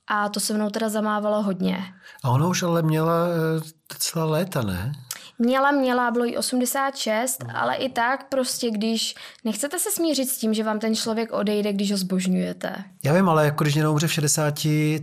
a 0.08 0.30
to 0.30 0.40
se 0.40 0.54
mnou 0.54 0.70
teda 0.70 0.90
zamávalo 0.90 1.42
hodně. 1.42 1.84
A 2.24 2.30
ona 2.30 2.48
už 2.48 2.64
ale 2.64 2.82
měla 2.82 3.14
eh, 3.28 3.62
docela 3.94 4.26
léta, 4.26 4.62
ne? 4.62 4.92
Měla, 5.40 5.72
měla, 5.72 6.12
bylo 6.12 6.26
jí 6.26 6.38
86, 6.38 7.44
no. 7.44 7.50
ale 7.58 7.76
i 7.76 7.90
tak 7.90 8.30
prostě, 8.30 8.72
když 8.72 9.16
nechcete 9.44 9.80
se 9.80 9.92
smířit 9.92 10.30
s 10.30 10.38
tím, 10.38 10.54
že 10.54 10.64
vám 10.64 10.80
ten 10.80 10.96
člověk 10.96 11.34
odejde, 11.34 11.74
když 11.74 11.92
ho 11.92 11.98
zbožňujete. 11.98 12.76
Já 13.04 13.14
vím, 13.14 13.30
ale 13.30 13.46
jako 13.46 13.64
když 13.64 13.76
někdo 13.76 13.92
umře 13.92 14.08
v 14.08 14.14
60, 14.14 14.54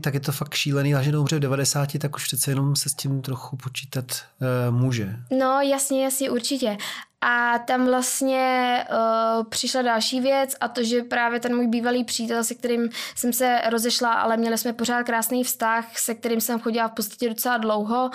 tak 0.01 0.15
je 0.15 0.21
to 0.21 0.33
fakt 0.33 0.55
šílený, 0.55 0.95
a 0.95 0.99
když 0.99 1.07
někdo 1.07 1.21
umře 1.21 1.37
v 1.37 1.41
90, 1.41 1.99
tak 1.99 2.17
už 2.17 2.25
přece 2.25 2.51
jenom 2.51 2.77
se 2.77 2.89
s 2.89 2.95
tím 2.95 3.23
trochu 3.23 3.57
počítat 3.57 4.05
uh, 4.11 4.77
může. 4.77 5.17
No 5.31 5.61
jasně, 5.61 6.05
jasně, 6.05 6.31
určitě. 6.31 6.77
A 7.21 7.59
tam 7.59 7.87
vlastně 7.87 8.85
uh, 8.91 9.45
přišla 9.45 9.83
další 9.83 10.21
věc 10.21 10.57
a 10.61 10.69
to, 10.69 10.85
že 10.85 11.03
právě 11.03 11.41
ten 11.41 11.57
můj 11.57 11.67
bývalý 11.67 12.05
přítel, 12.05 12.45
se 12.45 12.55
kterým 12.55 12.89
jsem 13.15 13.33
se 13.33 13.61
rozešla, 13.71 14.13
ale 14.13 14.37
měli 14.37 14.59
jsme 14.59 14.73
pořád 14.73 15.03
krásný 15.03 15.45
vztah, 15.45 15.99
se 15.99 16.15
kterým 16.15 16.41
jsem 16.41 16.61
chodila 16.61 16.89
v 16.89 16.93
podstatě 16.93 17.29
docela 17.29 17.59
dlouho, 17.59 18.11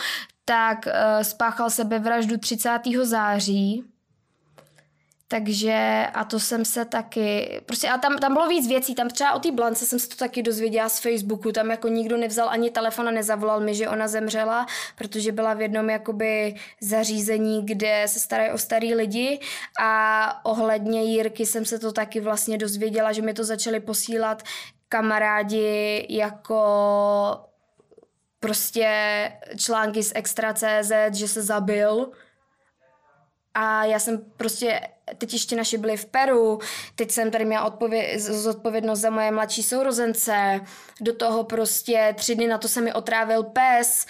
tak 0.50 0.86
uh, 0.86 1.24
spáchal 1.24 1.70
sebevraždu 1.70 2.38
30. 2.38 2.80
září. 3.04 3.84
Takže 5.28 6.08
a 6.14 6.24
to 6.24 6.40
jsem 6.40 6.66
se 6.66 6.86
taky, 6.86 7.62
prostě 7.66 7.90
a 7.90 7.98
tam, 7.98 8.18
tam 8.18 8.34
bylo 8.34 8.48
víc 8.48 8.68
věcí, 8.68 8.96
tam 8.96 9.10
třeba 9.10 9.34
o 9.34 9.40
té 9.40 9.52
blance 9.52 9.86
jsem 9.86 10.00
se 10.00 10.10
to 10.10 10.16
taky 10.16 10.44
dozvěděla 10.44 10.90
z 10.90 11.00
Facebooku, 11.00 11.52
tam 11.52 11.70
jako 11.70 11.88
nikdo 11.88 12.18
nevzal 12.18 12.50
ani 12.50 12.72
telefon 12.72 13.08
a 13.08 13.12
nezavolal 13.12 13.60
mi, 13.60 13.76
že 13.76 13.90
ona 13.90 14.08
zemřela, 14.08 14.66
protože 14.96 15.32
byla 15.32 15.54
v 15.54 15.62
jednom 15.62 15.90
jakoby 15.90 16.56
zařízení, 16.82 17.66
kde 17.66 18.04
se 18.08 18.20
starají 18.20 18.52
o 18.52 18.58
starý 18.58 18.96
lidi. 18.96 19.40
A 19.82 20.46
ohledně 20.46 21.04
Jirky 21.04 21.46
jsem 21.46 21.66
se 21.66 21.80
to 21.80 21.92
taky 21.92 22.20
vlastně 22.20 22.58
dozvěděla, 22.58 23.12
že 23.12 23.22
mi 23.22 23.34
to 23.34 23.44
začali 23.44 23.80
posílat 23.80 24.44
kamarádi 24.90 26.06
jako 26.10 26.64
prostě 28.40 28.92
články 29.58 30.04
z 30.04 30.12
Extra.cz, 30.16 31.18
že 31.18 31.28
se 31.28 31.42
zabil, 31.42 32.12
a 33.54 33.86
já 33.86 34.00
jsem 34.00 34.18
prostě, 34.38 34.82
teď 35.18 35.34
ještě 35.34 35.56
naši 35.56 35.78
byli 35.78 35.98
v 35.98 36.06
Peru, 36.06 36.60
teď 36.96 37.12
jsem 37.12 37.32
tady 37.32 37.46
měla 37.46 37.64
odpověd, 37.64 38.22
zodpovědnost 38.22 39.00
za 39.00 39.10
moje 39.10 39.32
mladší 39.32 39.64
sourozence, 39.64 40.62
do 41.02 41.16
toho 41.16 41.44
prostě 41.44 42.16
tři 42.18 42.36
dny 42.36 42.48
na 42.48 42.58
to 42.58 42.68
se 42.68 42.82
mi 42.82 42.94
otrávil 42.94 43.44
pes, 43.44 44.06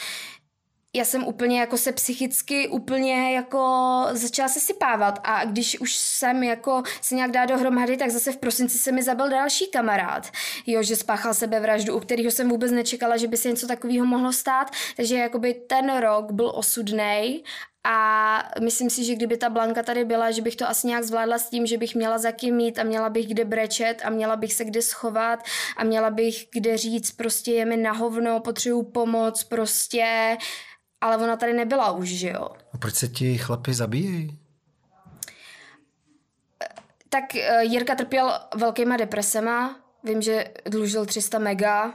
já 0.96 1.06
jsem 1.06 1.28
úplně 1.28 1.60
jako 1.60 1.78
se 1.78 1.92
psychicky 1.92 2.68
úplně 2.68 3.36
jako 3.36 4.04
začala 4.12 4.50
se 4.50 4.60
sypávat 4.60 5.20
a 5.24 5.46
když 5.46 5.80
už 5.80 5.96
jsem 5.96 6.44
jako 6.44 6.84
se 7.02 7.16
nějak 7.16 7.32
dá 7.32 7.46
dohromady, 7.46 7.98
tak 7.98 8.10
zase 8.10 8.32
v 8.32 8.38
prosinci 8.38 8.78
se 8.78 8.92
mi 8.92 9.04
zabil 9.04 9.30
další 9.30 9.68
kamarád, 9.68 10.32
jo, 10.68 10.84
že 10.84 10.96
spáchal 10.96 11.34
sebevraždu, 11.34 11.98
u 11.98 12.00
kterého 12.00 12.32
jsem 12.32 12.50
vůbec 12.50 12.72
nečekala, 12.72 13.18
že 13.18 13.28
by 13.28 13.38
se 13.38 13.50
něco 13.50 13.68
takového 13.68 14.06
mohlo 14.06 14.34
stát, 14.34 14.72
takže 14.96 15.18
jakoby 15.18 15.54
ten 15.54 15.98
rok 16.00 16.32
byl 16.32 16.52
osudný 16.56 17.44
a 17.84 18.44
myslím 18.62 18.90
si, 18.90 19.04
že 19.04 19.16
kdyby 19.16 19.38
ta 19.38 19.50
Blanka 19.50 19.84
tady 19.84 20.06
byla, 20.06 20.32
že 20.32 20.42
bych 20.42 20.56
to 20.56 20.70
asi 20.70 20.88
nějak 20.88 21.04
zvládla 21.04 21.38
s 21.38 21.50
tím, 21.50 21.66
že 21.66 21.78
bych 21.78 21.96
měla 21.96 22.18
za 22.18 22.32
kým 22.32 22.56
mít 22.56 22.80
a 22.80 22.84
měla 22.84 23.10
bych 23.10 23.28
kde 23.28 23.46
brečet 23.46 24.02
a 24.04 24.10
měla 24.10 24.36
bych 24.36 24.54
se 24.54 24.66
kde 24.66 24.82
schovat 24.82 25.40
a 25.78 25.84
měla 25.84 26.10
bych 26.10 26.48
kde 26.52 26.78
říct 26.78 27.12
prostě 27.12 27.52
je 27.52 27.66
mi 27.66 27.78
na 27.78 27.92
hovno, 27.92 28.40
potřebuju 28.40 28.84
pomoc 28.84 29.44
prostě, 29.44 30.38
ale 31.02 31.18
ona 31.18 31.38
tady 31.38 31.54
nebyla 31.54 31.92
už, 31.92 32.08
že 32.10 32.30
jo. 32.30 32.50
A 32.74 32.78
proč 32.78 32.96
se 32.96 33.08
ti 33.08 33.38
chlapi 33.38 33.74
zabíjejí? 33.74 34.40
Tak 37.10 37.24
uh, 37.36 37.62
Jirka 37.62 37.96
trpěl 37.96 38.40
velkýma 38.56 38.98
depresema, 38.98 39.80
vím, 40.04 40.22
že 40.22 40.46
dlužil 40.66 41.06
300 41.06 41.40
mega, 41.40 41.94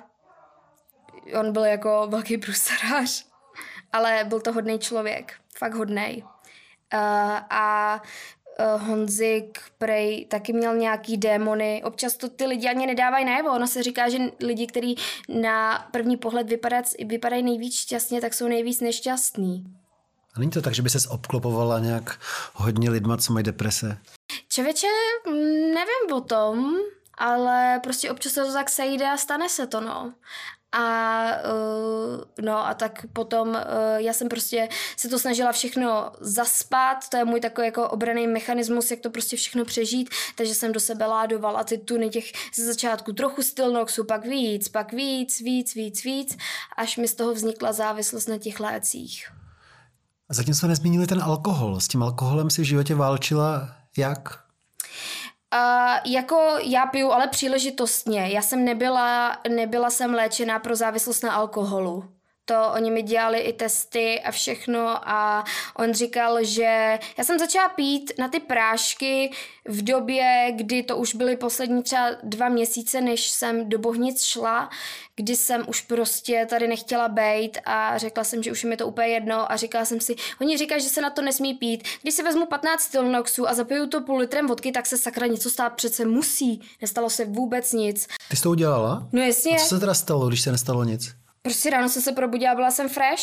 on 1.40 1.52
byl 1.52 1.64
jako 1.64 2.06
velký 2.10 2.38
průsarář, 2.38 3.26
ale 3.92 4.24
byl 4.24 4.40
to 4.40 4.52
hodný 4.52 4.78
člověk 4.78 5.34
fakt 5.58 5.74
hodnej. 5.74 6.22
Uh, 6.22 7.00
a 7.50 8.02
uh, 8.58 8.88
Honzik 8.88 9.60
prej 9.78 10.26
taky 10.26 10.52
měl 10.52 10.76
nějaký 10.76 11.16
démony. 11.16 11.82
Občas 11.84 12.16
to 12.16 12.28
ty 12.28 12.46
lidi 12.46 12.68
ani 12.68 12.86
nedávají 12.86 13.24
najevo. 13.24 13.52
Ono 13.52 13.66
se 13.66 13.82
říká, 13.82 14.08
že 14.08 14.18
lidi, 14.40 14.66
kteří 14.66 14.96
na 15.28 15.88
první 15.90 16.16
pohled 16.16 16.48
vypadat, 16.48 16.84
vypadají 17.06 17.42
nejvíc 17.42 17.74
šťastně, 17.74 18.20
tak 18.20 18.34
jsou 18.34 18.48
nejvíc 18.48 18.80
nešťastní. 18.80 19.64
A 20.34 20.38
není 20.38 20.50
to 20.50 20.62
tak, 20.62 20.74
že 20.74 20.82
by 20.82 20.90
ses 20.90 21.06
obklopovala 21.06 21.78
nějak 21.78 22.20
hodně 22.54 22.90
lidma, 22.90 23.16
co 23.16 23.32
mají 23.32 23.42
deprese? 23.44 23.98
Čověče, 24.48 24.86
nevím 25.74 26.12
o 26.14 26.20
tom, 26.20 26.76
ale 27.18 27.80
prostě 27.82 28.10
občas 28.10 28.32
se 28.32 28.44
to 28.44 28.52
tak 28.52 28.70
sejde 28.70 29.10
a 29.10 29.16
stane 29.16 29.48
se 29.48 29.66
to, 29.66 29.80
no. 29.80 30.14
A 30.78 31.24
uh, 31.44 32.44
no 32.44 32.66
a 32.66 32.74
tak 32.74 33.06
potom 33.12 33.48
uh, 33.48 33.56
já 33.96 34.12
jsem 34.12 34.28
prostě 34.28 34.68
se 34.96 35.08
to 35.08 35.18
snažila 35.18 35.52
všechno 35.52 36.12
zaspat, 36.20 37.08
to 37.08 37.16
je 37.16 37.24
můj 37.24 37.40
takový 37.40 37.66
jako 37.66 37.88
obraný 37.88 38.26
mechanismus, 38.26 38.90
jak 38.90 39.00
to 39.00 39.10
prostě 39.10 39.36
všechno 39.36 39.64
přežít, 39.64 40.10
takže 40.36 40.54
jsem 40.54 40.72
do 40.72 40.80
sebe 40.80 41.06
ládovala 41.06 41.64
ty 41.64 41.78
tuny 41.78 42.08
těch 42.08 42.24
ze 42.54 42.66
začátku 42.66 43.12
trochu 43.12 43.42
stylnoxu, 43.42 44.04
pak 44.04 44.24
víc, 44.24 44.68
pak 44.68 44.92
víc, 44.92 45.40
víc, 45.40 45.74
víc, 45.74 46.04
víc, 46.04 46.36
až 46.76 46.96
mi 46.96 47.08
z 47.08 47.14
toho 47.14 47.34
vznikla 47.34 47.72
závislost 47.72 48.28
na 48.28 48.38
těch 48.38 48.60
lécích. 48.60 49.28
Zatím 50.28 50.54
jsme 50.54 50.68
nezmínili 50.68 51.06
ten 51.06 51.22
alkohol. 51.22 51.80
S 51.80 51.88
tím 51.88 52.02
alkoholem 52.02 52.50
si 52.50 52.62
v 52.62 52.64
životě 52.64 52.94
válčila 52.94 53.76
jak? 53.96 54.44
Uh, 55.54 56.12
jako 56.12 56.56
já 56.62 56.86
piju, 56.86 57.10
ale 57.10 57.28
příležitostně. 57.28 58.28
Já 58.28 58.42
jsem 58.42 58.64
nebyla, 58.64 59.38
nebyla 59.48 59.90
jsem 59.90 60.14
léčená 60.14 60.58
pro 60.58 60.76
závislost 60.76 61.22
na 61.22 61.32
alkoholu. 61.32 62.13
To 62.46 62.72
oni 62.74 62.90
mi 62.90 63.02
dělali 63.02 63.38
i 63.38 63.52
testy 63.52 64.20
a 64.20 64.30
všechno 64.30 65.08
a 65.08 65.44
on 65.76 65.94
říkal, 65.94 66.44
že 66.44 66.98
já 67.18 67.24
jsem 67.24 67.38
začala 67.38 67.68
pít 67.68 68.12
na 68.18 68.28
ty 68.28 68.40
prášky 68.40 69.30
v 69.68 69.82
době, 69.82 70.52
kdy 70.56 70.82
to 70.82 70.96
už 70.96 71.14
byly 71.14 71.36
poslední 71.36 71.82
třeba 71.82 72.10
dva 72.22 72.48
měsíce, 72.48 73.00
než 73.00 73.30
jsem 73.30 73.68
do 73.68 73.78
Bohnic 73.78 74.24
šla, 74.24 74.70
kdy 75.16 75.36
jsem 75.36 75.64
už 75.66 75.80
prostě 75.80 76.46
tady 76.50 76.68
nechtěla 76.68 77.08
bejt 77.08 77.58
a 77.64 77.98
řekla 77.98 78.24
jsem, 78.24 78.42
že 78.42 78.52
už 78.52 78.64
mi 78.64 78.76
to 78.76 78.86
úplně 78.86 79.08
jedno 79.08 79.52
a 79.52 79.56
říkala 79.56 79.84
jsem 79.84 80.00
si, 80.00 80.14
oni 80.40 80.58
říkají, 80.58 80.82
že 80.82 80.88
se 80.88 81.00
na 81.00 81.10
to 81.10 81.22
nesmí 81.22 81.54
pít. 81.54 81.88
Když 82.02 82.14
si 82.14 82.22
vezmu 82.22 82.46
15 82.46 82.80
stilnoxů 82.80 83.48
a 83.48 83.54
zapiju 83.54 83.86
to 83.86 84.00
půl 84.00 84.16
litrem 84.18 84.46
vodky, 84.46 84.72
tak 84.72 84.86
se 84.86 84.98
sakra 84.98 85.26
něco 85.26 85.50
stát 85.50 85.72
přece 85.72 86.04
musí. 86.04 86.60
Nestalo 86.82 87.10
se 87.10 87.24
vůbec 87.24 87.72
nic. 87.72 88.06
Ty 88.28 88.36
jsi 88.36 88.42
to 88.42 88.50
udělala? 88.50 89.08
No 89.12 89.22
jasně. 89.22 89.56
A 89.56 89.58
co 89.58 89.68
se 89.68 89.80
teda 89.80 89.94
stalo, 89.94 90.28
když 90.28 90.40
se 90.40 90.52
nestalo 90.52 90.84
nic? 90.84 91.23
Prostě 91.44 91.70
ráno 91.70 91.88
jsem 91.88 92.02
se 92.02 92.12
probudila, 92.12 92.54
byla 92.54 92.70
jsem 92.70 92.88
fresh. 92.88 93.22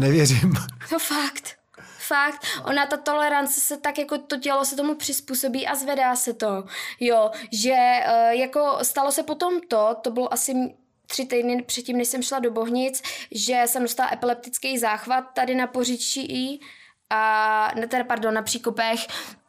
Nevěřím. 0.00 0.54
No 0.92 0.98
fakt. 0.98 1.58
Fakt. 1.98 2.46
Ona, 2.64 2.86
ta 2.86 2.96
tolerance 2.96 3.60
se 3.60 3.76
tak 3.76 3.98
jako 3.98 4.18
to 4.18 4.38
tělo 4.38 4.64
se 4.64 4.76
tomu 4.76 4.94
přizpůsobí 4.94 5.66
a 5.66 5.74
zvedá 5.74 6.16
se 6.16 6.34
to. 6.34 6.64
Jo, 7.00 7.30
že 7.52 7.70
uh, 7.72 8.30
jako 8.30 8.78
stalo 8.82 9.12
se 9.12 9.22
potom 9.22 9.60
to, 9.60 9.96
to 10.02 10.10
bylo 10.10 10.32
asi 10.32 10.54
tři 11.06 11.24
týdny 11.24 11.62
předtím, 11.62 11.96
než 11.96 12.08
jsem 12.08 12.22
šla 12.22 12.38
do 12.38 12.50
Bohnic, 12.50 13.02
že 13.30 13.62
jsem 13.66 13.82
dostala 13.82 14.12
epileptický 14.12 14.78
záchvat 14.78 15.24
tady 15.34 15.54
na 15.54 15.66
Pořičí 15.66 16.60
a, 17.10 17.72
ne, 17.74 17.86
teda, 17.86 18.04
pardon, 18.04 18.34
na 18.34 18.42
Příkopech 18.42 19.06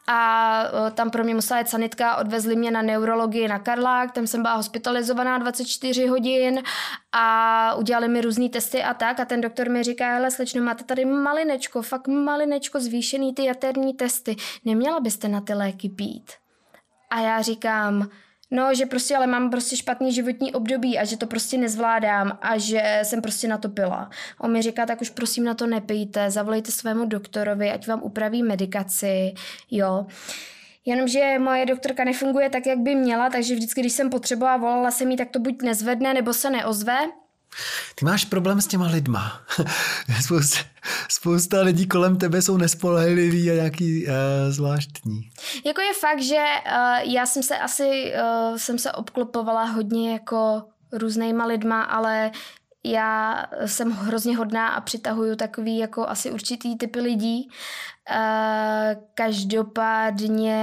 a 0.07 0.63
e, 0.87 0.91
tam 0.91 1.09
pro 1.09 1.23
mě 1.23 1.35
musela 1.35 1.57
jet 1.57 1.69
sanitka, 1.69 2.15
odvezli 2.15 2.55
mě 2.55 2.71
na 2.71 2.81
neurologii 2.81 3.47
na 3.47 3.59
Karlák, 3.59 4.11
tam 4.11 4.27
jsem 4.27 4.41
byla 4.41 4.53
hospitalizovaná 4.53 5.37
24 5.37 6.07
hodin 6.07 6.63
a 7.11 7.75
udělali 7.75 8.07
mi 8.07 8.21
různé 8.21 8.49
testy 8.49 8.83
a 8.83 8.93
tak 8.93 9.19
a 9.19 9.25
ten 9.25 9.41
doktor 9.41 9.69
mi 9.69 9.83
říká, 9.83 10.13
hele 10.13 10.31
slečno, 10.31 10.63
máte 10.63 10.83
tady 10.83 11.05
malinečko, 11.05 11.81
fakt 11.81 12.07
malinečko 12.07 12.79
zvýšený 12.79 13.33
ty 13.33 13.45
jaterní 13.45 13.93
testy, 13.93 14.35
neměla 14.65 14.99
byste 14.99 15.27
na 15.27 15.41
ty 15.41 15.53
léky 15.53 15.89
pít. 15.89 16.31
A 17.09 17.19
já 17.19 17.41
říkám, 17.41 18.09
No, 18.51 18.73
že 18.75 18.85
prostě 18.85 19.15
ale 19.15 19.27
mám 19.27 19.49
prostě 19.49 19.77
špatný 19.77 20.13
životní 20.13 20.53
období 20.53 20.99
a 20.99 21.05
že 21.05 21.17
to 21.17 21.27
prostě 21.27 21.57
nezvládám 21.57 22.37
a 22.41 22.57
že 22.57 22.99
jsem 23.03 23.21
prostě 23.21 23.47
na 23.47 23.57
to 23.57 23.69
pila. 23.69 24.09
On 24.39 24.51
mi 24.51 24.61
říká, 24.61 24.85
tak 24.85 25.01
už 25.01 25.09
prosím 25.09 25.43
na 25.43 25.53
to 25.53 25.67
nepijte, 25.67 26.31
zavolejte 26.31 26.71
svému 26.71 27.05
doktorovi, 27.05 27.71
ať 27.71 27.87
vám 27.87 28.03
upraví 28.03 28.43
medikaci, 28.43 29.33
jo. 29.71 30.05
Jenomže 30.85 31.39
moje 31.39 31.65
doktorka 31.65 32.03
nefunguje 32.03 32.49
tak, 32.49 32.65
jak 32.65 32.79
by 32.79 32.95
měla, 32.95 33.29
takže 33.29 33.55
vždycky, 33.55 33.81
když 33.81 33.93
jsem 33.93 34.09
potřebovala, 34.09 34.57
volala 34.57 34.91
jsem 34.91 35.11
jí, 35.11 35.17
tak 35.17 35.29
to 35.29 35.39
buď 35.39 35.61
nezvedne, 35.61 36.13
nebo 36.13 36.33
se 36.33 36.49
neozve. 36.49 36.97
Ty 37.95 38.05
máš 38.05 38.25
problém 38.25 38.61
s 38.61 38.67
těma 38.67 38.87
lidma. 38.87 39.41
spousta, 40.23 40.59
spousta 41.09 41.61
lidí 41.61 41.87
kolem 41.87 42.17
tebe 42.17 42.41
jsou 42.41 42.57
nespolehliví 42.57 43.51
a 43.51 43.53
nějaký 43.53 44.05
uh, 44.05 44.13
zvláštní. 44.49 45.29
Jako 45.65 45.81
je 45.81 45.93
fakt, 45.93 46.21
že 46.21 46.35
uh, 46.35 47.13
já 47.13 47.25
jsem 47.25 47.43
se 47.43 47.57
asi 47.57 48.13
uh, 48.13 48.57
jsem 48.57 48.79
se 48.79 48.91
obklopovala 48.91 49.63
hodně 49.63 50.13
jako 50.13 50.63
různýma 50.91 51.45
lidma, 51.45 51.81
ale 51.81 52.31
já 52.83 53.45
jsem 53.65 53.91
hrozně 53.91 54.37
hodná 54.37 54.67
a 54.67 54.81
přitahuju 54.81 55.35
takový 55.35 55.77
jako 55.77 56.07
asi 56.07 56.31
určitý 56.31 56.77
typy 56.77 56.99
lidí. 56.99 57.49
Uh, 58.11 59.03
každopádně 59.15 60.57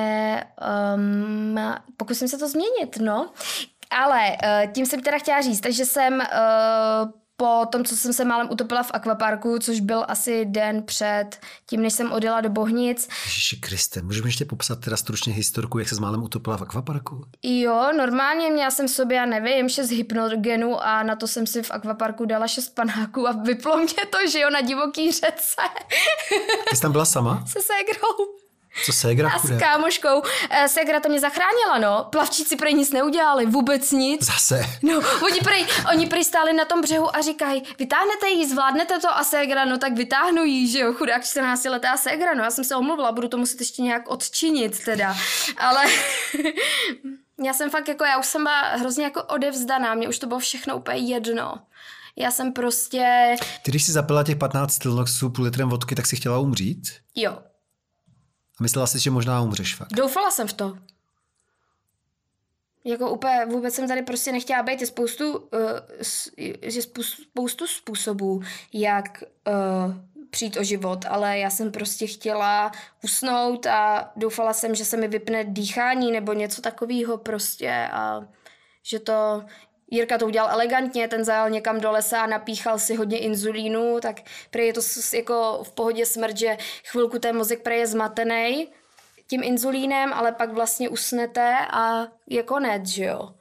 um, 0.94 1.60
pokusím 1.96 2.28
se 2.28 2.38
to 2.38 2.48
změnit, 2.48 2.98
no. 3.00 3.30
Ale 3.90 4.30
uh, 4.30 4.72
tím 4.72 4.86
jsem 4.86 5.00
teda 5.00 5.18
chtěla 5.18 5.40
říct, 5.40 5.60
takže 5.60 5.84
jsem 5.84 6.14
uh, 6.14 7.10
po 7.40 7.66
tom, 7.72 7.84
co 7.84 7.96
jsem 7.96 8.12
se 8.12 8.24
málem 8.24 8.48
utopila 8.50 8.82
v 8.82 8.90
akvaparku, 8.94 9.58
což 9.58 9.80
byl 9.80 10.04
asi 10.08 10.44
den 10.44 10.82
před 10.82 11.26
tím, 11.66 11.82
než 11.82 11.92
jsem 11.92 12.12
odjela 12.12 12.40
do 12.40 12.48
Bohnic. 12.48 13.08
Ježiši 13.24 13.56
Kriste, 13.56 14.02
můžeme 14.02 14.28
ještě 14.28 14.44
popsat 14.44 14.80
teda 14.80 14.96
stručně 14.96 15.32
historku, 15.32 15.78
jak 15.78 15.88
se 15.88 15.94
s 15.94 15.98
málem 15.98 16.22
utopila 16.22 16.56
v 16.56 16.62
akvaparku? 16.62 17.24
Jo, 17.42 17.92
normálně 17.96 18.50
měla 18.50 18.70
jsem 18.70 18.88
v 18.88 18.90
sobě, 18.90 19.16
já 19.16 19.26
nevím, 19.26 19.68
šest 19.68 19.90
hypnogenů 19.90 20.84
a 20.84 21.02
na 21.02 21.16
to 21.16 21.26
jsem 21.26 21.46
si 21.46 21.62
v 21.62 21.70
akvaparku 21.70 22.24
dala 22.24 22.48
šest 22.48 22.74
panáků 22.74 23.28
a 23.28 23.32
vyplo 23.32 23.76
mě 23.76 24.06
to, 24.10 24.18
že 24.32 24.40
jo, 24.40 24.50
na 24.50 24.60
divoký 24.60 25.12
řece. 25.12 25.62
Ty 26.70 26.76
jsi 26.76 26.82
tam 26.82 26.92
byla 26.92 27.04
sama? 27.04 27.44
Se 27.46 27.58
ségrou. 27.62 28.47
Co 28.84 28.92
Segra 28.92 29.30
A 29.30 29.38
s 29.38 29.58
kámoškou. 29.58 30.22
Eh, 30.50 30.68
Segra 30.68 31.00
to 31.00 31.08
mě 31.08 31.20
zachránila, 31.20 31.78
no. 31.78 32.04
Plavčíci 32.10 32.56
prej 32.56 32.74
nic 32.74 32.92
neudělali, 32.92 33.46
vůbec 33.46 33.92
nic. 33.92 34.26
Zase. 34.26 34.64
No, 34.82 35.02
oni 35.24 35.40
prej, 35.40 35.66
oni 35.92 36.06
prej 36.06 36.24
stáli 36.24 36.52
na 36.52 36.64
tom 36.64 36.80
břehu 36.80 37.16
a 37.16 37.20
říkají, 37.20 37.62
vytáhnete 37.78 38.28
ji, 38.28 38.48
zvládnete 38.48 38.98
to 38.98 39.16
a 39.16 39.24
Segra, 39.24 39.64
no 39.64 39.78
tak 39.78 39.92
vytáhnu 39.92 40.44
ji, 40.44 40.68
že 40.68 40.78
jo, 40.78 40.92
chudák 40.92 41.24
14 41.24 41.64
letá 41.64 41.96
Segra, 41.96 42.34
no 42.34 42.44
já 42.44 42.50
jsem 42.50 42.64
se 42.64 42.76
omluvila, 42.76 43.12
budu 43.12 43.28
to 43.28 43.38
muset 43.38 43.60
ještě 43.60 43.82
nějak 43.82 44.10
odčinit 44.10 44.84
teda, 44.84 45.16
ale 45.56 45.84
já 47.44 47.52
jsem 47.52 47.70
fakt 47.70 47.88
jako, 47.88 48.04
já 48.04 48.18
už 48.18 48.26
jsem 48.26 48.42
byla 48.42 48.60
hrozně 48.60 49.04
jako 49.04 49.22
odevzdaná, 49.22 49.94
mě 49.94 50.08
už 50.08 50.18
to 50.18 50.26
bylo 50.26 50.40
všechno 50.40 50.76
úplně 50.76 51.14
jedno. 51.14 51.58
Já 52.16 52.30
jsem 52.30 52.52
prostě... 52.52 53.34
Ty, 53.62 53.70
když 53.70 53.84
jsi 53.84 53.92
zapila 53.92 54.24
těch 54.24 54.36
15 54.36 54.72
stilnoxů 54.72 55.30
půl 55.30 55.44
litrem 55.44 55.68
vodky, 55.68 55.94
tak 55.94 56.06
si 56.06 56.16
chtěla 56.16 56.38
umřít? 56.38 56.88
Jo. 57.14 57.38
A 58.60 58.62
myslela 58.62 58.86
jsi, 58.86 58.98
že 58.98 59.10
možná 59.10 59.42
umřeš 59.42 59.74
fakt? 59.74 59.92
Doufala 59.92 60.30
jsem 60.30 60.48
v 60.48 60.52
to. 60.52 60.78
Jako 62.84 63.10
úplně 63.10 63.46
vůbec 63.46 63.74
jsem 63.74 63.88
tady 63.88 64.02
prostě 64.02 64.32
nechtěla 64.32 64.62
být. 64.62 64.80
Je 64.80 64.86
spoustu, 64.86 65.38
uh, 65.38 65.48
je 66.62 66.82
spoustu 66.82 67.66
způsobů, 67.66 68.42
jak 68.72 69.22
uh, 69.46 69.94
přijít 70.30 70.56
o 70.56 70.62
život, 70.62 71.04
ale 71.08 71.38
já 71.38 71.50
jsem 71.50 71.72
prostě 71.72 72.06
chtěla 72.06 72.72
usnout 73.04 73.66
a 73.66 74.12
doufala 74.16 74.52
jsem, 74.52 74.74
že 74.74 74.84
se 74.84 74.96
mi 74.96 75.08
vypne 75.08 75.44
dýchání 75.44 76.12
nebo 76.12 76.32
něco 76.32 76.62
takového 76.62 77.18
prostě 77.18 77.88
a 77.92 78.20
že 78.82 78.98
to, 78.98 79.44
Jirka 79.90 80.18
to 80.18 80.26
udělal 80.26 80.50
elegantně, 80.50 81.08
ten 81.08 81.24
zajel 81.24 81.50
někam 81.50 81.80
do 81.80 81.90
lesa 81.90 82.22
a 82.22 82.26
napíchal 82.26 82.78
si 82.78 82.94
hodně 82.94 83.18
inzulínu, 83.18 83.98
tak 84.02 84.20
prej 84.50 84.66
je 84.66 84.72
to 84.72 84.80
jako 85.14 85.60
v 85.62 85.72
pohodě 85.72 86.06
smrt, 86.06 86.36
že 86.36 86.56
chvilku 86.84 87.18
ten 87.18 87.36
mozek 87.36 87.62
prej 87.62 87.78
je 87.78 87.86
zmatený 87.86 88.68
tím 89.26 89.42
inzulínem, 89.42 90.12
ale 90.12 90.32
pak 90.32 90.52
vlastně 90.52 90.88
usnete 90.88 91.56
a 91.72 92.06
je 92.26 92.42
konec, 92.42 92.86
že 92.86 93.04
jo. 93.04 93.34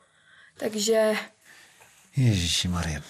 Takže... 0.58 1.14
Ježíši 2.18 2.68
Marie. 2.68 3.02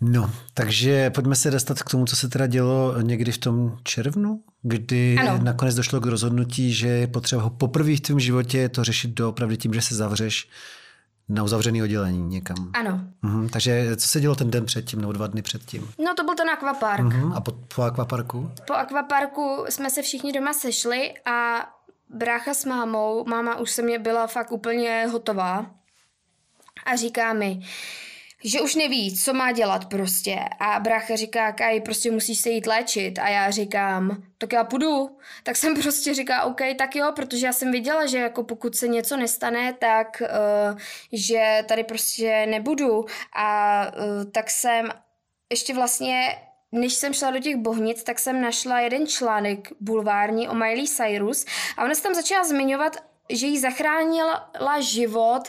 No, 0.00 0.32
takže 0.54 1.10
pojďme 1.10 1.36
se 1.36 1.50
dostat 1.50 1.82
k 1.82 1.90
tomu, 1.90 2.04
co 2.04 2.16
se 2.16 2.28
teda 2.28 2.46
dělo 2.46 3.00
někdy 3.00 3.32
v 3.32 3.38
tom 3.38 3.78
červnu, 3.82 4.42
kdy 4.62 5.16
ano. 5.20 5.38
nakonec 5.42 5.74
došlo 5.74 6.00
k 6.00 6.06
rozhodnutí, 6.06 6.72
že 6.72 6.88
je 6.88 7.06
potřeba 7.06 7.42
ho 7.42 7.50
poprvé 7.50 7.96
v 7.96 8.00
tvém 8.00 8.20
životě 8.20 8.68
to 8.68 8.84
řešit 8.84 9.10
doopravdy 9.10 9.56
tím, 9.56 9.74
že 9.74 9.82
se 9.82 9.94
zavřeš 9.94 10.48
na 11.28 11.42
uzavřený 11.42 11.82
oddělení 11.82 12.28
někam. 12.28 12.70
Ano. 12.74 13.00
Mhm, 13.22 13.48
takže 13.48 13.96
co 13.96 14.08
se 14.08 14.20
dělo 14.20 14.34
ten 14.34 14.50
den 14.50 14.64
předtím, 14.66 15.00
nebo 15.00 15.12
dva 15.12 15.26
dny 15.26 15.42
předtím? 15.42 15.90
No 16.04 16.14
to 16.14 16.24
byl 16.24 16.34
ten 16.34 16.50
akvapark. 16.50 17.04
Mhm, 17.04 17.32
a 17.32 17.40
po, 17.40 17.52
po 17.74 17.82
akvaparku? 17.82 18.50
Po 18.66 18.74
akvaparku 18.74 19.64
jsme 19.68 19.90
se 19.90 20.02
všichni 20.02 20.32
doma 20.32 20.52
sešli 20.52 21.14
a 21.24 21.68
brácha 22.08 22.54
s 22.54 22.64
mámou, 22.64 23.24
máma 23.24 23.58
už 23.58 23.70
se 23.70 23.82
mě 23.82 23.98
byla 23.98 24.26
fakt 24.26 24.52
úplně 24.52 25.06
hotová 25.12 25.66
a 26.86 26.96
říká 26.96 27.32
mi, 27.32 27.60
že 28.48 28.60
už 28.60 28.74
neví, 28.74 29.16
co 29.16 29.34
má 29.34 29.52
dělat 29.52 29.84
prostě. 29.84 30.38
A 30.60 30.80
brácha 30.80 31.16
říká, 31.16 31.52
Kaj, 31.52 31.80
prostě 31.80 32.10
musíš 32.10 32.38
se 32.38 32.50
jít 32.50 32.66
léčit. 32.66 33.18
A 33.18 33.28
já 33.28 33.50
říkám, 33.50 34.22
tak 34.38 34.52
já 34.52 34.64
půjdu. 34.64 35.18
Tak 35.42 35.56
jsem 35.56 35.74
prostě 35.74 36.14
říká, 36.14 36.42
OK, 36.42 36.60
tak 36.78 36.96
jo, 36.96 37.12
protože 37.16 37.46
já 37.46 37.52
jsem 37.52 37.72
viděla, 37.72 38.06
že 38.06 38.18
jako 38.18 38.42
pokud 38.42 38.76
se 38.76 38.88
něco 38.88 39.16
nestane, 39.16 39.72
tak 39.72 40.22
uh, 40.22 40.78
že 41.12 41.64
tady 41.68 41.84
prostě 41.84 42.46
nebudu. 42.46 43.04
A 43.36 43.80
uh, 43.86 44.30
tak 44.30 44.50
jsem 44.50 44.88
ještě 45.50 45.74
vlastně 45.74 46.38
než 46.72 46.94
jsem 46.94 47.14
šla 47.14 47.30
do 47.30 47.38
těch 47.38 47.56
bohnic, 47.56 48.02
tak 48.02 48.18
jsem 48.18 48.40
našla 48.40 48.80
jeden 48.80 49.06
článek 49.06 49.68
bulvární 49.80 50.48
o 50.48 50.54
Miley 50.54 50.88
Cyrus 50.88 51.46
a 51.76 51.84
ona 51.84 51.94
se 51.94 52.02
tam 52.02 52.14
začala 52.14 52.44
zmiňovat, 52.44 52.96
že 53.30 53.46
jí 53.46 53.58
zachránila 53.58 54.50
život 54.80 55.48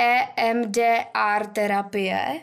EMDR 0.00 1.46
terapie. 1.52 2.40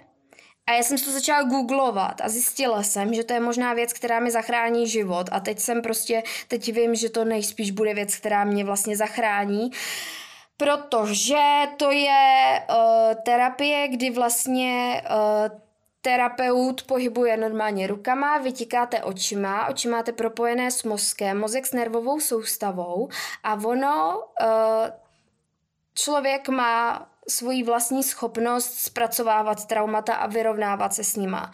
A 0.67 0.71
já 0.71 0.83
jsem 0.83 0.97
to 0.97 1.11
začala 1.11 1.43
googlovat 1.43 2.21
a 2.21 2.29
zjistila 2.29 2.83
jsem, 2.83 3.13
že 3.13 3.23
to 3.23 3.33
je 3.33 3.39
možná 3.39 3.73
věc, 3.73 3.93
která 3.93 4.19
mi 4.19 4.31
zachrání 4.31 4.87
život. 4.87 5.29
A 5.31 5.39
teď 5.39 5.59
jsem 5.59 5.81
prostě, 5.81 6.23
teď 6.47 6.73
vím, 6.73 6.95
že 6.95 7.09
to 7.09 7.25
nejspíš 7.25 7.71
bude 7.71 7.93
věc, 7.93 8.15
která 8.15 8.43
mě 8.43 8.63
vlastně 8.65 8.97
zachrání. 8.97 9.71
Protože 10.57 11.43
to 11.77 11.91
je 11.91 12.61
uh, 12.69 13.15
terapie, 13.25 13.87
kdy 13.87 14.09
vlastně 14.09 15.01
uh, 15.09 15.59
terapeut 16.01 16.83
pohybuje 16.83 17.37
normálně 17.37 17.87
rukama, 17.87 18.37
vytikáte 18.37 19.03
očima, 19.03 19.67
oči 19.67 19.87
máte 19.87 20.11
propojené 20.11 20.71
s 20.71 20.83
mozkem, 20.83 21.39
mozek 21.39 21.65
s 21.65 21.73
nervovou 21.73 22.19
soustavou 22.19 23.09
a 23.43 23.53
ono, 23.53 24.23
uh, 24.41 24.47
člověk 25.93 26.49
má 26.49 27.09
svoji 27.29 27.63
vlastní 27.63 28.03
schopnost 28.03 28.73
zpracovávat 28.77 29.65
traumata 29.65 30.15
a 30.15 30.27
vyrovnávat 30.27 30.93
se 30.93 31.03
s 31.03 31.15
nima 31.15 31.51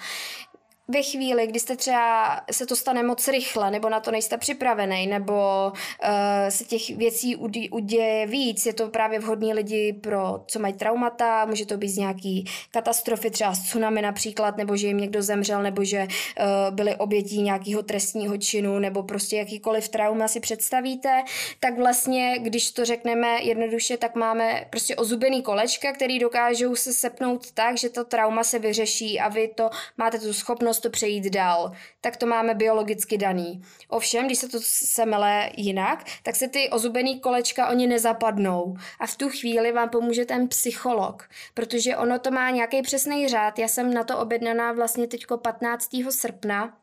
ve 0.87 1.03
chvíli, 1.03 1.47
kdy 1.47 1.59
jste 1.59 1.75
třeba 1.75 2.41
se 2.51 2.65
to 2.65 2.75
stane 2.75 3.03
moc 3.03 3.27
rychle, 3.27 3.71
nebo 3.71 3.89
na 3.89 3.99
to 3.99 4.11
nejste 4.11 4.37
připravený, 4.37 5.07
nebo 5.07 5.33
uh, 5.73 6.09
se 6.49 6.63
těch 6.63 6.89
věcí 6.97 7.35
udě, 7.35 7.69
uděje 7.71 8.27
víc, 8.27 8.65
je 8.65 8.73
to 8.73 8.87
právě 8.87 9.19
vhodný 9.19 9.53
lidi 9.53 9.93
pro, 9.93 10.43
co 10.47 10.59
mají 10.59 10.73
traumata, 10.73 11.45
může 11.45 11.65
to 11.65 11.77
být 11.77 11.89
z 11.89 11.97
nějaký 11.97 12.45
katastrofy, 12.71 13.29
třeba 13.31 13.51
tsunami 13.51 14.01
například, 14.01 14.57
nebo 14.57 14.77
že 14.77 14.87
jim 14.87 14.97
někdo 14.97 15.21
zemřel, 15.21 15.63
nebo 15.63 15.83
že 15.83 16.07
uh, 16.07 16.75
byli 16.75 16.95
obětí 16.95 17.41
nějakého 17.41 17.83
trestního 17.83 18.37
činu, 18.37 18.79
nebo 18.79 19.03
prostě 19.03 19.37
jakýkoliv 19.37 19.89
trauma 19.89 20.27
si 20.27 20.39
představíte, 20.39 21.23
tak 21.59 21.77
vlastně, 21.77 22.39
když 22.39 22.71
to 22.71 22.85
řekneme 22.85 23.27
jednoduše, 23.41 23.97
tak 23.97 24.15
máme 24.15 24.65
prostě 24.69 24.95
ozubený 24.95 25.41
kolečka, 25.41 25.93
který 25.93 26.19
dokážou 26.19 26.75
se 26.75 26.93
sepnout 26.93 27.51
tak, 27.51 27.77
že 27.77 27.89
to 27.89 28.03
trauma 28.03 28.43
se 28.43 28.59
vyřeší 28.59 29.19
a 29.19 29.29
vy 29.29 29.47
to 29.47 29.69
máte 29.97 30.19
tu 30.19 30.33
schopnost 30.33 30.72
schopnost 30.73 30.79
to 30.79 30.89
přejít 30.89 31.29
dál, 31.29 31.71
tak 32.01 32.17
to 32.17 32.25
máme 32.25 32.53
biologicky 32.53 33.17
daný. 33.17 33.61
Ovšem, 33.87 34.25
když 34.25 34.37
se 34.37 34.49
to 34.49 34.57
semele 34.61 35.49
jinak, 35.57 36.03
tak 36.23 36.35
se 36.35 36.47
ty 36.47 36.69
ozubený 36.69 37.19
kolečka 37.19 37.69
oni 37.69 37.87
nezapadnou. 37.87 38.75
A 38.99 39.07
v 39.07 39.15
tu 39.15 39.29
chvíli 39.29 39.71
vám 39.71 39.89
pomůže 39.89 40.25
ten 40.25 40.47
psycholog, 40.47 41.29
protože 41.53 41.97
ono 41.97 42.19
to 42.19 42.31
má 42.31 42.49
nějaký 42.49 42.81
přesný 42.81 43.27
řád. 43.27 43.59
Já 43.59 43.67
jsem 43.67 43.93
na 43.93 44.03
to 44.03 44.17
objednaná 44.17 44.73
vlastně 44.73 45.07
teďko 45.07 45.37
15. 45.37 45.89
srpna, 46.09 46.77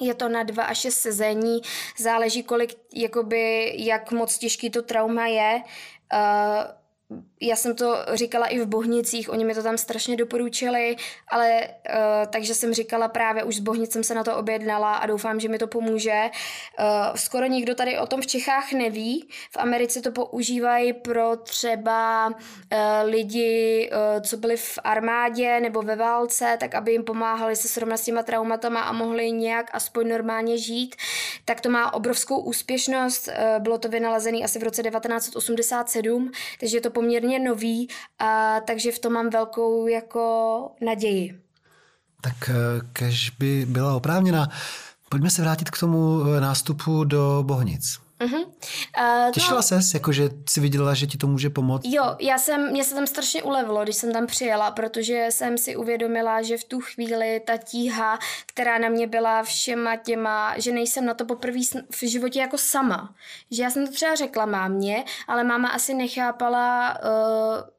je 0.00 0.14
to 0.14 0.28
na 0.28 0.42
dva 0.42 0.64
až 0.64 0.78
šest 0.78 0.98
sezení, 0.98 1.60
záleží 1.98 2.42
kolik, 2.42 2.74
jakoby, 2.94 3.72
jak 3.76 4.12
moc 4.12 4.38
těžký 4.38 4.70
to 4.70 4.82
trauma 4.82 5.26
je. 5.26 5.62
Uh, 6.12 6.79
já 7.40 7.56
jsem 7.56 7.76
to 7.76 7.96
říkala 8.14 8.46
i 8.46 8.58
v 8.58 8.66
Bohnicích, 8.66 9.30
oni 9.30 9.44
mi 9.44 9.54
to 9.54 9.62
tam 9.62 9.78
strašně 9.78 10.16
doporučili, 10.16 10.96
ale 11.28 11.60
uh, 11.60 12.30
takže 12.30 12.54
jsem 12.54 12.74
říkala 12.74 13.08
právě 13.08 13.44
už 13.44 13.56
s 13.56 13.60
Bohnic 13.60 13.92
jsem 13.92 14.04
se 14.04 14.14
na 14.14 14.24
to 14.24 14.36
objednala 14.36 14.94
a 14.94 15.06
doufám, 15.06 15.40
že 15.40 15.48
mi 15.48 15.58
to 15.58 15.66
pomůže. 15.66 16.30
Uh, 16.78 17.16
skoro 17.16 17.46
nikdo 17.46 17.74
tady 17.74 17.98
o 17.98 18.06
tom 18.06 18.20
v 18.20 18.26
Čechách 18.26 18.72
neví. 18.72 19.28
V 19.50 19.56
Americe 19.56 20.00
to 20.00 20.12
používají 20.12 20.92
pro 20.92 21.36
třeba 21.36 22.26
uh, 22.26 22.34
lidi, 23.04 23.90
uh, 23.92 24.22
co 24.22 24.36
byli 24.36 24.56
v 24.56 24.78
armádě 24.84 25.60
nebo 25.60 25.82
ve 25.82 25.96
válce, 25.96 26.56
tak 26.60 26.74
aby 26.74 26.92
jim 26.92 27.04
pomáhali 27.04 27.56
se 27.56 27.68
srovnat 27.68 27.96
s 27.96 28.04
těma 28.04 28.22
traumatama 28.22 28.80
a 28.80 28.92
mohli 28.92 29.32
nějak 29.32 29.70
aspoň 29.72 30.08
normálně 30.08 30.58
žít. 30.58 30.96
Tak 31.44 31.60
to 31.60 31.70
má 31.70 31.94
obrovskou 31.94 32.40
úspěšnost. 32.40 33.28
Uh, 33.28 33.62
bylo 33.62 33.78
to 33.78 33.88
vynalezené 33.88 34.38
asi 34.38 34.58
v 34.58 34.62
roce 34.62 34.82
1987, 34.82 36.30
takže 36.60 36.76
je 36.76 36.80
to 36.80 36.90
poměrně 37.00 37.38
nový, 37.38 37.88
a 38.18 38.60
takže 38.60 38.92
v 38.92 38.98
tom 38.98 39.12
mám 39.12 39.30
velkou 39.30 39.86
jako 39.86 40.22
naději. 40.80 41.40
Tak 42.20 42.50
eh, 42.50 42.54
kež 42.92 43.30
by 43.30 43.66
byla 43.68 43.94
oprávněna. 43.94 44.48
Pojďme 45.08 45.30
se 45.30 45.42
vrátit 45.42 45.70
k 45.70 45.80
tomu 45.80 46.22
eh, 46.24 46.40
nástupu 46.40 47.04
do 47.04 47.42
Bohnic. 47.46 48.09
Uh-huh. 48.20 48.46
Uh, 48.46 49.32
Těšila 49.32 49.56
no, 49.56 49.62
ses, 49.62 49.94
jakože 49.94 50.30
jsi 50.48 50.60
viděla, 50.60 50.94
že 50.94 51.06
ti 51.06 51.18
to 51.18 51.26
může 51.26 51.50
pomoct? 51.50 51.82
Jo, 51.84 52.16
já 52.20 52.38
jsem, 52.38 52.70
mě 52.70 52.84
se 52.84 52.94
tam 52.94 53.06
strašně 53.06 53.42
ulevilo, 53.42 53.82
když 53.82 53.96
jsem 53.96 54.12
tam 54.12 54.26
přijela, 54.26 54.70
protože 54.70 55.26
jsem 55.30 55.58
si 55.58 55.76
uvědomila, 55.76 56.42
že 56.42 56.56
v 56.56 56.64
tu 56.64 56.80
chvíli 56.80 57.40
ta 57.46 57.56
tíha, 57.56 58.18
která 58.46 58.78
na 58.78 58.88
mě 58.88 59.06
byla 59.06 59.42
všema 59.42 59.96
těma, 59.96 60.58
že 60.58 60.72
nejsem 60.72 61.04
na 61.04 61.14
to 61.14 61.24
poprvé 61.24 61.58
v 61.90 62.02
životě 62.02 62.40
jako 62.40 62.58
sama. 62.58 63.14
Že 63.50 63.62
já 63.62 63.70
jsem 63.70 63.86
to 63.86 63.92
třeba 63.92 64.14
řekla 64.14 64.46
mámě, 64.46 65.04
ale 65.28 65.44
máma 65.44 65.68
asi 65.68 65.94
nechápala... 65.94 66.98
Uh, 67.04 67.70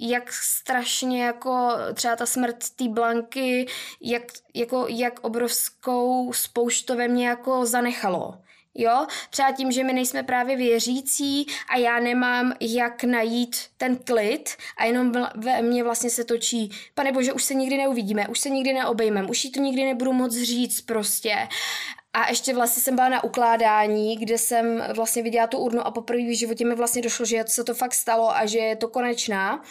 jak 0.00 0.32
strašně 0.32 1.24
jako 1.24 1.70
třeba 1.94 2.16
ta 2.16 2.26
smrt 2.26 2.56
té 2.76 2.88
Blanky, 2.88 3.66
jak, 4.00 4.22
jako, 4.54 4.86
jak 4.88 5.20
obrovskou 5.20 6.32
spoušť 6.32 6.86
to 6.86 6.96
ve 6.96 7.08
mně 7.08 7.28
jako 7.28 7.66
zanechalo. 7.66 8.34
Jo, 8.74 9.06
třeba 9.30 9.52
tím, 9.52 9.72
že 9.72 9.84
my 9.84 9.92
nejsme 9.92 10.22
právě 10.22 10.56
věřící 10.56 11.46
a 11.70 11.76
já 11.76 12.00
nemám 12.00 12.52
jak 12.60 13.04
najít 13.04 13.56
ten 13.76 13.96
klid 13.96 14.50
a 14.76 14.84
jenom 14.84 15.12
ve 15.34 15.62
mně 15.62 15.84
vlastně 15.84 16.10
se 16.10 16.24
točí, 16.24 16.70
pane 16.94 17.12
bože, 17.12 17.32
už 17.32 17.44
se 17.44 17.54
nikdy 17.54 17.76
neuvidíme, 17.76 18.28
už 18.28 18.38
se 18.38 18.50
nikdy 18.50 18.72
neobejmeme, 18.72 19.28
už 19.28 19.44
jí 19.44 19.52
to 19.52 19.60
nikdy 19.60 19.84
nebudu 19.84 20.12
moc 20.12 20.36
říct 20.36 20.80
prostě. 20.80 21.48
A 22.12 22.28
ještě 22.28 22.54
vlastně 22.54 22.82
jsem 22.82 22.94
byla 22.94 23.08
na 23.08 23.24
ukládání, 23.24 24.16
kde 24.16 24.38
jsem 24.38 24.84
vlastně 24.94 25.22
viděla 25.22 25.46
tu 25.46 25.58
urnu 25.58 25.86
a 25.86 25.90
poprvé 25.90 26.22
v 26.22 26.38
životě 26.38 26.64
mi 26.64 26.74
vlastně 26.74 27.02
došlo, 27.02 27.24
že 27.24 27.44
se 27.46 27.64
to 27.64 27.74
fakt 27.74 27.94
stalo 27.94 28.36
a 28.36 28.46
že 28.46 28.58
je 28.58 28.76
to 28.76 28.88
konečná 28.88 29.62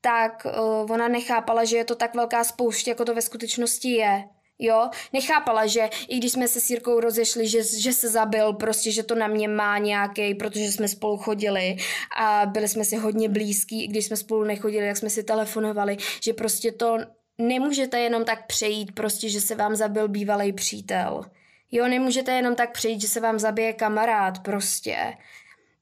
tak 0.00 0.46
uh, 0.46 0.90
ona 0.90 1.08
nechápala, 1.08 1.64
že 1.64 1.76
je 1.76 1.84
to 1.84 1.94
tak 1.94 2.14
velká 2.14 2.44
spoušť, 2.44 2.88
jako 2.88 3.04
to 3.04 3.14
ve 3.14 3.22
skutečnosti 3.22 3.88
je. 3.90 4.28
Jo, 4.58 4.90
nechápala, 5.12 5.66
že 5.66 5.88
i 6.08 6.18
když 6.18 6.32
jsme 6.32 6.48
se 6.48 6.60
s 6.60 6.70
Jirkou 6.70 7.00
rozešli, 7.00 7.48
že, 7.48 7.62
že 7.78 7.92
se 7.92 8.08
zabil, 8.08 8.52
prostě, 8.52 8.92
že 8.92 9.02
to 9.02 9.14
na 9.14 9.26
mě 9.26 9.48
má 9.48 9.78
nějaký, 9.78 10.34
protože 10.34 10.72
jsme 10.72 10.88
spolu 10.88 11.16
chodili 11.16 11.76
a 12.20 12.46
byli 12.46 12.68
jsme 12.68 12.84
si 12.84 12.96
hodně 12.96 13.28
blízký, 13.28 13.84
i 13.84 13.88
když 13.88 14.06
jsme 14.06 14.16
spolu 14.16 14.44
nechodili, 14.44 14.86
jak 14.86 14.96
jsme 14.96 15.10
si 15.10 15.22
telefonovali, 15.22 15.96
že 16.22 16.32
prostě 16.32 16.72
to 16.72 16.98
nemůžete 17.38 18.00
jenom 18.00 18.24
tak 18.24 18.46
přejít, 18.46 18.92
prostě, 18.92 19.28
že 19.28 19.40
se 19.40 19.54
vám 19.54 19.76
zabil 19.76 20.08
bývalý 20.08 20.52
přítel. 20.52 21.24
Jo, 21.72 21.88
nemůžete 21.88 22.32
jenom 22.32 22.54
tak 22.54 22.72
přejít, 22.72 23.00
že 23.00 23.08
se 23.08 23.20
vám 23.20 23.38
zabije 23.38 23.72
kamarád, 23.72 24.38
prostě 24.38 24.96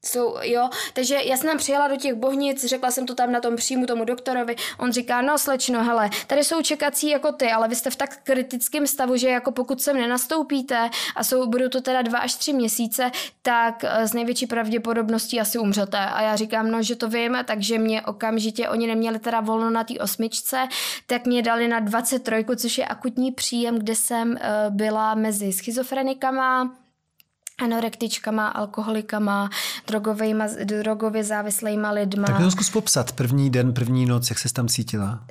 jsou, 0.05 0.35
jo, 0.41 0.69
takže 0.93 1.17
já 1.23 1.37
jsem 1.37 1.49
tam 1.49 1.57
přijela 1.57 1.87
do 1.87 1.95
těch 1.95 2.13
bohnic, 2.13 2.65
řekla 2.65 2.91
jsem 2.91 3.05
to 3.05 3.15
tam 3.15 3.31
na 3.31 3.41
tom 3.41 3.55
příjmu 3.55 3.85
tomu 3.85 4.05
doktorovi, 4.05 4.55
on 4.79 4.91
říká, 4.91 5.21
no 5.21 5.37
slečno, 5.37 5.83
hele, 5.83 6.09
tady 6.27 6.43
jsou 6.43 6.61
čekací 6.61 7.09
jako 7.09 7.31
ty, 7.31 7.51
ale 7.51 7.67
vy 7.67 7.75
jste 7.75 7.89
v 7.89 7.95
tak 7.95 8.17
kritickém 8.23 8.87
stavu, 8.87 9.17
že 9.17 9.29
jako 9.29 9.51
pokud 9.51 9.81
sem 9.81 9.97
nenastoupíte 9.97 10.89
a 11.15 11.23
jsou, 11.23 11.47
budou 11.47 11.69
to 11.69 11.81
teda 11.81 12.01
dva 12.01 12.19
až 12.19 12.35
tři 12.35 12.53
měsíce, 12.53 13.11
tak 13.41 13.83
z 14.03 14.11
eh, 14.11 14.15
největší 14.15 14.47
pravděpodobností 14.47 15.39
asi 15.39 15.57
umřete. 15.59 15.97
A 15.97 16.21
já 16.21 16.35
říkám, 16.35 16.71
no, 16.71 16.83
že 16.83 16.95
to 16.95 17.09
víme, 17.09 17.43
takže 17.43 17.77
mě 17.77 18.01
okamžitě, 18.01 18.69
oni 18.69 18.87
neměli 18.87 19.19
teda 19.19 19.39
volno 19.39 19.69
na 19.69 19.83
té 19.83 19.93
osmičce, 19.99 20.67
tak 21.07 21.25
mě 21.25 21.41
dali 21.41 21.67
na 21.67 21.79
23, 21.79 22.45
což 22.55 22.77
je 22.77 22.85
akutní 22.85 23.31
příjem, 23.31 23.79
kde 23.79 23.95
jsem 23.95 24.29
uh, 24.29 24.37
byla 24.69 25.15
mezi 25.15 25.53
schizofrenikama, 25.53 26.71
anorektičkama, 27.63 28.47
alkoholikama, 28.47 29.49
drogovejma, 29.87 30.45
drogově 30.63 31.23
závislejma 31.23 31.91
lidma. 31.91 32.27
Tak 32.27 32.37
to 32.37 32.51
zkus 32.51 32.69
popsat 32.69 33.11
první 33.11 33.49
den, 33.49 33.73
první 33.73 34.05
noc, 34.05 34.29
jak 34.29 34.39
se 34.39 34.53
tam 34.53 34.67
cítila? 34.67 35.23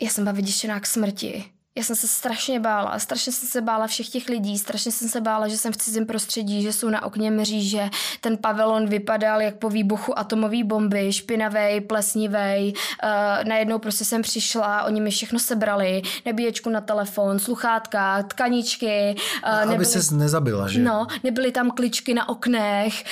Já 0.00 0.10
jsem 0.10 0.24
byla 0.24 0.34
vyděšená 0.34 0.80
k 0.80 0.86
smrti. 0.86 1.44
Já 1.76 1.84
jsem 1.84 1.96
se 1.96 2.08
strašně 2.08 2.60
bála, 2.60 2.98
strašně 2.98 3.32
jsem 3.32 3.48
se 3.48 3.60
bála 3.60 3.86
všech 3.86 4.08
těch 4.08 4.28
lidí, 4.28 4.58
strašně 4.58 4.92
jsem 4.92 5.08
se 5.08 5.20
bála, 5.20 5.48
že 5.48 5.56
jsem 5.56 5.72
v 5.72 5.76
cizím 5.76 6.06
prostředí, 6.06 6.62
že 6.62 6.72
jsou 6.72 6.88
na 6.88 7.02
okně 7.02 7.30
mříže, 7.30 7.90
ten 8.20 8.36
pavilon 8.36 8.88
vypadal 8.88 9.42
jak 9.42 9.56
po 9.56 9.70
výbuchu 9.70 10.18
atomové 10.18 10.64
bomby, 10.64 11.12
špinavý, 11.12 11.80
plesnivý. 11.80 12.74
Uh, 12.74 13.48
najednou 13.48 13.78
prostě 13.78 14.04
jsem 14.04 14.22
přišla, 14.22 14.82
oni 14.82 15.00
mi 15.00 15.10
všechno 15.10 15.38
sebrali, 15.38 16.02
nebíječku 16.26 16.70
na 16.70 16.80
telefon, 16.80 17.38
sluchátka, 17.38 18.22
tkaničky. 18.22 19.14
Uh, 19.44 19.50
Aby 19.50 19.70
nebyly, 19.70 19.86
se 19.86 20.14
nezabila, 20.14 20.68
že? 20.68 20.80
No, 20.80 21.06
nebyly 21.24 21.52
tam 21.52 21.70
kličky 21.70 22.14
na 22.14 22.28
oknech 22.28 23.04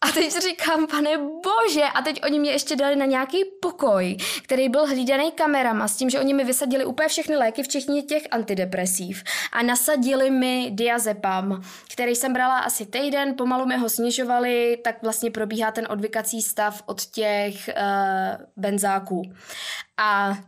a 0.00 0.08
teď 0.08 0.32
říkám, 0.42 0.86
pane 0.86 1.18
bože, 1.18 1.84
a 1.94 2.02
teď 2.02 2.20
oni 2.26 2.38
mě 2.38 2.50
ještě 2.50 2.76
dali 2.76 2.96
na 2.96 3.04
nějaký 3.04 3.44
pokoj, 3.62 4.16
který 4.42 4.68
byl 4.68 4.86
hlídaný 4.86 5.32
kamerama 5.32 5.88
s 5.88 5.96
tím, 5.96 6.10
že 6.10 6.20
oni 6.20 6.34
mi 6.34 6.44
vysadili 6.44 6.84
úplně 6.84 7.08
všechny 7.08 7.36
léky, 7.36 7.62
včetně 7.62 8.02
těch 8.02 8.22
antidepresiv 8.30 9.22
a 9.52 9.62
nasadili 9.62 10.30
mi 10.30 10.70
diazepam, 10.70 11.62
který 11.92 12.16
jsem 12.16 12.32
brala 12.32 12.58
asi 12.58 12.86
týden, 12.86 13.34
pomalu 13.36 13.66
mi 13.66 13.76
ho 13.76 13.88
snižovali, 13.88 14.78
tak 14.84 15.02
vlastně 15.02 15.30
probíhá 15.30 15.70
ten 15.70 15.86
odvykací 15.90 16.42
stav 16.42 16.82
od 16.86 17.04
těch 17.04 17.68
uh, 17.68 18.44
benzáků. 18.56 19.22
A 19.96 20.38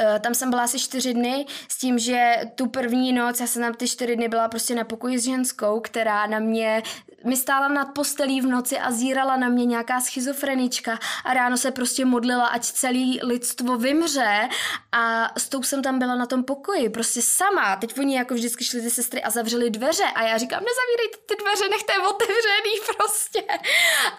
Eh, 0.00 0.20
tam 0.20 0.34
jsem 0.34 0.50
byla 0.50 0.62
asi 0.62 0.78
čtyři 0.78 1.14
dny 1.14 1.46
s 1.68 1.78
tím, 1.78 1.98
že 1.98 2.34
tu 2.54 2.66
první 2.66 3.12
noc, 3.12 3.40
já 3.40 3.46
jsem 3.46 3.62
tam 3.62 3.74
ty 3.74 3.88
čtyři 3.88 4.16
dny 4.16 4.28
byla 4.28 4.48
prostě 4.48 4.74
na 4.74 4.84
pokoji 4.84 5.18
s 5.18 5.24
ženskou, 5.24 5.80
která 5.80 6.26
na 6.26 6.38
mě 6.38 6.82
mi 7.26 7.36
stála 7.36 7.68
nad 7.68 7.84
postelí 7.84 8.40
v 8.40 8.46
noci 8.46 8.78
a 8.78 8.90
zírala 8.90 9.36
na 9.36 9.48
mě 9.48 9.64
nějaká 9.64 10.00
schizofrenička 10.00 10.98
a 11.24 11.34
ráno 11.34 11.56
se 11.56 11.70
prostě 11.70 12.04
modlila, 12.04 12.46
ať 12.46 12.62
celý 12.62 13.20
lidstvo 13.22 13.76
vymře 13.76 14.48
a 14.92 15.32
s 15.38 15.48
tou 15.48 15.62
jsem 15.62 15.82
tam 15.82 15.98
byla 15.98 16.14
na 16.14 16.26
tom 16.26 16.44
pokoji, 16.44 16.88
prostě 16.88 17.22
sama. 17.22 17.76
Teď 17.76 17.98
oni 17.98 18.16
jako 18.16 18.34
vždycky 18.34 18.64
šli 18.64 18.82
ty 18.82 18.90
sestry 18.90 19.22
a 19.22 19.30
zavřeli 19.30 19.70
dveře 19.70 20.04
a 20.04 20.22
já 20.22 20.38
říkám, 20.38 20.60
nezavírejte 20.60 21.18
ty 21.26 21.34
dveře, 21.42 21.68
nechte 21.68 21.92
je 21.92 21.98
otevřený 21.98 22.74
prostě. 22.96 23.42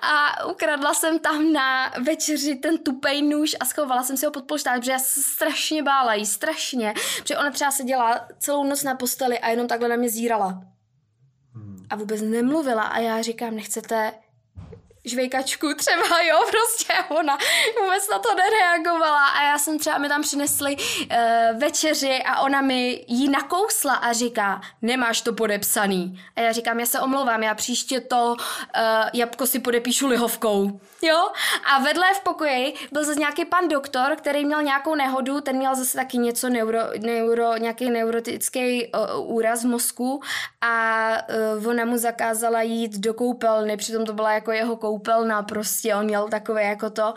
A 0.01 0.45
ukradla 0.45 0.93
jsem 0.93 1.19
tam 1.19 1.53
na 1.53 1.93
večeři 2.03 2.55
ten 2.55 2.77
tupej 2.77 3.21
nůž 3.21 3.55
a 3.59 3.65
schovala 3.65 4.03
jsem 4.03 4.17
si 4.17 4.25
ho 4.25 4.31
pod 4.31 4.43
polštář, 4.43 4.79
protože 4.79 4.91
já 4.91 4.99
se 4.99 5.21
strašně 5.21 5.83
bála 5.83 6.13
jí, 6.13 6.25
strašně, 6.25 6.93
protože 7.17 7.37
ona 7.37 7.51
třeba 7.51 7.71
seděla 7.71 8.27
celou 8.39 8.63
noc 8.63 8.83
na 8.83 8.95
posteli 8.95 9.39
a 9.39 9.49
jenom 9.49 9.67
takhle 9.67 9.89
na 9.89 9.95
mě 9.95 10.09
zírala 10.09 10.61
a 11.89 11.95
vůbec 11.95 12.21
nemluvila. 12.21 12.83
A 12.83 12.99
já 12.99 13.21
říkám, 13.21 13.55
nechcete 13.55 14.13
žvejkačku 15.07 15.73
třeba, 15.73 16.21
jo, 16.29 16.39
prostě 16.49 16.93
ona 17.09 17.37
vůbec 17.81 18.09
na 18.09 18.19
to 18.19 18.29
nereagovala 18.35 19.25
a 19.27 19.43
já 19.43 19.57
jsem 19.57 19.79
třeba, 19.79 19.97
mi 19.97 20.09
tam 20.09 20.21
přinesli 20.21 20.75
uh, 20.75 21.59
večeři 21.59 22.23
a 22.25 22.41
ona 22.41 22.61
mi 22.61 23.05
ji 23.07 23.29
nakousla 23.29 23.93
a 23.93 24.13
říká, 24.13 24.61
nemáš 24.81 25.21
to 25.21 25.33
podepsaný. 25.33 26.21
A 26.35 26.41
já 26.41 26.51
říkám, 26.51 26.79
já 26.79 26.85
se 26.85 26.99
omlouvám, 26.99 27.43
já 27.43 27.55
příště 27.55 27.99
to 27.99 28.35
uh, 28.35 28.35
jabko 29.13 29.47
si 29.47 29.59
podepíšu 29.59 30.07
lihovkou, 30.07 30.79
jo. 31.01 31.29
A 31.73 31.79
vedle 31.79 32.13
v 32.13 32.19
pokoji 32.19 32.73
byl 32.91 33.05
zase 33.05 33.19
nějaký 33.19 33.45
pan 33.45 33.67
doktor, 33.67 34.15
který 34.15 34.45
měl 34.45 34.61
nějakou 34.61 34.95
nehodu, 34.95 35.41
ten 35.41 35.57
měl 35.57 35.75
zase 35.75 35.97
taky 35.97 36.17
něco 36.17 36.49
neuro, 36.49 36.79
neuro 36.99 37.57
nějaký 37.57 37.89
neurotický 37.89 38.87
uh, 38.87 39.35
úraz 39.35 39.63
v 39.63 39.67
mozku 39.67 40.21
a 40.61 41.09
uh, 41.57 41.67
ona 41.67 41.85
mu 41.85 41.97
zakázala 41.97 42.61
jít 42.61 42.97
do 42.97 43.13
koupelny, 43.13 43.77
přitom 43.77 44.05
to 44.05 44.13
byla 44.13 44.31
jako 44.31 44.51
jeho 44.51 44.75
koupelna 44.75 44.96
koupelna 44.97 45.43
prostě, 45.43 45.95
on 45.95 46.05
měl 46.05 46.29
takové 46.29 46.63
jako 46.63 46.89
to. 46.89 47.13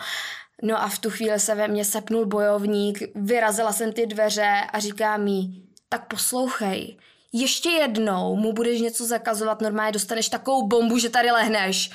No 0.62 0.82
a 0.82 0.88
v 0.88 0.98
tu 0.98 1.10
chvíli 1.10 1.40
se 1.40 1.54
ve 1.54 1.68
mně 1.68 1.84
sepnul 1.84 2.26
bojovník, 2.26 3.02
vyrazila 3.14 3.72
jsem 3.72 3.92
ty 3.92 4.06
dveře 4.06 4.50
a 4.72 4.78
říká 4.78 5.16
mi, 5.16 5.48
tak 5.88 6.06
poslouchej, 6.06 6.96
ještě 7.32 7.70
jednou 7.70 8.36
mu 8.36 8.52
budeš 8.52 8.80
něco 8.80 9.06
zakazovat, 9.06 9.60
normálně 9.60 9.92
dostaneš 9.92 10.28
takovou 10.28 10.66
bombu, 10.66 10.98
že 10.98 11.08
tady 11.08 11.30
lehneš. 11.30 11.90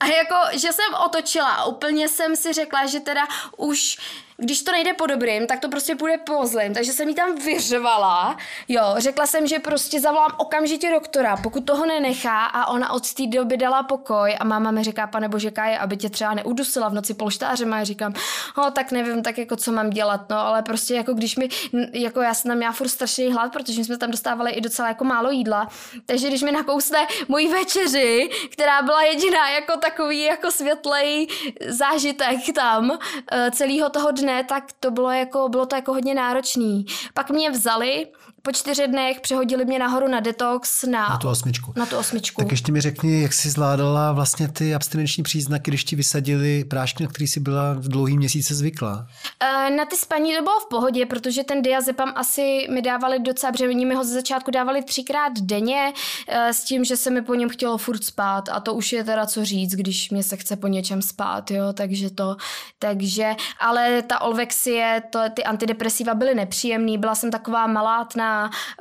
A 0.00 0.06
jako, 0.06 0.58
že 0.58 0.72
jsem 0.72 0.94
otočila 1.04 1.64
úplně 1.64 2.08
jsem 2.08 2.36
si 2.36 2.52
řekla, 2.52 2.86
že 2.86 3.00
teda 3.00 3.22
už 3.56 3.98
když 4.42 4.62
to 4.62 4.72
nejde 4.72 4.92
po 4.92 5.06
dobrým, 5.06 5.46
tak 5.46 5.60
to 5.60 5.68
prostě 5.68 5.96
půjde 5.96 6.18
po 6.18 6.46
zlým. 6.46 6.74
Takže 6.74 6.92
jsem 6.92 7.08
jí 7.08 7.14
tam 7.14 7.34
vyřvala. 7.34 8.36
Jo, 8.68 8.82
řekla 8.96 9.26
jsem, 9.26 9.46
že 9.46 9.58
prostě 9.58 10.00
zavolám 10.00 10.30
okamžitě 10.38 10.90
doktora, 10.90 11.36
pokud 11.36 11.64
toho 11.64 11.86
nenechá 11.86 12.44
a 12.44 12.66
ona 12.66 12.92
od 12.92 13.14
té 13.14 13.26
doby 13.26 13.56
dala 13.56 13.82
pokoj 13.82 14.36
a 14.40 14.44
máma 14.44 14.70
mi 14.70 14.84
říká, 14.84 15.06
pane 15.06 15.28
bože, 15.28 15.50
Káje, 15.50 15.78
aby 15.78 15.96
tě 15.96 16.10
třeba 16.10 16.34
neudusila 16.34 16.88
v 16.88 16.94
noci 16.94 17.14
polštářem 17.14 17.72
a 17.72 17.78
já 17.78 17.84
říkám, 17.84 18.14
ho, 18.54 18.70
tak 18.70 18.92
nevím, 18.92 19.22
tak 19.22 19.38
jako 19.38 19.56
co 19.56 19.72
mám 19.72 19.90
dělat, 19.90 20.20
no, 20.30 20.38
ale 20.38 20.62
prostě 20.62 20.94
jako 20.94 21.14
když 21.14 21.36
mi, 21.36 21.48
jako 21.92 22.20
já 22.20 22.34
jsem 22.34 22.48
tam 22.48 22.58
měla 22.58 22.72
furt 22.72 22.88
strašný 22.88 23.32
hlad, 23.32 23.52
protože 23.52 23.84
jsme 23.84 23.98
tam 23.98 24.10
dostávali 24.10 24.50
i 24.50 24.60
docela 24.60 24.88
jako 24.88 25.04
málo 25.04 25.30
jídla, 25.30 25.68
takže 26.06 26.28
když 26.28 26.42
mi 26.42 26.52
nakousne 26.52 27.06
mojí 27.28 27.48
večeři, 27.48 28.30
která 28.52 28.82
byla 28.82 29.02
jediná 29.02 29.50
jako 29.50 29.76
takový 29.76 30.22
jako 30.22 30.50
světlej 30.50 31.26
zážitek 31.66 32.38
tam 32.54 32.98
eh, 33.32 33.50
celého 33.50 33.90
toho 33.90 34.10
dne, 34.10 34.31
ne, 34.32 34.44
tak 34.44 34.64
to 34.80 34.90
bylo 34.90 35.10
jako, 35.10 35.48
bylo 35.48 35.66
to 35.66 35.76
jako 35.76 35.92
hodně 35.92 36.14
náročný. 36.14 36.86
Pak 37.14 37.30
mě 37.30 37.50
vzali, 37.50 38.06
po 38.42 38.52
čtyři 38.52 38.88
dnech 38.88 39.20
přehodili 39.20 39.64
mě 39.64 39.78
nahoru 39.78 40.08
na 40.08 40.20
detox. 40.20 40.82
Na, 40.82 41.08
na 41.08 41.16
tu 41.16 41.28
osmičku. 41.28 41.72
Na 41.76 41.86
tu 41.86 41.96
osmičku. 41.96 42.42
Tak 42.42 42.50
ještě 42.50 42.72
mi 42.72 42.80
řekni, 42.80 43.22
jak 43.22 43.32
jsi 43.32 43.50
zvládala 43.50 44.12
vlastně 44.12 44.48
ty 44.48 44.74
abstinenční 44.74 45.22
příznaky, 45.22 45.70
když 45.70 45.84
ti 45.84 45.96
vysadili 45.96 46.64
prášky, 46.64 47.02
na 47.02 47.08
který 47.08 47.26
jsi 47.26 47.40
byla 47.40 47.72
v 47.72 47.88
dlouhý 47.88 48.18
měsíce 48.18 48.54
zvykla? 48.54 49.06
Eh, 49.40 49.70
na 49.70 49.84
ty 49.84 49.96
spaní 49.96 50.36
to 50.36 50.42
bylo 50.42 50.60
v 50.60 50.68
pohodě, 50.68 51.06
protože 51.06 51.44
ten 51.44 51.62
diazepam 51.62 52.12
asi 52.16 52.66
mi 52.70 52.82
dávali 52.82 53.18
docela, 53.18 53.52
protože 53.52 53.68
mi 53.68 53.94
ho 53.94 54.04
ze 54.04 54.14
začátku 54.14 54.50
dávali 54.50 54.82
třikrát 54.82 55.32
denně 55.40 55.92
eh, 56.28 56.52
s 56.52 56.64
tím, 56.64 56.84
že 56.84 56.96
se 56.96 57.10
mi 57.10 57.22
po 57.22 57.34
něm 57.34 57.48
chtělo 57.48 57.78
furt 57.78 58.04
spát 58.04 58.48
a 58.48 58.60
to 58.60 58.74
už 58.74 58.92
je 58.92 59.04
teda 59.04 59.26
co 59.26 59.44
říct, 59.44 59.74
když 59.74 60.10
mě 60.10 60.22
se 60.22 60.36
chce 60.36 60.56
po 60.56 60.66
něčem 60.66 61.02
spát, 61.02 61.50
jo, 61.50 61.72
takže 61.72 62.10
to, 62.10 62.36
takže, 62.78 63.34
ale 63.60 64.02
ta 64.02 64.20
Olvexie, 64.20 65.02
to, 65.10 65.20
ty 65.34 65.44
antidepresiva 65.44 66.14
byly 66.14 66.34
nepříjemný, 66.34 66.98
byla 66.98 67.14
jsem 67.14 67.30
taková 67.30 67.66
malátná, 67.66 68.31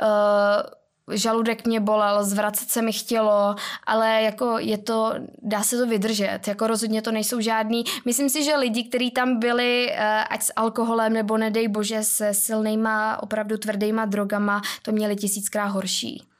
uh, 0.01 1.15
žaludek 1.15 1.65
mě 1.65 1.79
bolel, 1.79 2.23
zvracet 2.23 2.69
se 2.69 2.81
mi 2.81 2.93
chtělo, 2.93 3.55
ale 3.87 4.21
jako 4.21 4.57
je 4.59 4.77
to, 4.77 5.13
dá 5.41 5.63
se 5.63 5.77
to 5.77 5.87
vydržet, 5.87 6.39
jako 6.47 6.67
rozhodně 6.67 7.01
to 7.01 7.11
nejsou 7.11 7.39
žádný, 7.39 7.83
myslím 8.05 8.29
si, 8.29 8.43
že 8.43 8.55
lidi, 8.55 8.83
kteří 8.83 9.11
tam 9.11 9.39
byli, 9.39 9.87
uh, 9.91 10.03
ať 10.29 10.41
s 10.41 10.53
alkoholem 10.55 11.13
nebo 11.13 11.37
nedej 11.37 11.67
bože 11.67 12.03
se 12.03 12.33
silnýma, 12.33 13.23
opravdu 13.23 13.57
tvrdýma 13.57 14.05
drogama, 14.05 14.61
to 14.81 14.91
měli 14.91 15.15
tisíckrát 15.15 15.71
horší. 15.71 16.30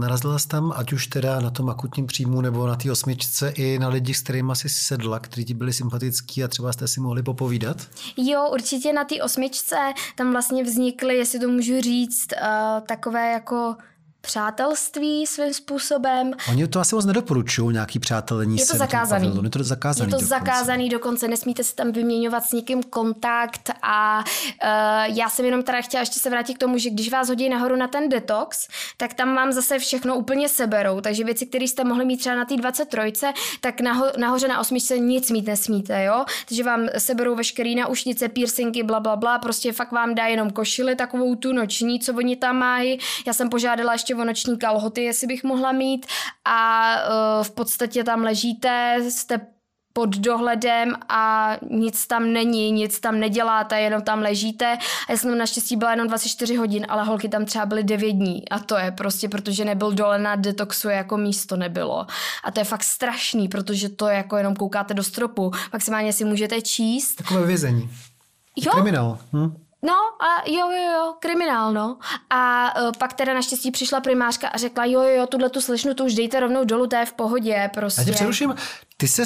Narazila 0.00 0.38
jsi 0.38 0.48
tam, 0.48 0.72
ať 0.76 0.92
už 0.92 1.06
teda 1.06 1.40
na 1.40 1.50
tom 1.50 1.70
akutním 1.70 2.06
příjmu 2.06 2.40
nebo 2.40 2.66
na 2.66 2.76
té 2.76 2.92
osmičce, 2.92 3.48
i 3.48 3.78
na 3.78 3.88
lidi, 3.88 4.14
s 4.14 4.22
kterými 4.22 4.52
jsi 4.54 4.68
sedla, 4.68 5.18
kteří 5.18 5.44
ti 5.44 5.54
byli 5.54 5.72
sympatický 5.72 6.44
a 6.44 6.48
třeba 6.48 6.72
jste 6.72 6.88
si 6.88 7.00
mohli 7.00 7.22
popovídat? 7.22 7.76
Jo, 8.16 8.48
určitě 8.52 8.92
na 8.92 9.04
té 9.04 9.22
osmičce 9.22 9.76
tam 10.16 10.32
vlastně 10.32 10.64
vznikly, 10.64 11.16
jestli 11.16 11.38
to 11.38 11.48
můžu 11.48 11.80
říct, 11.80 12.26
uh, 12.32 12.86
takové 12.86 13.32
jako 13.32 13.76
přátelství 14.20 15.26
svým 15.26 15.54
způsobem. 15.54 16.32
Oni 16.50 16.68
to 16.68 16.80
asi 16.80 16.94
moc 16.94 17.04
nedoporučují, 17.04 17.72
nějaký 17.72 17.98
přátelení 17.98 18.58
Je 18.58 18.66
to 18.66 18.76
zakázaný. 18.76 19.26
Je 19.44 19.50
to 19.50 19.62
zakázaný. 19.64 20.06
Je 20.06 20.10
to 20.10 20.16
dokonce. 20.16 20.26
zakázaný 20.26 20.88
dokonce, 20.88 21.28
nesmíte 21.28 21.64
si 21.64 21.74
tam 21.74 21.92
vyměňovat 21.92 22.44
s 22.44 22.52
nikým 22.52 22.82
kontakt 22.82 23.70
a 23.82 24.18
uh, 24.64 25.16
já 25.16 25.28
jsem 25.30 25.44
jenom 25.44 25.62
teda 25.62 25.80
chtěla 25.80 26.00
ještě 26.00 26.20
se 26.20 26.30
vrátit 26.30 26.54
k 26.54 26.58
tomu, 26.58 26.78
že 26.78 26.90
když 26.90 27.10
vás 27.12 27.28
hodí 27.28 27.48
nahoru 27.48 27.76
na 27.76 27.88
ten 27.88 28.08
detox, 28.08 28.68
tak 28.96 29.14
tam 29.14 29.28
mám 29.34 29.52
zase 29.52 29.78
všechno 29.78 30.16
úplně 30.16 30.48
seberou, 30.48 31.00
takže 31.00 31.24
věci, 31.24 31.46
které 31.46 31.64
jste 31.64 31.84
mohli 31.84 32.04
mít 32.04 32.16
třeba 32.16 32.36
na 32.36 32.44
té 32.44 32.56
23, 32.56 33.26
tak 33.60 33.80
naho- 33.80 34.12
nahoře 34.18 34.48
na 34.48 34.60
osmičce 34.60 34.98
nic 34.98 35.30
mít 35.30 35.46
nesmíte, 35.46 36.04
jo? 36.04 36.24
Takže 36.48 36.64
vám 36.64 36.86
seberou 36.98 37.34
veškerý 37.34 37.74
naušnice, 37.74 38.28
piercingy, 38.28 38.82
bla, 38.82 39.00
bla, 39.00 39.16
bla, 39.16 39.38
prostě 39.38 39.72
fakt 39.72 39.92
vám 39.92 40.14
dá 40.14 40.26
jenom 40.26 40.50
košili, 40.50 40.96
takovou 40.96 41.34
tu 41.34 41.52
noční, 41.52 42.00
co 42.00 42.12
oni 42.14 42.36
tam 42.36 42.56
mají. 42.56 42.98
Já 43.26 43.32
jsem 43.32 43.48
požádala 43.48 43.92
ještě 43.92 44.07
o 44.14 44.24
noční 44.24 44.58
kalhoty, 44.58 45.02
jestli 45.02 45.26
bych 45.26 45.44
mohla 45.44 45.72
mít 45.72 46.06
a 46.44 46.94
uh, 46.96 47.44
v 47.44 47.50
podstatě 47.50 48.04
tam 48.04 48.22
ležíte, 48.22 48.98
jste 49.08 49.40
pod 49.98 50.16
dohledem 50.16 50.94
a 51.08 51.52
nic 51.70 52.06
tam 52.06 52.32
není, 52.32 52.70
nic 52.70 53.00
tam 53.00 53.20
neděláte, 53.20 53.80
jenom 53.80 54.02
tam 54.02 54.18
ležíte. 54.18 54.78
A 55.08 55.12
já 55.12 55.18
jsem 55.18 55.38
naštěstí 55.38 55.76
byla 55.76 55.90
jenom 55.90 56.08
24 56.08 56.56
hodin, 56.56 56.86
ale 56.88 57.04
holky 57.04 57.28
tam 57.28 57.44
třeba 57.44 57.66
byly 57.66 57.84
9 57.84 58.12
dní. 58.12 58.48
A 58.48 58.58
to 58.58 58.76
je 58.76 58.90
prostě, 58.90 59.28
protože 59.28 59.64
nebyl 59.64 59.92
dole 59.92 60.18
na 60.18 60.36
detoxu, 60.36 60.88
jako 60.88 61.16
místo 61.16 61.56
nebylo. 61.56 62.06
A 62.44 62.50
to 62.50 62.60
je 62.60 62.64
fakt 62.64 62.84
strašný, 62.84 63.48
protože 63.48 63.88
to 63.88 64.06
jako 64.06 64.36
jenom 64.36 64.56
koukáte 64.56 64.94
do 64.94 65.02
stropu. 65.02 65.50
Maximálně 65.72 66.12
si 66.12 66.24
můžete 66.24 66.62
číst. 66.62 67.14
Takové 67.14 67.46
vězení. 67.46 67.90
Jo, 68.56 68.72
Kriminál. 68.72 69.18
Hm? 69.32 69.67
No 69.82 69.92
a 69.92 70.50
jo, 70.50 70.70
jo, 70.70 70.92
jo, 70.92 71.14
kriminál, 71.18 71.72
no. 71.72 71.98
A 72.30 72.72
uh, 72.80 72.92
pak 72.98 73.12
teda 73.12 73.34
naštěstí 73.34 73.70
přišla 73.70 74.00
primářka 74.00 74.48
a 74.48 74.58
řekla, 74.58 74.84
jo, 74.84 75.02
jo, 75.02 75.16
jo, 75.16 75.26
tuhle 75.26 75.50
tu 75.50 75.60
slečnu 75.60 75.94
tu 75.94 76.04
už 76.04 76.14
dejte 76.14 76.40
rovnou 76.40 76.64
dolů, 76.64 76.86
to 76.86 76.96
je 76.96 77.06
v 77.06 77.12
pohodě, 77.12 77.70
prostě. 77.74 78.00
Já 78.00 78.04
tě 78.04 78.12
přeruším. 78.12 78.54
Ty 78.96 79.08
se 79.08 79.22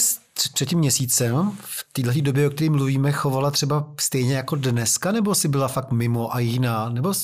třetím 0.55 0.79
měsícem 0.79 1.59
v 1.61 1.87
této 1.93 2.21
době, 2.21 2.47
o 2.47 2.51
které 2.51 2.71
mluvíme, 2.71 3.13
chovala 3.13 3.51
třeba 3.51 3.85
stejně 4.01 4.37
jako 4.37 4.57
dneska, 4.57 5.13
nebo 5.13 5.35
jsi 5.35 5.49
byla 5.49 5.69
fakt 5.69 5.91
mimo 5.91 6.35
a 6.35 6.39
jiná, 6.39 6.89
nebo 6.89 7.15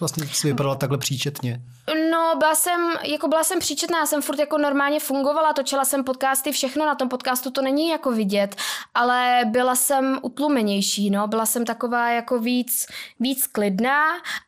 vlastně 0.00 0.26
si 0.26 0.48
vypadala 0.48 0.74
takhle 0.74 0.98
příčetně? 0.98 1.62
No, 2.10 2.34
byla 2.38 2.54
jsem, 2.54 2.80
jako 3.02 3.28
byla 3.28 3.44
jsem 3.44 3.58
příčetná, 3.58 3.98
já 3.98 4.06
jsem 4.06 4.22
furt 4.22 4.38
jako 4.38 4.58
normálně 4.58 5.00
fungovala, 5.00 5.52
točila 5.52 5.84
jsem 5.84 6.04
podcasty, 6.04 6.52
všechno 6.52 6.86
na 6.86 6.94
tom 6.94 7.08
podcastu 7.08 7.50
to 7.50 7.62
není 7.62 7.88
jako 7.88 8.10
vidět, 8.10 8.56
ale 8.94 9.40
byla 9.44 9.74
jsem 9.74 10.18
utlumenější, 10.22 11.10
no, 11.10 11.26
byla 11.28 11.46
jsem 11.46 11.64
taková 11.64 12.10
jako 12.10 12.38
víc, 12.38 12.86
víc 13.20 13.46
klidná 13.46 14.04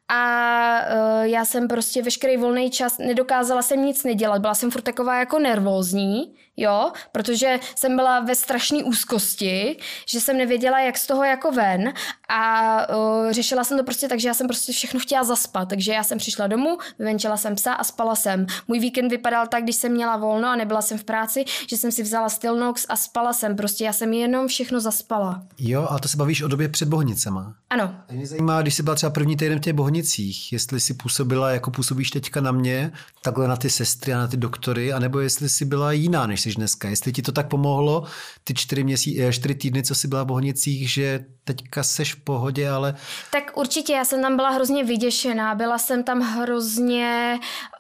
a 0.09 0.81
uh, 0.81 1.23
já 1.23 1.45
jsem 1.45 1.69
prostě 1.69 2.03
veškerý 2.03 2.37
volný 2.37 2.71
čas, 2.71 2.99
nedokázala 2.99 3.63
jsem 3.63 3.85
nic 3.85 4.05
nedělat, 4.05 4.41
byla 4.41 4.55
jsem 4.55 4.71
furt 4.71 4.83
taková 4.83 5.19
jako 5.19 5.39
nervózní, 5.39 6.35
jo, 6.57 6.93
protože 7.13 7.61
jsem 7.75 7.97
byla 7.97 8.21
ve 8.21 8.35
strašné 8.35 8.85
úzkosti, 8.85 9.77
že 10.09 10.21
jsem 10.21 10.39
nevěděla, 10.39 10.81
jak 10.81 10.99
z 10.99 11.07
toho 11.07 11.25
jako 11.25 11.53
ven 11.53 11.93
a 12.29 12.77
uh, 12.97 13.31
řešila 13.31 13.65
jsem 13.65 13.79
to 13.79 13.85
prostě 13.85 14.09
tak, 14.09 14.21
že 14.21 14.29
já 14.29 14.35
jsem 14.35 14.47
prostě 14.47 14.73
všechno 14.73 15.01
chtěla 15.01 15.25
zaspat, 15.25 15.69
takže 15.69 15.93
já 15.93 16.05
jsem 16.05 16.19
přišla 16.19 16.47
domů, 16.47 16.79
vyvenčila 16.99 17.24
jsem 17.37 17.55
psa 17.55 17.73
a 17.73 17.85
spala 17.85 18.15
jsem. 18.17 18.47
Můj 18.69 18.81
víkend 18.81 19.09
vypadal 19.09 19.47
tak, 19.47 19.63
když 19.63 19.77
jsem 19.77 19.93
měla 19.93 20.17
volno 20.17 20.49
a 20.49 20.57
nebyla 20.57 20.83
jsem 20.83 20.99
v 20.99 21.05
práci, 21.05 21.45
že 21.69 21.77
jsem 21.77 21.93
si 21.93 22.03
vzala 22.03 22.29
Stilnox 22.29 22.87
a 22.89 22.97
spala 22.97 23.33
jsem, 23.33 23.57
prostě 23.57 23.85
já 23.85 23.93
jsem 23.93 24.13
jenom 24.13 24.49
všechno 24.49 24.81
zaspala. 24.81 25.43
Jo, 25.59 25.87
a 25.91 25.99
to 25.99 26.09
se 26.09 26.17
bavíš 26.17 26.43
o 26.43 26.49
době 26.49 26.69
před 26.69 26.89
Bohnicema. 26.89 27.55
Ano, 27.71 27.95
A 28.11 28.13
mě 28.13 28.27
zajímá, 28.27 28.63
když 28.63 28.75
jsi 28.75 28.83
byla 28.83 28.97
třeba 28.97 29.11
první 29.11 29.37
týden 29.37 29.59
v 29.59 29.63
těch 29.63 29.73
Bohnicích, 29.73 30.53
jestli 30.53 30.81
jsi 30.81 30.95
působila, 30.95 31.51
jako 31.51 31.71
působíš 31.71 32.11
teďka 32.11 32.41
na 32.41 32.53
mě, 32.53 32.93
takhle 33.23 33.49
na 33.49 33.57
ty 33.57 33.71
sestry 33.71 34.15
a 34.15 34.19
na 34.19 34.29
ty 34.29 34.37
doktory, 34.37 34.93
anebo 34.93 35.21
jestli 35.21 35.49
jsi 35.49 35.65
byla 35.65 35.93
jiná, 35.93 36.27
než 36.27 36.41
jsi 36.41 36.53
dneska. 36.55 36.89
Jestli 36.89 37.13
ti 37.13 37.23
to 37.23 37.33
tak 37.33 37.49
pomohlo, 37.49 38.05
ty 38.45 38.55
čtyři, 38.55 38.85
měsí, 38.85 39.23
eh, 39.23 39.33
čtyři 39.33 39.55
týdny, 39.55 39.83
co 39.83 39.95
jsi 39.95 40.09
byla 40.09 40.23
v 40.23 40.27
Bohnicích, 40.27 40.93
že 40.93 41.25
teďka 41.45 41.83
seš 41.83 42.15
v 42.15 42.21
pohodě, 42.21 42.71
ale 42.71 42.95
Tak 43.33 43.53
určitě, 43.57 43.93
já 43.93 44.05
jsem 44.05 44.23
tam 44.23 44.37
byla 44.37 44.51
hrozně 44.51 44.85
vyděšená, 44.85 45.55
byla 45.55 45.79
jsem 45.79 46.03
tam 46.03 46.21
hrozně 46.21 47.14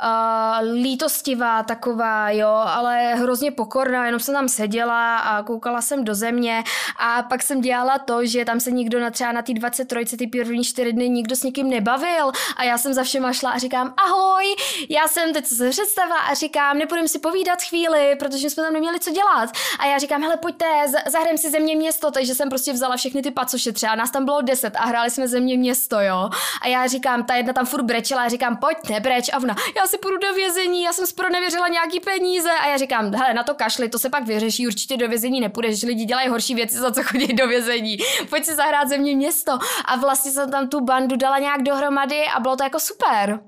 uh, 0.02 0.72
lítostivá 0.72 1.62
taková, 1.62 2.30
jo, 2.30 2.48
ale 2.48 3.14
hrozně 3.14 3.50
pokorná, 3.50 4.06
jenom 4.06 4.20
jsem 4.20 4.34
tam 4.34 4.48
seděla 4.48 5.18
a 5.18 5.42
koukala 5.42 5.80
jsem 5.80 6.04
do 6.04 6.14
země 6.14 6.64
a 6.98 7.22
pak 7.22 7.42
jsem 7.42 7.60
dělala 7.60 7.98
to, 7.98 8.26
že 8.26 8.44
tam 8.44 8.60
se 8.60 8.70
nikdo 8.70 9.00
na 9.00 9.10
třeba 9.10 9.32
na 9.32 9.42
té 9.42 9.54
23, 9.54 10.16
ty 10.16 10.26
první 10.26 10.64
čtyři 10.64 10.92
dny 10.92 11.08
nikdo 11.08 11.36
s 11.36 11.42
nikým 11.42 11.70
nebavil 11.70 12.32
a 12.56 12.64
já 12.64 12.78
jsem 12.78 12.94
za 12.94 13.02
všema 13.04 13.32
šla 13.32 13.50
a 13.50 13.58
říkám 13.58 13.94
ahoj, 14.06 14.44
já 14.88 15.08
jsem 15.08 15.32
teď 15.32 15.46
se 15.46 15.70
představila 15.70 16.18
a 16.18 16.34
říkám, 16.34 16.78
nepůjdeme 16.78 17.08
si 17.08 17.18
povídat 17.18 17.62
chvíli, 17.62 18.16
protože 18.18 18.50
jsme 18.50 18.62
tam 18.62 18.72
neměli 18.72 19.00
co 19.00 19.10
dělat 19.10 19.50
a 19.78 19.86
já 19.86 19.98
říkám, 19.98 20.22
hele 20.22 20.36
pojďte, 20.36 20.66
za- 20.86 21.10
zahrajeme 21.10 21.38
si 21.38 21.50
země 21.50 21.76
město, 21.76 22.10
takže 22.10 22.34
jsem 22.34 22.48
prostě 22.48 22.72
vzala 22.72 22.96
všechny 22.96 23.22
ty 23.22 23.30
pacoše 23.30 23.72
třeba, 23.72 23.94
nás 23.94 24.10
tam 24.10 24.24
bylo 24.24 24.40
deset 24.40 24.76
a 24.76 24.86
hráli 24.86 25.10
jsme 25.10 25.28
země 25.28 25.58
město, 25.58 26.00
jo. 26.00 26.30
A 26.62 26.68
já 26.68 26.86
říkám, 26.86 27.24
ta 27.24 27.34
jedna 27.34 27.52
tam 27.52 27.66
furt 27.66 27.82
brečela 27.82 28.22
a 28.22 28.28
říkám, 28.28 28.56
pojď, 28.56 28.78
nebreč. 28.88 29.23
A 29.32 29.38
ona, 29.38 29.56
já 29.76 29.86
si 29.86 29.98
půjdu 29.98 30.18
do 30.18 30.34
vězení, 30.34 30.82
já 30.82 30.92
jsem 30.92 31.06
sporo 31.06 31.28
nevěřila 31.30 31.68
nějaký 31.68 32.00
peníze. 32.00 32.50
A 32.50 32.68
já 32.68 32.76
říkám, 32.76 33.14
hele, 33.14 33.34
na 33.34 33.42
to 33.42 33.54
kašli, 33.54 33.88
to 33.88 33.98
se 33.98 34.08
pak 34.10 34.26
vyřeší, 34.26 34.66
určitě 34.66 34.96
do 34.96 35.08
vězení 35.08 35.40
nepůjdeš, 35.40 35.80
že 35.80 35.86
lidi 35.86 36.04
dělají 36.04 36.28
horší 36.28 36.54
věci, 36.54 36.76
za 36.78 36.90
co 36.90 37.02
chodí 37.02 37.26
do 37.26 37.48
vězení. 37.48 37.98
Pojď 38.30 38.44
si 38.44 38.54
zahrát 38.54 38.88
země 38.88 39.16
město. 39.16 39.52
A 39.84 39.96
vlastně 39.96 40.30
jsem 40.30 40.50
tam 40.50 40.68
tu 40.68 40.80
bandu 40.84 41.16
dala 41.16 41.38
nějak 41.38 41.62
dohromady 41.62 42.20
a 42.36 42.40
bylo 42.40 42.56
to 42.56 42.64
jako 42.64 42.80
super. 42.80 43.40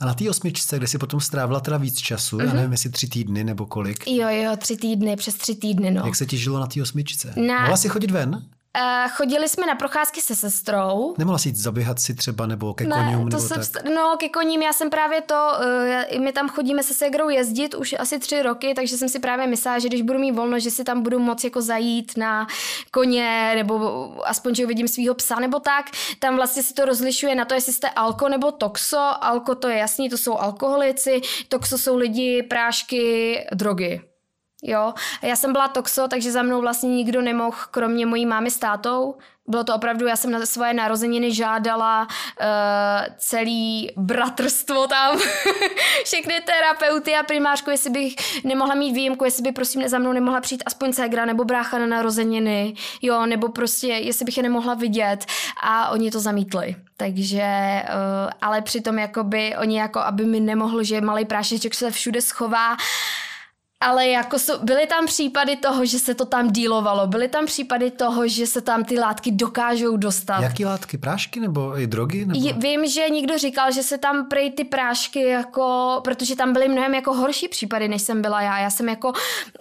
a 0.00 0.04
na 0.06 0.14
té 0.14 0.30
osmičce, 0.30 0.76
kde 0.78 0.86
jsi 0.86 0.98
potom 0.98 1.20
strávila 1.20 1.60
teda 1.60 1.76
víc 1.76 1.98
času, 2.00 2.38
mm-hmm. 2.38 2.46
já 2.46 2.52
nevím, 2.52 2.72
jestli 2.72 2.90
tři 2.90 3.08
týdny 3.08 3.44
nebo 3.44 3.66
kolik, 3.66 4.06
Jo, 4.06 4.28
jo, 4.28 4.56
tři 4.56 4.76
týdny, 4.76 5.16
přes 5.16 5.34
tři 5.34 5.54
týdny, 5.54 5.90
no. 5.90 6.02
jak 6.06 6.16
se 6.16 6.26
ti 6.26 6.38
žilo 6.38 6.60
na 6.60 6.66
té 6.66 6.82
osmičce? 6.82 7.32
Na- 7.36 7.60
Mohla 7.60 7.76
jsi 7.76 7.88
chodit 7.88 8.10
ven? 8.10 8.42
Uh, 8.78 9.10
chodili 9.10 9.48
jsme 9.48 9.66
na 9.66 9.74
procházky 9.74 10.20
se 10.20 10.34
sestrou. 10.34 11.14
Nemohla 11.18 11.38
jsi 11.38 11.48
jít 11.48 11.56
zaběhat 11.56 12.00
si 12.00 12.14
třeba 12.14 12.46
nebo 12.46 12.74
ke 12.74 12.84
koním 12.86 13.18
to 13.18 13.36
nebo 13.36 13.40
jsem, 13.40 13.62
tak? 13.72 13.84
no, 13.94 14.16
ke 14.18 14.28
koním, 14.28 14.62
já 14.62 14.72
jsem 14.72 14.90
právě 14.90 15.20
to, 15.20 15.50
uh, 16.14 16.20
my 16.20 16.32
tam 16.32 16.48
chodíme 16.48 16.82
se 16.82 16.94
segrou 16.94 17.28
jezdit 17.28 17.74
už 17.74 17.94
asi 17.98 18.18
tři 18.18 18.42
roky, 18.42 18.74
takže 18.74 18.96
jsem 18.96 19.08
si 19.08 19.18
právě 19.18 19.46
myslela, 19.46 19.78
že 19.78 19.88
když 19.88 20.02
budu 20.02 20.18
mít 20.18 20.32
volno, 20.32 20.58
že 20.58 20.70
si 20.70 20.84
tam 20.84 21.02
budu 21.02 21.18
moc 21.18 21.44
jako 21.44 21.62
zajít 21.62 22.16
na 22.16 22.46
koně, 22.90 23.52
nebo 23.54 24.08
aspoň, 24.24 24.54
že 24.54 24.64
uvidím 24.64 24.88
svého 24.88 25.14
psa, 25.14 25.40
nebo 25.40 25.60
tak. 25.60 25.86
Tam 26.18 26.36
vlastně 26.36 26.62
si 26.62 26.74
to 26.74 26.84
rozlišuje 26.84 27.34
na 27.34 27.44
to, 27.44 27.54
jestli 27.54 27.72
jste 27.72 27.90
alko 27.90 28.28
nebo 28.28 28.52
toxo. 28.52 28.98
Alko 29.20 29.54
to 29.54 29.68
je 29.68 29.78
jasný, 29.78 30.08
to 30.08 30.18
jsou 30.18 30.38
alkoholici, 30.38 31.20
toxo 31.48 31.78
jsou 31.78 31.96
lidi, 31.96 32.42
prášky, 32.42 33.36
drogy. 33.54 34.00
Jo, 34.62 34.94
já 35.22 35.36
jsem 35.36 35.52
byla 35.52 35.68
toxo, 35.68 36.08
takže 36.08 36.32
za 36.32 36.42
mnou 36.42 36.60
vlastně 36.60 36.88
nikdo 36.90 37.22
nemohl, 37.22 37.56
kromě 37.70 38.06
mojí 38.06 38.26
mámy 38.26 38.50
s 38.50 38.58
tátou. 38.58 39.14
Bylo 39.46 39.64
to 39.64 39.74
opravdu, 39.74 40.06
já 40.06 40.16
jsem 40.16 40.30
na 40.30 40.46
svoje 40.46 40.74
narozeniny 40.74 41.34
žádala 41.34 42.02
uh, 42.02 42.46
celý 43.16 43.90
bratrstvo 43.96 44.86
tam, 44.86 45.18
všechny 46.04 46.34
terapeuty 46.40 47.14
a 47.14 47.22
primářku, 47.22 47.70
jestli 47.70 47.90
bych 47.90 48.14
nemohla 48.44 48.74
mít 48.74 48.92
výjimku, 48.92 49.24
jestli 49.24 49.42
by 49.42 49.52
prosím 49.52 49.88
za 49.88 49.98
mnou 49.98 50.12
nemohla 50.12 50.40
přijít 50.40 50.62
aspoň 50.66 50.92
ségra 50.92 51.24
nebo 51.24 51.44
brácha 51.44 51.78
na 51.78 51.86
narozeniny, 51.86 52.74
jo, 53.02 53.26
nebo 53.26 53.48
prostě, 53.48 53.86
jestli 53.86 54.24
bych 54.24 54.36
je 54.36 54.42
nemohla 54.42 54.74
vidět 54.74 55.26
a 55.62 55.90
oni 55.90 56.10
to 56.10 56.20
zamítli. 56.20 56.76
Takže, 56.96 57.82
uh, 57.82 58.30
ale 58.40 58.62
přitom 58.62 58.98
jakoby 58.98 59.56
oni 59.60 59.78
jako, 59.78 60.00
aby 60.00 60.24
mi 60.24 60.40
nemohlo, 60.40 60.82
že 60.82 61.00
malý 61.00 61.24
prášeček 61.24 61.74
se 61.74 61.90
všude 61.90 62.20
schová, 62.20 62.76
ale 63.80 64.08
jako 64.08 64.38
jsou, 64.38 64.58
byly 64.62 64.86
tam 64.86 65.06
případy 65.06 65.56
toho, 65.56 65.84
že 65.84 65.98
se 65.98 66.14
to 66.14 66.24
tam 66.24 66.50
dílovalo, 66.50 67.06
byly 67.06 67.28
tam 67.28 67.46
případy 67.46 67.90
toho, 67.90 68.28
že 68.28 68.46
se 68.46 68.60
tam 68.60 68.84
ty 68.84 68.98
látky 68.98 69.30
dokážou 69.30 69.96
dostat. 69.96 70.40
Jaký 70.40 70.64
látky? 70.64 70.98
Prášky 70.98 71.40
nebo 71.40 71.80
i 71.80 71.86
drogy? 71.86 72.26
Nebo... 72.26 72.46
Je, 72.46 72.52
vím, 72.52 72.86
že 72.86 73.08
někdo 73.08 73.38
říkal, 73.38 73.72
že 73.72 73.82
se 73.82 73.98
tam 73.98 74.28
prej 74.28 74.52
ty 74.52 74.64
prášky 74.64 75.22
jako, 75.22 76.00
protože 76.04 76.36
tam 76.36 76.52
byly 76.52 76.68
mnohem 76.68 76.94
jako 76.94 77.14
horší 77.14 77.48
případy, 77.48 77.88
než 77.88 78.02
jsem 78.02 78.22
byla 78.22 78.42
já. 78.42 78.58
Já 78.58 78.70
jsem 78.70 78.88
jako, 78.88 79.12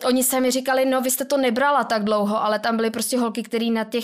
oni 0.05 0.23
se 0.23 0.39
mi 0.39 0.51
říkali, 0.51 0.85
no 0.85 1.01
vy 1.01 1.11
jste 1.11 1.25
to 1.25 1.37
nebrala 1.37 1.83
tak 1.83 2.03
dlouho, 2.03 2.43
ale 2.43 2.59
tam 2.59 2.75
byly 2.75 2.89
prostě 2.89 3.19
holky, 3.19 3.43
které 3.43 3.65
na 3.65 3.83
těch 3.83 4.03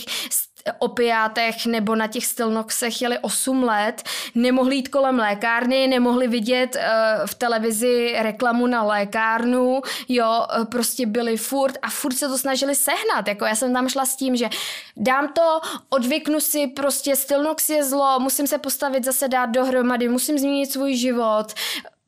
opiátech 0.80 1.66
nebo 1.66 1.95
na 1.95 2.07
těch 2.07 2.26
stilnoxech 2.26 3.01
jeli 3.01 3.20
8 3.22 3.64
let, 3.64 4.03
nemohli 4.36 4.76
jít 4.76 4.88
kolem 4.88 5.20
lékárny, 5.20 5.88
nemohli 5.88 6.28
vidět 6.28 6.76
uh, 6.76 7.28
v 7.28 7.36
televizi 7.36 8.16
reklamu 8.20 8.68
na 8.68 8.84
lékárnu, 8.84 9.82
jo, 10.09 10.45
uh, 10.57 10.66
prostě 10.66 11.05
byli 11.05 11.38
furt 11.38 11.78
a 11.82 11.89
furt 11.89 12.14
se 12.14 12.28
to 12.28 12.38
snažili 12.38 12.76
sehnat, 12.76 13.28
jako 13.28 13.45
já 13.45 13.55
jsem 13.55 13.74
tam 13.74 13.89
šla 13.89 14.05
s 14.05 14.16
tím, 14.16 14.36
že 14.36 14.49
dám 14.97 15.28
to, 15.28 15.59
odvyknu 15.89 16.39
si, 16.39 16.68
prostě 16.68 17.16
stilnox 17.16 17.70
je 17.70 17.84
zlo, 17.84 18.20
musím 18.20 18.47
se 18.47 18.57
postavit 18.57 19.03
zase 19.03 19.28
dát 19.28 19.45
dohromady, 19.45 20.09
musím 20.09 20.38
změnit 20.39 20.72
svůj 20.72 20.95
život, 20.95 21.53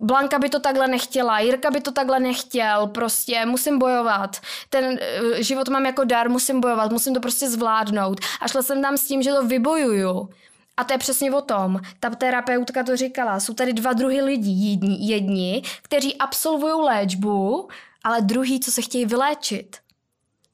Blanka 0.06 0.40
by 0.40 0.50
to 0.50 0.60
takhle 0.60 0.88
nechtěla, 0.88 1.40
Jirka 1.40 1.72
by 1.72 1.82
to 1.82 1.92
takhle 1.92 2.20
nechtěl, 2.20 2.88
prostě 2.88 3.46
musím 3.46 3.80
bojovat. 3.80 4.38
Ten 4.70 4.86
uh, 4.86 4.98
život 5.38 5.70
mám 5.70 5.86
jako 5.86 6.04
dar, 6.04 6.30
musím 6.30 6.62
bojovat, 6.62 6.92
musím 6.92 7.14
to 7.14 7.20
prostě 7.20 7.50
zvládnout. 7.50 8.20
A 8.42 8.48
šla 8.48 8.62
jsem 8.62 8.82
tam 8.82 8.98
s 8.98 9.08
tím, 9.08 9.22
že 9.22 9.32
to 9.32 9.48
vybojuju. 9.48 10.30
A 10.78 10.84
to 10.84 10.94
je 10.94 10.98
přesně 10.98 11.32
o 11.32 11.42
tom. 11.42 11.80
Ta 12.00 12.10
terapeutka 12.10 12.84
to 12.84 12.98
říkala. 12.98 13.40
Jsou 13.40 13.54
tady 13.54 13.74
dva 13.74 13.94
druhy 13.94 14.22
lidí. 14.22 14.72
Jedni, 14.72 14.98
jedni 15.14 15.62
kteří 15.82 16.18
absolvují 16.18 16.74
léčbu, 16.86 17.68
ale 18.04 18.22
druhý, 18.22 18.60
co 18.60 18.72
se 18.72 18.82
chtějí 18.82 19.06
vyléčit. 19.06 19.78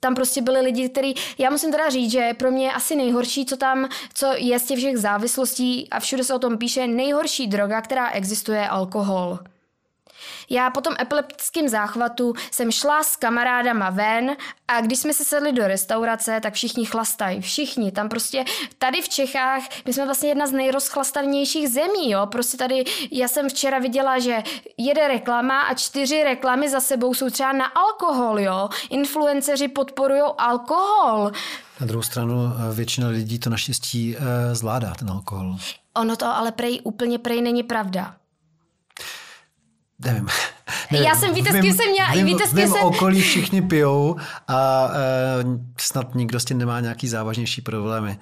Tam 0.04 0.16
prostě 0.16 0.42
byli 0.42 0.62
lidi, 0.62 0.90
kteří, 0.90 1.16
já 1.38 1.50
musím 1.50 1.72
teda 1.72 1.90
říct, 1.90 2.12
že 2.12 2.34
pro 2.38 2.52
mě 2.52 2.74
asi 2.74 2.96
nejhorší, 2.96 3.46
co 3.46 3.58
tam, 3.58 3.90
co 4.14 4.34
je 4.38 4.60
z 4.60 4.64
těch 4.66 4.78
všech 4.78 4.98
závislostí 4.98 5.90
a 5.90 6.00
všude 6.00 6.24
se 6.24 6.34
o 6.34 6.40
tom 6.40 6.58
píše, 6.58 6.88
nejhorší 6.88 7.48
droga, 7.48 7.82
která 7.82 8.10
existuje, 8.10 8.60
je 8.60 8.70
alkohol. 8.70 9.40
Já 10.50 10.70
po 10.70 10.82
tom 10.82 10.94
epileptickém 11.00 11.70
záchvatu 11.70 12.34
jsem 12.52 12.72
šla 12.72 13.04
s 13.04 13.16
kamarádama 13.16 13.90
ven 13.90 14.36
a 14.68 14.82
když 14.82 15.00
jsme 15.00 15.14
se 15.14 15.26
sedli 15.26 15.52
do 15.52 15.68
restaurace, 15.68 16.40
tak 16.42 16.54
všichni 16.54 16.86
chlastají. 16.86 17.42
Všichni. 17.42 17.92
Tam 17.92 18.10
prostě 18.10 18.46
tady 18.78 19.02
v 19.02 19.10
Čechách, 19.10 19.64
my 19.86 19.94
jsme 19.94 20.06
vlastně 20.06 20.30
jedna 20.30 20.48
z 20.48 20.52
nejrozchlastavnějších 20.52 21.70
zemí, 21.70 22.12
jo. 22.12 22.26
Prostě 22.26 22.58
tady, 22.58 22.84
já 23.12 23.28
jsem 23.28 23.50
včera 23.50 23.80
viděla, 23.80 24.20
že 24.20 24.44
jede 24.78 25.08
reklama 25.08 25.62
a 25.62 25.74
čtyři 25.74 26.24
reklamy 26.24 26.70
za 26.70 26.80
sebou 26.80 27.14
jsou 27.14 27.30
třeba 27.30 27.52
na 27.52 27.66
alkohol, 27.66 28.40
jo. 28.40 28.70
Influenceři 28.90 29.68
podporují 29.68 30.22
alkohol. 30.38 31.32
Na 31.80 31.88
druhou 31.88 32.04
stranu 32.04 32.34
eh, 32.46 32.74
většina 32.74 33.08
lidí 33.08 33.40
to 33.40 33.50
naštěstí 33.50 34.16
eh, 34.18 34.56
zvládá, 34.56 34.94
ten 34.94 35.10
alkohol. 35.10 35.56
Ono 35.96 36.16
to 36.16 36.26
ale 36.26 36.52
prej 36.52 36.80
úplně 36.84 37.20
prej 37.20 37.42
není 37.42 37.64
pravda. 37.64 38.16
Nevím. 40.06 40.28
nevím. 40.92 41.08
Já 41.08 41.16
jsem, 41.16 41.34
víte, 41.34 41.52
s 41.52 41.62
kým 41.62 41.74
jsem 41.74 41.92
měla... 41.92 42.12
Vím, 42.12 42.26
víte, 42.26 42.48
s 42.48 42.54
kým 42.54 42.68
jsem... 42.68 42.84
okolí 42.84 43.22
všichni 43.22 43.62
pijou 43.62 44.16
a 44.48 44.90
e, 44.94 45.44
snad 45.78 46.16
nikdo 46.16 46.40
s 46.40 46.46
tím 46.46 46.58
nemá 46.58 46.80
nějaký 46.80 47.08
závažnější 47.08 47.62
problémy. 47.62 48.20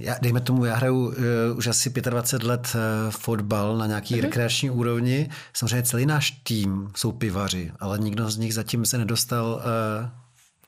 Já, 0.00 0.16
dejme 0.22 0.40
tomu, 0.40 0.64
já 0.64 0.76
hraju 0.76 1.06
uh, 1.06 1.14
už 1.56 1.66
asi 1.66 1.90
25 1.90 2.48
let 2.48 2.72
uh, 2.74 3.10
fotbal 3.10 3.78
na 3.78 3.86
nějaký 3.86 4.14
mm-hmm. 4.14 4.22
rekreační 4.22 4.70
úrovni. 4.70 5.30
Samozřejmě 5.52 5.82
celý 5.82 6.06
náš 6.06 6.30
tým 6.30 6.90
jsou 6.96 7.12
pivaři, 7.12 7.72
ale 7.80 7.98
nikdo 7.98 8.30
z 8.30 8.36
nich 8.36 8.54
zatím 8.54 8.86
se 8.86 8.98
nedostal, 8.98 9.62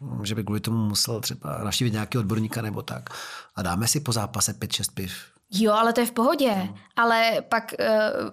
uh, 0.00 0.24
že 0.24 0.34
by 0.34 0.44
kvůli 0.44 0.60
tomu 0.60 0.86
musel 0.88 1.20
třeba 1.20 1.60
navštívit 1.64 1.92
nějaký 1.92 2.18
odborníka 2.18 2.62
nebo 2.62 2.82
tak. 2.82 3.10
A 3.56 3.62
dáme 3.62 3.88
si 3.88 4.00
po 4.00 4.12
zápase 4.12 4.52
5-6 4.52 4.84
piv. 4.94 5.12
Jo, 5.52 5.72
ale 5.72 5.92
to 5.92 6.00
je 6.00 6.06
v 6.06 6.12
pohodě. 6.12 6.54
No. 6.56 6.74
Ale 6.96 7.32
pak 7.48 7.74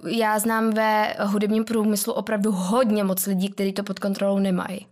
uh, 0.01 0.09
já 0.09 0.39
znám 0.39 0.71
ve 0.71 1.15
hudebním 1.23 1.65
průmyslu 1.65 2.13
opravdu 2.13 2.51
hodně 2.51 3.03
moc 3.03 3.25
lidí, 3.25 3.49
kteří 3.49 3.73
to 3.73 3.83
pod 3.83 3.99
kontrolou 3.99 4.39
nemají. 4.39 4.87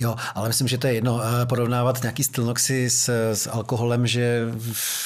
Jo, 0.00 0.16
ale 0.34 0.48
myslím, 0.48 0.68
že 0.68 0.78
to 0.78 0.86
je 0.86 0.94
jedno 0.94 1.20
eh, 1.22 1.46
porovnávat 1.46 2.02
nějaký 2.02 2.24
stylnoxy 2.24 2.90
s, 2.90 3.08
s 3.34 3.46
alkoholem, 3.46 4.06
že 4.06 4.48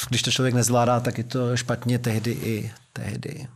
když 0.08 0.22
to 0.22 0.30
člověk 0.30 0.54
nezvládá, 0.54 1.00
tak 1.00 1.18
je 1.18 1.24
to 1.24 1.56
špatně 1.56 1.98
tehdy 1.98 2.30
i 2.30 2.72
tehdy. 2.92 3.48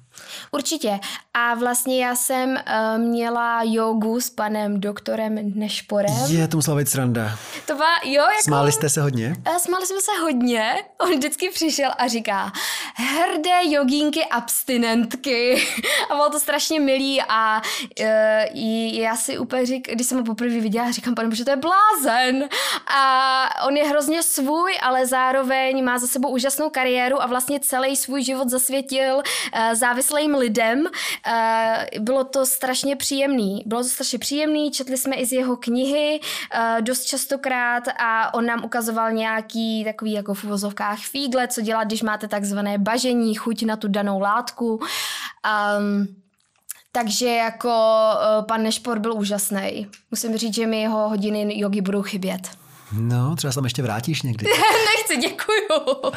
Určitě. 0.51 1.01
A 1.35 1.55
vlastně 1.55 2.05
já 2.05 2.15
jsem 2.17 2.51
uh, 2.51 2.99
měla 2.99 3.63
jogu 3.65 4.21
s 4.21 4.31
panem 4.31 4.81
doktorem 4.81 5.39
Nešporem. 5.55 6.15
Je, 6.29 6.49
to 6.49 6.57
musela 6.57 6.77
být 6.77 6.89
sranda. 6.89 7.39
To 7.67 7.75
byla, 7.75 7.89
jo, 8.05 8.23
jako... 8.23 8.43
Smáli 8.43 8.73
jste 8.73 8.89
se 8.89 9.03
hodně? 9.03 9.37
Uh, 9.49 9.57
smáli 9.57 9.87
jsme 9.87 10.01
se 10.01 10.23
hodně. 10.23 10.85
On 10.99 11.17
vždycky 11.17 11.51
přišel 11.51 11.91
a 11.99 12.09
říká, 12.09 12.53
hrdé 12.95 13.61
jogínky 13.63 14.25
abstinentky. 14.25 15.67
a 16.11 16.15
bylo 16.15 16.31
to 16.31 16.41
strašně 16.41 16.81
milý 16.81 17.23
a 17.29 17.63
uh, 18.01 18.07
já 18.93 19.17
si 19.17 19.39
úplně 19.39 19.67
řík, 19.67 19.89
když 19.93 20.07
jsem 20.07 20.19
ho 20.19 20.25
poprvé 20.25 20.61
viděla, 20.61 20.91
říkám, 20.91 21.15
pane 21.15 21.35
že 21.35 21.45
to 21.45 21.51
je 21.51 21.57
blázen. 21.57 22.49
A 22.97 23.67
on 23.67 23.77
je 23.77 23.89
hrozně 23.89 24.23
svůj, 24.23 24.79
ale 24.83 25.07
zároveň 25.07 25.85
má 25.85 25.99
za 25.99 26.07
sebou 26.07 26.29
úžasnou 26.29 26.71
kariéru 26.71 27.23
a 27.23 27.27
vlastně 27.27 27.61
celý 27.61 27.97
svůj 27.97 28.23
život 28.23 28.49
zasvětil 28.49 29.17
uh, 29.17 29.75
závislým 30.13 30.35
lidem. 30.35 30.87
Eh, 31.27 31.87
bylo 32.01 32.25
to 32.25 32.47
strašně 32.47 32.97
příjemný. 32.97 33.63
Bylo 33.67 33.83
to 33.83 33.89
strašně 33.89 34.19
příjemný, 34.19 34.71
četli 34.71 34.99
jsme 34.99 35.17
i 35.17 35.27
z 35.27 35.33
jeho 35.33 35.57
knihy 35.57 36.21
eh, 36.53 36.77
dost 36.81 37.05
častokrát 37.05 37.85
a 37.99 38.35
on 38.35 38.47
nám 38.47 38.65
ukazoval 38.65 39.13
nějaký 39.13 39.85
takový 39.85 40.13
jako 40.13 40.35
v 40.35 40.45
uvozovkách 40.45 40.99
fígle, 40.99 41.49
co 41.49 41.61
dělat, 41.61 41.85
když 41.85 42.03
máte 42.03 42.29
takzvané 42.29 42.79
bažení, 42.79 43.35
chuť 43.35 43.63
na 43.63 43.77
tu 43.77 43.89
danou 43.89 44.21
látku. 44.21 44.81
Um, 45.79 46.07
takže 46.93 47.29
jako 47.29 47.69
uh, 47.69 48.47
pan 48.47 48.63
Nešpor 48.63 48.99
byl 48.99 49.15
úžasný. 49.15 49.87
Musím 50.11 50.37
říct, 50.37 50.55
že 50.55 50.67
mi 50.67 50.81
jeho 50.81 51.09
hodiny 51.09 51.59
jogy 51.59 51.81
budou 51.81 52.03
chybět. 52.03 52.62
No, 52.93 53.37
třeba 53.37 53.53
se 53.53 53.55
tam 53.55 53.65
ještě 53.65 53.83
vrátíš 53.83 54.23
někdy. 54.23 54.47
Nechci, 54.97 55.17
děkuju. 55.29 56.13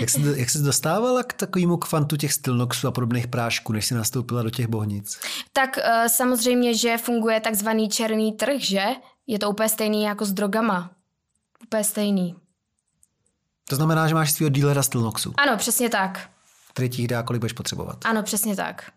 jak, 0.00 0.10
jsi, 0.10 0.20
jak 0.36 0.50
jsi 0.50 0.58
dostávala 0.58 1.22
k 1.22 1.32
takovému 1.32 1.76
kvantu 1.76 2.16
těch 2.16 2.32
stylnoxů 2.32 2.88
a 2.88 2.90
podobných 2.90 3.26
prášků, 3.26 3.72
než 3.72 3.86
jsi 3.86 3.94
nastoupila 3.94 4.42
do 4.42 4.50
těch 4.50 4.66
bohnic? 4.66 5.20
Tak 5.52 5.76
uh, 5.76 6.06
samozřejmě, 6.06 6.74
že 6.74 6.98
funguje 6.98 7.40
takzvaný 7.40 7.88
černý 7.88 8.32
trh, 8.32 8.60
že? 8.60 8.84
Je 9.26 9.38
to 9.38 9.50
úplně 9.50 9.68
stejný 9.68 10.02
jako 10.02 10.24
s 10.24 10.32
drogama. 10.32 10.90
Úplně 11.64 11.84
stejný. 11.84 12.34
To 13.68 13.76
znamená, 13.76 14.08
že 14.08 14.14
máš 14.14 14.32
svého 14.32 14.50
dílera 14.50 14.82
stylnoxů? 14.82 15.32
Ano, 15.36 15.56
přesně 15.56 15.88
tak. 15.88 16.30
Který 16.72 16.88
ti 16.88 17.08
dá, 17.08 17.22
kolik 17.22 17.40
budeš 17.40 17.52
potřebovat? 17.52 17.98
Ano, 18.04 18.22
přesně 18.22 18.56
tak. 18.56 18.92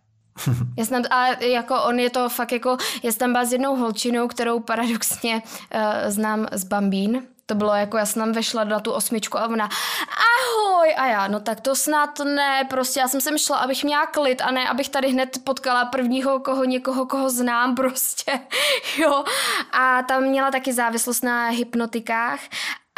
Já 0.78 0.86
jsem 0.86 1.04
a 1.10 1.28
jako 1.44 1.84
on 1.84 2.00
je 2.00 2.10
to 2.10 2.30
fakt 2.30 2.52
jako, 2.52 2.78
já 3.04 3.12
jsem 3.12 3.20
tam 3.20 3.32
byla 3.32 3.46
s 3.46 3.52
jednou 3.52 3.76
holčinou, 3.76 4.28
kterou 4.28 4.60
paradoxně 4.60 5.42
uh, 5.76 5.82
znám 6.08 6.48
z 6.52 6.64
Bambín, 6.64 7.24
to 7.50 7.56
bylo 7.56 7.76
jako, 7.76 7.98
já 7.98 8.06
jsem 8.06 8.22
tam 8.22 8.32
vešla 8.32 8.64
na 8.64 8.80
tu 8.80 8.92
osmičku 8.92 9.38
a 9.38 9.48
ona, 9.48 9.70
ahoj, 10.10 10.94
a 10.98 11.06
já, 11.06 11.28
no 11.28 11.40
tak 11.40 11.62
to 11.62 11.76
snad 11.76 12.20
ne, 12.20 12.66
prostě 12.70 13.00
já 13.00 13.08
jsem 13.08 13.22
sem 13.22 13.38
šla, 13.38 13.58
abych 13.58 13.84
měla 13.84 14.06
klid 14.06 14.42
a 14.42 14.52
ne, 14.52 14.70
abych 14.70 14.90
tady 14.90 15.10
hned 15.10 15.38
potkala 15.44 15.86
prvního 15.86 16.40
koho, 16.40 16.64
někoho, 16.64 17.06
koho 17.06 17.30
znám 17.30 17.76
prostě, 17.76 18.40
jo. 18.98 19.24
A 19.72 20.04
tam 20.04 20.24
měla 20.24 20.52
taky 20.52 20.74
závislost 20.74 21.24
na 21.24 21.48
hypnotikách 21.48 22.40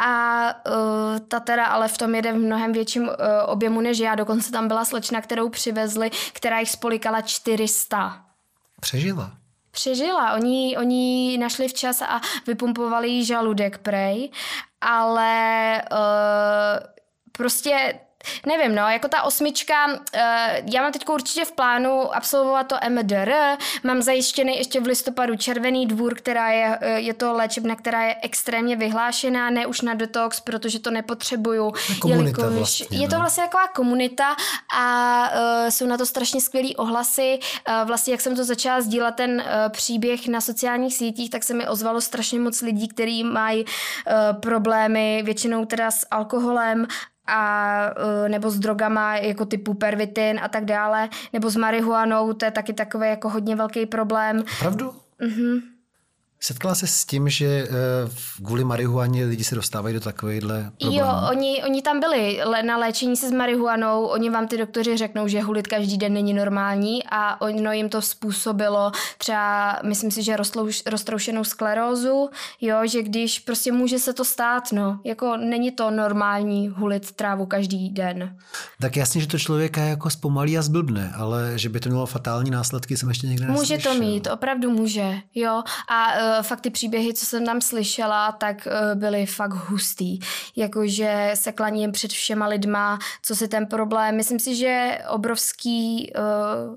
a 0.04 0.46
uh, 0.68 1.20
ta 1.28 1.40
teda 1.40 1.66
ale 1.66 1.88
v 1.88 1.98
tom 1.98 2.16
jede 2.16 2.34
v 2.34 2.36
mnohem 2.36 2.74
větším 2.74 3.04
uh, 3.04 3.10
objemu 3.46 3.82
než 3.82 4.00
já. 4.00 4.16
Dokonce 4.16 4.52
tam 4.52 4.68
byla 4.68 4.86
slečna, 4.86 5.22
kterou 5.22 5.50
přivezli, 5.50 6.12
která 6.34 6.60
jich 6.60 6.70
spolikala 6.70 7.22
400. 7.22 8.26
Přežila. 8.80 9.32
Přežila. 9.72 10.34
Oni, 10.34 10.78
oni 10.78 11.38
našli 11.38 11.68
včas 11.68 12.02
a 12.02 12.22
vypumpovali 12.48 13.10
jí 13.10 13.26
žaludek 13.26 13.78
prej, 13.78 14.32
ale 14.82 15.82
uh, 15.92 16.88
prostě 17.32 18.00
Nevím, 18.46 18.76
no, 18.76 18.90
jako 18.90 19.08
ta 19.08 19.24
osmička, 19.24 19.88
uh, 19.88 19.94
já 20.74 20.82
mám 20.82 20.92
teď 20.92 21.10
určitě 21.10 21.46
v 21.46 21.52
plánu 21.52 22.16
absolvovat 22.16 22.68
to 22.68 22.76
MDR, 22.90 23.32
mám 23.84 24.02
zajištěný 24.02 24.58
ještě 24.58 24.80
v 24.80 24.86
listopadu 24.86 25.36
Červený 25.36 25.88
dvůr, 25.88 26.16
která 26.16 26.50
je, 26.50 26.80
uh, 26.82 26.88
je 26.88 27.14
to 27.14 27.34
léčebna, 27.34 27.76
která 27.76 28.04
je 28.04 28.16
extrémně 28.22 28.76
vyhlášená, 28.76 29.50
ne 29.50 29.66
už 29.66 29.82
na 29.82 29.94
detox, 29.94 30.40
protože 30.40 30.80
to 30.80 30.92
nepotřebuju. 30.92 31.74
Komunita 32.00 32.24
jelikož 32.24 32.58
vlastně, 32.58 32.98
je 32.98 33.08
to 33.08 33.16
no. 33.16 33.20
vlastně 33.20 33.44
taková 33.44 33.68
komunita 33.68 34.36
a 34.76 35.30
uh, 35.30 35.70
jsou 35.70 35.86
na 35.86 35.98
to 35.98 36.06
strašně 36.06 36.42
skvělý 36.42 36.76
ohlasy. 36.76 37.40
Uh, 37.68 37.88
vlastně, 37.88 38.14
jak 38.14 38.22
jsem 38.22 38.36
to 38.36 38.44
začala 38.44 38.82
sdílet 38.82 39.16
ten 39.16 39.32
uh, 39.32 39.72
příběh 39.72 40.28
na 40.28 40.42
sociálních 40.42 40.94
sítích, 40.94 41.30
tak 41.30 41.44
se 41.44 41.54
mi 41.54 41.68
ozvalo 41.68 42.02
strašně 42.02 42.40
moc 42.40 42.62
lidí, 42.62 42.88
kteří 42.88 43.24
mají 43.24 43.66
uh, 43.66 44.40
problémy 44.40 45.22
většinou 45.26 45.66
teda 45.66 45.92
s 45.92 46.08
alkoholem 46.12 46.88
a 47.32 47.94
e, 48.26 48.30
nebo 48.30 48.50
s 48.52 48.60
drogama 48.60 49.18
jako 49.18 49.46
typu 49.46 49.74
pervitin 49.74 50.40
a 50.44 50.48
tak 50.48 50.66
dále, 50.66 51.10
nebo 51.34 51.50
s 51.50 51.56
marihuanou, 51.56 52.34
to 52.34 52.46
je 52.46 52.52
taky 52.52 52.74
takový 52.74 53.08
jako 53.08 53.30
hodně 53.30 53.56
velký 53.56 53.86
problém. 53.86 54.44
Pravdu? 54.60 54.94
Mhm. 55.20 55.71
Setkala 56.44 56.76
se 56.76 56.88
s 56.88 57.06
tím, 57.06 57.30
že 57.30 57.46
eh, 57.46 57.68
kvůli 58.46 58.64
marihuaně 58.64 59.26
lidi 59.26 59.44
se 59.44 59.56
dostávají 59.56 59.96
do 59.96 60.02
takovéhle 60.02 60.72
problémů? 60.80 61.00
Jo, 61.00 61.08
oni, 61.32 61.64
oni 61.64 61.82
tam 61.82 62.00
byli 62.00 62.40
na 62.66 62.78
léčení 62.78 63.18
se 63.18 63.30
s 63.30 63.32
marihuanou, 63.32 64.06
oni 64.06 64.30
vám 64.30 64.48
ty 64.48 64.58
doktoři 64.58 64.98
řeknou, 64.98 65.28
že 65.28 65.42
hulit 65.42 65.68
každý 65.68 65.98
den 65.98 66.14
není 66.14 66.34
normální 66.34 67.04
a 67.12 67.42
ono 67.42 67.72
jim 67.72 67.90
to 67.90 68.02
způsobilo 68.02 68.92
třeba, 69.18 69.80
myslím 69.84 70.12
si, 70.12 70.24
že 70.24 70.36
roztlouš, 70.36 70.84
roztroušenou 70.86 71.44
sklerózu, 71.44 72.30
jo, 72.62 72.78
že 72.86 73.04
když 73.04 73.40
prostě 73.40 73.72
může 73.72 74.00
se 74.00 74.14
to 74.14 74.26
stát, 74.26 74.72
no, 74.72 75.00
jako 75.06 75.38
není 75.38 75.72
to 75.72 75.92
normální 75.92 76.68
hulit 76.70 77.12
trávu 77.12 77.46
každý 77.46 77.90
den. 77.90 78.38
Tak 78.80 78.96
jasně, 78.98 79.22
že 79.22 79.28
to 79.28 79.40
člověka 79.40 79.82
jako 79.82 80.10
zpomalí 80.10 80.58
a 80.58 80.62
zblbne, 80.62 81.14
ale 81.16 81.52
že 81.56 81.70
by 81.70 81.80
to 81.80 81.90
mělo 81.90 82.06
fatální 82.06 82.52
následky, 82.52 82.98
jsem 82.98 83.10
ještě 83.10 83.28
někde 83.28 83.48
Může 83.48 83.78
to 83.78 83.94
mít, 83.94 84.28
opravdu 84.28 84.72
může, 84.72 85.14
jo. 85.36 85.64
A 85.90 86.31
uh, 86.38 86.44
fakt 86.44 86.62
ty 86.62 86.70
příběhy, 86.70 87.14
co 87.14 87.26
jsem 87.26 87.46
tam 87.46 87.62
slyšela, 87.62 88.32
tak 88.32 88.68
uh, 88.68 89.00
byly 89.00 89.26
fakt 89.26 89.54
hustý. 89.54 90.20
Jakože 90.56 91.32
se 91.34 91.52
klaním 91.52 91.92
před 91.92 92.12
všema 92.12 92.48
lidma, 92.48 93.00
co 93.22 93.36
si 93.36 93.48
ten 93.48 93.66
problém. 93.66 94.16
Myslím 94.16 94.40
si, 94.40 94.56
že 94.56 95.00
obrovský 95.10 96.14
uh, 96.16 96.76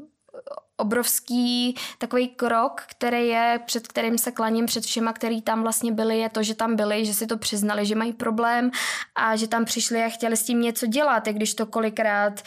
obrovský 0.76 1.76
takový 1.98 2.28
krok, 2.28 2.82
který 2.86 3.28
je, 3.28 3.60
před 3.66 3.88
kterým 3.88 4.18
se 4.18 4.32
klaním 4.32 4.66
před 4.66 4.84
všema, 4.84 5.12
který 5.12 5.42
tam 5.42 5.62
vlastně 5.62 5.92
byli, 5.92 6.18
je 6.18 6.28
to, 6.28 6.42
že 6.42 6.54
tam 6.54 6.76
byli, 6.76 7.06
že 7.06 7.14
si 7.14 7.26
to 7.26 7.38
přiznali, 7.38 7.86
že 7.86 7.94
mají 7.94 8.12
problém 8.12 8.70
a 9.14 9.36
že 9.36 9.48
tam 9.48 9.64
přišli 9.64 10.04
a 10.04 10.08
chtěli 10.08 10.36
s 10.36 10.42
tím 10.42 10.60
něco 10.60 10.86
dělat, 10.86 11.26
i 11.26 11.32
když 11.32 11.54
to 11.54 11.66
kolikrát 11.66 12.42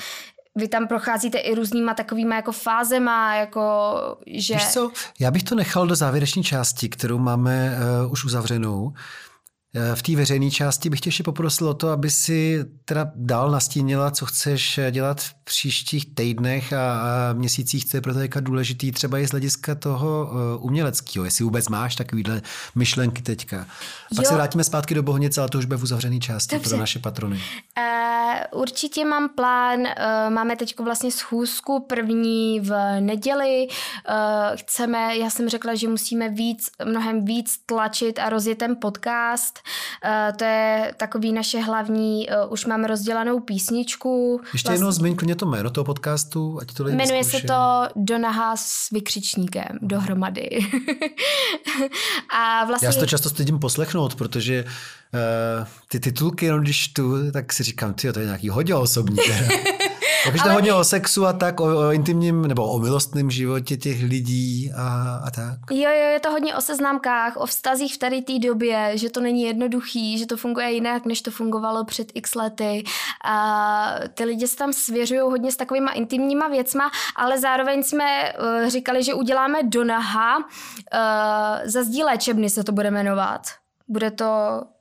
vy 0.58 0.68
tam 0.68 0.88
procházíte 0.88 1.38
i 1.38 1.56
různýma 1.56 1.94
takovýma 1.94 2.36
jako 2.36 2.52
fázema, 2.52 3.36
jako 3.36 3.92
že... 4.28 4.54
Víš 4.54 4.68
co, 4.68 4.92
já 5.20 5.32
bych 5.32 5.44
to 5.44 5.56
nechal 5.56 5.88
do 5.88 5.96
závěrečné 5.96 6.44
části, 6.44 6.90
kterou 6.90 7.18
máme 7.18 7.78
uh, 8.06 8.12
už 8.12 8.26
uzavřenou. 8.26 8.94
Eh, 9.76 9.96
v 9.96 10.02
té 10.02 10.16
veřejné 10.16 10.52
části 10.52 10.90
bych 10.90 11.00
tě 11.00 11.08
ještě 11.08 11.24
poprosil 11.24 11.70
o 11.70 11.74
to, 11.74 11.90
aby 11.90 12.10
si 12.10 12.66
teda 12.86 13.12
dál 13.16 13.52
nastínila, 13.52 14.12
co 14.12 14.26
chceš 14.26 14.78
eh, 14.78 14.92
dělat 14.92 15.26
příštích 15.48 16.16
týdnech 16.16 16.74
a, 16.74 17.34
měsících, 17.34 17.86
co 17.86 17.98
je 17.98 18.02
pro 18.02 18.14
teďka 18.14 18.40
důležitý, 18.40 18.92
třeba 18.92 19.20
i 19.20 19.28
z 19.28 19.32
hlediska 19.32 19.76
toho 19.76 20.30
uh, 20.32 20.66
uměleckého, 20.66 21.26
jestli 21.26 21.44
vůbec 21.44 21.70
máš 21.70 21.96
takovýhle 21.96 22.42
myšlenky 22.76 23.22
teďka. 23.22 23.66
Pak 24.16 24.26
jo. 24.26 24.30
se 24.30 24.36
vrátíme 24.36 24.64
zpátky 24.64 24.96
do 24.96 25.04
Bohnice, 25.04 25.42
ale 25.42 25.50
to 25.50 25.58
už 25.58 25.66
bude 25.66 25.78
v 25.78 25.84
uzavřené 25.84 26.20
části 26.20 26.56
Dobře. 26.56 26.70
pro 26.70 26.80
naše 26.80 27.00
patrony. 27.00 27.36
Uh, 27.78 28.62
určitě 28.62 29.06
mám 29.06 29.30
plán, 29.30 29.80
uh, 29.80 29.88
máme 30.30 30.56
teď 30.56 30.80
vlastně 30.80 31.12
schůzku 31.12 31.86
první 31.90 32.60
v 32.60 33.00
neděli, 33.00 33.68
uh, 33.70 34.16
chceme, 34.56 35.18
já 35.18 35.30
jsem 35.30 35.50
řekla, 35.50 35.76
že 35.76 35.88
musíme 35.88 36.30
víc, 36.30 36.70
mnohem 36.86 37.26
víc 37.26 37.60
tlačit 37.66 38.20
a 38.20 38.30
rozjet 38.30 38.58
ten 38.58 38.76
podcast, 38.82 39.60
Uh, 40.06 40.38
to 40.38 40.44
je 40.44 40.94
takový 40.98 41.34
naše 41.34 41.60
hlavní, 41.60 42.28
uh, 42.46 42.54
už 42.54 42.66
máme 42.66 42.88
rozdělanou 42.88 43.40
písničku. 43.40 44.40
Ještě 44.44 44.52
vlastně... 44.54 44.74
jednou 44.74 44.92
zmiň 44.92 45.16
to 45.38 45.46
jméno 45.46 45.70
toho 45.70 45.86
podcastu, 45.86 46.60
ať 46.62 46.74
to 46.74 46.88
Jmenuje 46.88 47.24
se 47.24 47.42
to 47.42 47.88
Donaha 47.96 48.56
s 48.58 48.90
vykřičníkem 48.92 49.80
dohromady. 49.82 50.50
a 52.38 52.66
vlastně... 52.66 52.88
Já 52.88 52.92
si 52.92 53.00
to 53.00 53.06
často 53.06 53.30
stydím 53.30 53.60
poslechnout, 53.60 54.16
protože 54.16 54.64
uh, 54.64 55.68
ty 55.88 56.00
titulky, 56.00 56.46
jenom 56.46 56.62
když 56.62 56.88
tu, 56.88 57.32
tak 57.32 57.54
si 57.54 57.64
říkám, 57.64 57.94
ty, 57.94 58.14
to 58.14 58.20
je 58.20 58.26
nějaký 58.26 58.50
hodně 58.50 58.76
osobní. 58.76 59.18
Takže 60.32 60.44
to 60.44 60.50
Ale... 60.50 60.54
hodně 60.54 60.74
o 60.74 60.84
sexu 60.84 61.26
a 61.26 61.34
tak, 61.34 61.60
o, 61.60 61.88
o 61.88 61.92
intimním 61.92 62.48
nebo 62.48 62.72
o 62.72 62.80
milostném 62.80 63.32
životě 63.32 63.78
těch 63.78 64.04
lidí 64.04 64.72
a, 64.78 65.16
a 65.26 65.32
tak. 65.32 65.60
Jo, 65.72 65.90
jo, 65.90 66.10
je 66.14 66.20
to 66.20 66.32
hodně 66.32 66.56
o 66.56 66.62
seznámkách, 66.62 67.38
o 67.38 67.46
vztazích 67.46 67.96
v 67.96 67.98
tady 67.98 68.22
té 68.22 68.40
době, 68.40 68.92
že 68.94 69.10
to 69.10 69.22
není 69.22 69.44
jednoduchý, 69.44 70.18
že 70.18 70.26
to 70.26 70.38
funguje 70.38 70.72
jinak, 70.72 71.06
než 71.06 71.22
to 71.22 71.32
fungovalo 71.32 71.86
před 71.86 72.12
x 72.14 72.36
lety. 72.36 72.84
A 73.26 73.96
ty 74.14 74.24
lidi 74.24 74.48
se 74.48 74.56
tam 74.56 74.74
svěřují 74.74 75.20
hodně 75.20 75.52
s 75.52 75.56
takovýma 75.56 75.92
intimníma 75.92 76.48
věcma, 76.48 76.92
ale 77.16 77.40
zároveň 77.40 77.84
jsme 77.84 78.34
uh, 78.34 78.70
říkali, 78.70 79.04
že 79.04 79.14
uděláme 79.14 79.64
Donaha, 79.64 80.38
uh, 80.38 80.44
za 81.66 81.84
zdí 81.84 82.04
léčebny 82.04 82.50
se 82.50 82.64
to 82.64 82.72
bude 82.72 82.92
jmenovat. 82.92 83.42
Bude 83.88 84.12
to 84.12 84.26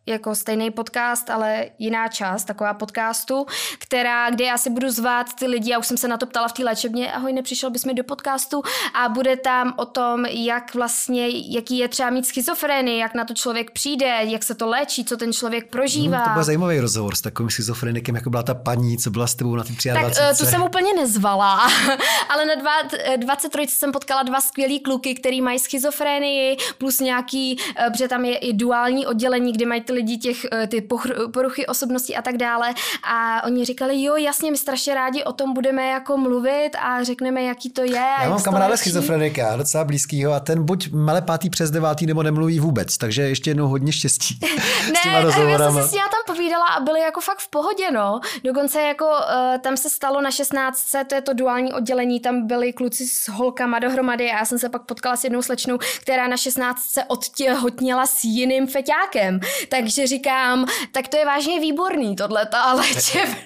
jako 0.07 0.35
stejný 0.35 0.71
podcast, 0.71 1.31
ale 1.31 1.65
jiná 1.79 2.09
část, 2.09 2.45
taková 2.45 2.75
podcastu, 2.75 3.47
která, 3.79 4.31
kde 4.31 4.45
já 4.45 4.59
si 4.59 4.71
budu 4.71 4.91
zvát 4.91 5.35
ty 5.35 5.47
lidi, 5.47 5.71
já 5.71 5.79
už 5.79 5.87
jsem 5.87 5.97
se 5.97 6.09
na 6.09 6.17
to 6.17 6.27
ptala 6.27 6.49
v 6.49 6.53
té 6.53 6.65
léčebně, 6.65 7.13
ahoj, 7.13 7.33
nepřišel 7.33 7.71
bys 7.71 7.85
mi 7.85 7.95
do 7.95 8.05
podcastu 8.05 8.63
a 8.95 9.09
bude 9.09 9.37
tam 9.37 9.75
o 9.77 9.87
tom, 9.87 10.25
jak 10.27 10.75
vlastně, 10.75 11.29
jaký 11.29 11.79
je 11.79 11.89
třeba 11.89 12.11
mít 12.11 12.27
schizofrenii, 12.27 12.99
jak 12.99 13.15
na 13.15 13.25
to 13.25 13.35
člověk 13.35 13.71
přijde, 13.71 14.19
jak 14.23 14.43
se 14.43 14.55
to 14.55 14.67
léčí, 14.67 15.05
co 15.05 15.17
ten 15.17 15.33
člověk 15.33 15.71
prožívá. 15.71 16.17
Hmm, 16.17 16.27
to 16.27 16.35
byl 16.35 16.45
zajímavý 16.45 16.81
rozhovor 16.81 17.15
s 17.17 17.21
takovým 17.21 17.51
schizofrenikem, 17.51 18.15
jako 18.15 18.31
byla 18.31 18.43
ta 18.43 18.55
paní, 18.55 18.99
co 18.99 19.11
byla 19.11 19.27
s 19.27 19.35
tebou 19.35 19.57
na 19.57 19.65
té 19.65 19.73
23. 19.73 19.89
Tak 19.89 20.39
tu 20.39 20.45
jsem 20.45 20.63
úplně 20.63 20.95
nezvala, 20.95 21.61
ale 22.29 22.47
na 22.47 22.55
dva, 22.55 22.73
23 23.17 23.67
jsem 23.67 23.93
potkala 23.93 24.23
dva 24.23 24.41
skvělý 24.41 24.81
kluky, 24.81 25.15
který 25.15 25.41
mají 25.43 25.59
schizofrenii, 25.59 26.57
plus 26.79 27.01
nějaký, 27.01 27.59
eh, 27.77 27.91
protože 27.91 28.09
tam 28.09 28.25
je 28.25 28.37
i 28.37 28.53
duální 28.53 29.07
oddělení, 29.07 29.53
kde 29.53 29.67
mají 29.67 29.81
ty 29.81 29.93
lidi 29.97 30.17
těch, 30.17 30.47
eh, 30.53 30.67
ty 30.67 30.89
poruchy 31.33 31.67
osobnosti 31.67 32.17
a 32.17 32.23
tak 32.23 32.37
dále. 32.37 32.75
A 33.13 33.45
oni 33.45 33.65
říkali, 33.65 34.03
jo, 34.03 34.17
jasně, 34.17 34.51
my 34.51 34.59
strašně 34.59 34.95
rádi 34.95 35.25
o 35.25 35.33
tom 35.33 35.55
budeme 35.55 35.87
jako 35.87 36.17
mluvit 36.17 36.71
a 36.83 37.03
řekneme, 37.03 37.43
jaký 37.43 37.71
to 37.71 37.83
je. 37.83 38.07
Já 38.23 38.29
mám 38.29 38.43
kamaráda 38.43 38.77
schizofrenika, 38.77 39.57
docela 39.57 39.85
blízkýho 39.85 40.33
a 40.33 40.41
ten 40.41 40.65
buď 40.65 40.93
male 40.93 41.23
pátý 41.23 41.51
přes 41.51 41.71
devátý 41.71 42.07
nebo 42.07 42.23
nemluví 42.23 42.61
vůbec, 42.61 42.99
takže 42.99 43.23
ještě 43.23 43.51
jednou 43.51 43.69
hodně 43.69 43.93
štěstí. 43.93 44.39
ne, 44.93 45.13
já 45.13 45.33
jsem 45.33 45.83
si 45.83 45.89
s 45.89 45.93
tam 45.93 46.35
povídala 46.35 46.65
a 46.67 46.81
byli 46.81 47.01
jako 47.01 47.21
fakt 47.21 47.39
v 47.39 47.51
pohodě, 47.51 47.91
no. 47.91 48.21
Dokonce 48.45 48.83
jako 48.83 49.05
uh, 49.05 49.59
tam 49.61 49.77
se 49.77 49.91
stalo 49.91 50.21
na 50.21 50.31
16. 50.31 50.93
to 51.09 51.15
je 51.15 51.21
to 51.21 51.33
duální 51.33 51.73
oddělení, 51.73 52.21
tam 52.21 52.47
byli 52.47 52.73
kluci 52.73 53.07
s 53.07 53.29
holkama 53.29 53.79
dohromady 53.79 54.31
a 54.31 54.39
já 54.39 54.45
jsem 54.45 54.59
se 54.59 54.69
pak 54.69 54.83
potkala 54.83 55.17
s 55.17 55.25
jednou 55.25 55.43
slečnou, 55.43 55.79
která 56.01 56.29
na 56.29 56.37
16. 56.37 56.81
odtěhotněla 57.09 58.07
s 58.07 58.25
jiným 58.25 58.67
feťákem. 58.67 59.41
Tak 59.69 59.85
takže 59.87 60.07
říkám, 60.07 60.67
tak 60.93 61.09
to 61.09 61.17
je 61.17 61.27
vážně 61.27 61.61
výborný 61.61 62.17
tohle, 62.17 62.49
ale 62.49 62.85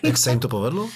Jak 0.03 0.19
se 0.19 0.31
jim 0.31 0.41
to 0.41 0.49
povedlo? 0.49 0.83
Uh, 0.83 0.91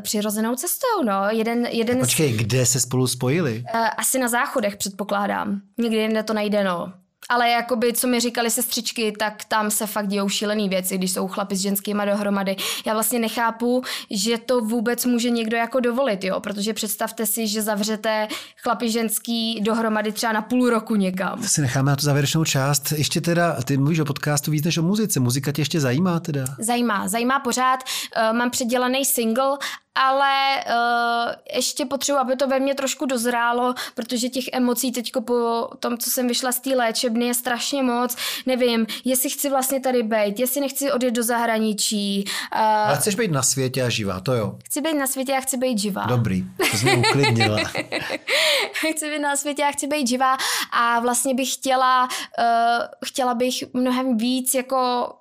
přirozenou 0.00 0.54
cestou, 0.54 1.02
no. 1.04 1.12
Jeden, 1.30 1.66
jeden 1.66 1.98
Počkej, 1.98 2.34
z... 2.34 2.36
kde 2.36 2.66
se 2.66 2.80
spolu 2.80 3.06
spojili? 3.06 3.64
Uh, 3.74 3.86
asi 3.96 4.18
na 4.18 4.28
záchodech, 4.28 4.76
předpokládám. 4.76 5.60
Někdy 5.78 5.96
jinde 5.96 6.22
to 6.22 6.32
najde, 6.32 6.64
no 6.64 6.92
ale 7.30 7.50
jakoby, 7.50 7.92
co 7.92 8.06
mi 8.06 8.20
říkali 8.20 8.50
sestřičky, 8.50 9.12
tak 9.18 9.44
tam 9.44 9.70
se 9.70 9.86
fakt 9.86 10.08
dějou 10.08 10.28
šílený 10.28 10.68
věci, 10.68 10.98
když 10.98 11.12
jsou 11.12 11.28
chlapi 11.28 11.56
s 11.56 11.60
ženskýma 11.60 12.04
dohromady. 12.04 12.56
Já 12.86 12.92
vlastně 12.92 13.18
nechápu, 13.18 13.82
že 14.10 14.38
to 14.38 14.60
vůbec 14.60 15.04
může 15.04 15.30
někdo 15.30 15.56
jako 15.56 15.80
dovolit, 15.80 16.24
jo, 16.24 16.40
protože 16.40 16.74
představte 16.74 17.26
si, 17.26 17.46
že 17.46 17.62
zavřete 17.62 18.28
chlapi 18.62 18.90
ženský 18.90 19.60
dohromady 19.60 20.12
třeba 20.12 20.32
na 20.32 20.42
půl 20.42 20.70
roku 20.70 20.94
někam. 20.94 21.42
To 21.42 21.48
si 21.48 21.60
necháme 21.60 21.90
na 21.90 21.96
tu 21.96 22.04
závěrečnou 22.04 22.44
část. 22.44 22.92
Ještě 22.92 23.20
teda, 23.20 23.62
ty 23.62 23.76
mluvíš 23.76 23.98
o 23.98 24.04
podcastu 24.04 24.50
víc 24.50 24.64
než 24.64 24.78
o 24.78 24.82
muzice. 24.82 25.20
Muzika 25.20 25.52
tě 25.52 25.60
ještě 25.62 25.80
zajímá 25.80 26.20
teda? 26.20 26.44
Zajímá, 26.58 27.08
zajímá 27.08 27.40
pořád. 27.40 27.80
Uh, 27.80 28.36
mám 28.36 28.50
předělaný 28.50 29.04
single 29.04 29.58
ale 29.94 30.64
uh, 30.66 31.32
ještě 31.54 31.84
potřebuji, 31.84 32.18
aby 32.18 32.36
to 32.36 32.48
ve 32.48 32.60
mně 32.60 32.74
trošku 32.74 33.06
dozrálo, 33.06 33.74
protože 33.94 34.28
těch 34.28 34.44
emocí 34.52 34.92
teď 34.92 35.12
po 35.26 35.68
tom, 35.78 35.98
co 35.98 36.10
jsem 36.10 36.28
vyšla 36.28 36.52
z 36.52 36.60
té 36.60 36.70
léčebny, 36.70 37.26
je 37.26 37.34
strašně 37.34 37.82
moc. 37.82 38.16
Nevím, 38.46 38.86
jestli 39.04 39.30
chci 39.30 39.50
vlastně 39.50 39.80
tady 39.80 40.02
být, 40.02 40.40
jestli 40.40 40.60
nechci 40.60 40.92
odjet 40.92 41.10
do 41.10 41.22
zahraničí. 41.22 42.24
Uh, 42.54 42.60
ale 42.60 42.96
chceš 42.96 43.14
být 43.14 43.30
na 43.30 43.42
světě 43.42 43.82
a 43.82 43.88
živá, 43.88 44.20
to 44.20 44.32
jo. 44.32 44.58
Chci 44.64 44.80
být 44.80 44.94
na 44.94 45.06
světě 45.06 45.32
a 45.36 45.40
chci 45.40 45.56
být 45.56 45.78
živá. 45.78 46.06
Dobrý, 46.06 46.44
to 46.70 46.76
jsi 46.76 46.84
mě 46.84 47.08
uklidnila. 47.08 47.58
chci 48.94 49.10
být 49.10 49.18
na 49.18 49.36
světě 49.36 49.64
a 49.64 49.72
chci 49.72 49.86
být 49.86 50.08
živá 50.08 50.36
a 50.72 51.00
vlastně 51.00 51.34
bych 51.34 51.54
chtěla, 51.54 52.08
uh, 52.38 52.84
chtěla 53.04 53.34
bych 53.34 53.64
mnohem 53.72 54.16
víc 54.16 54.54
jako 54.54 55.12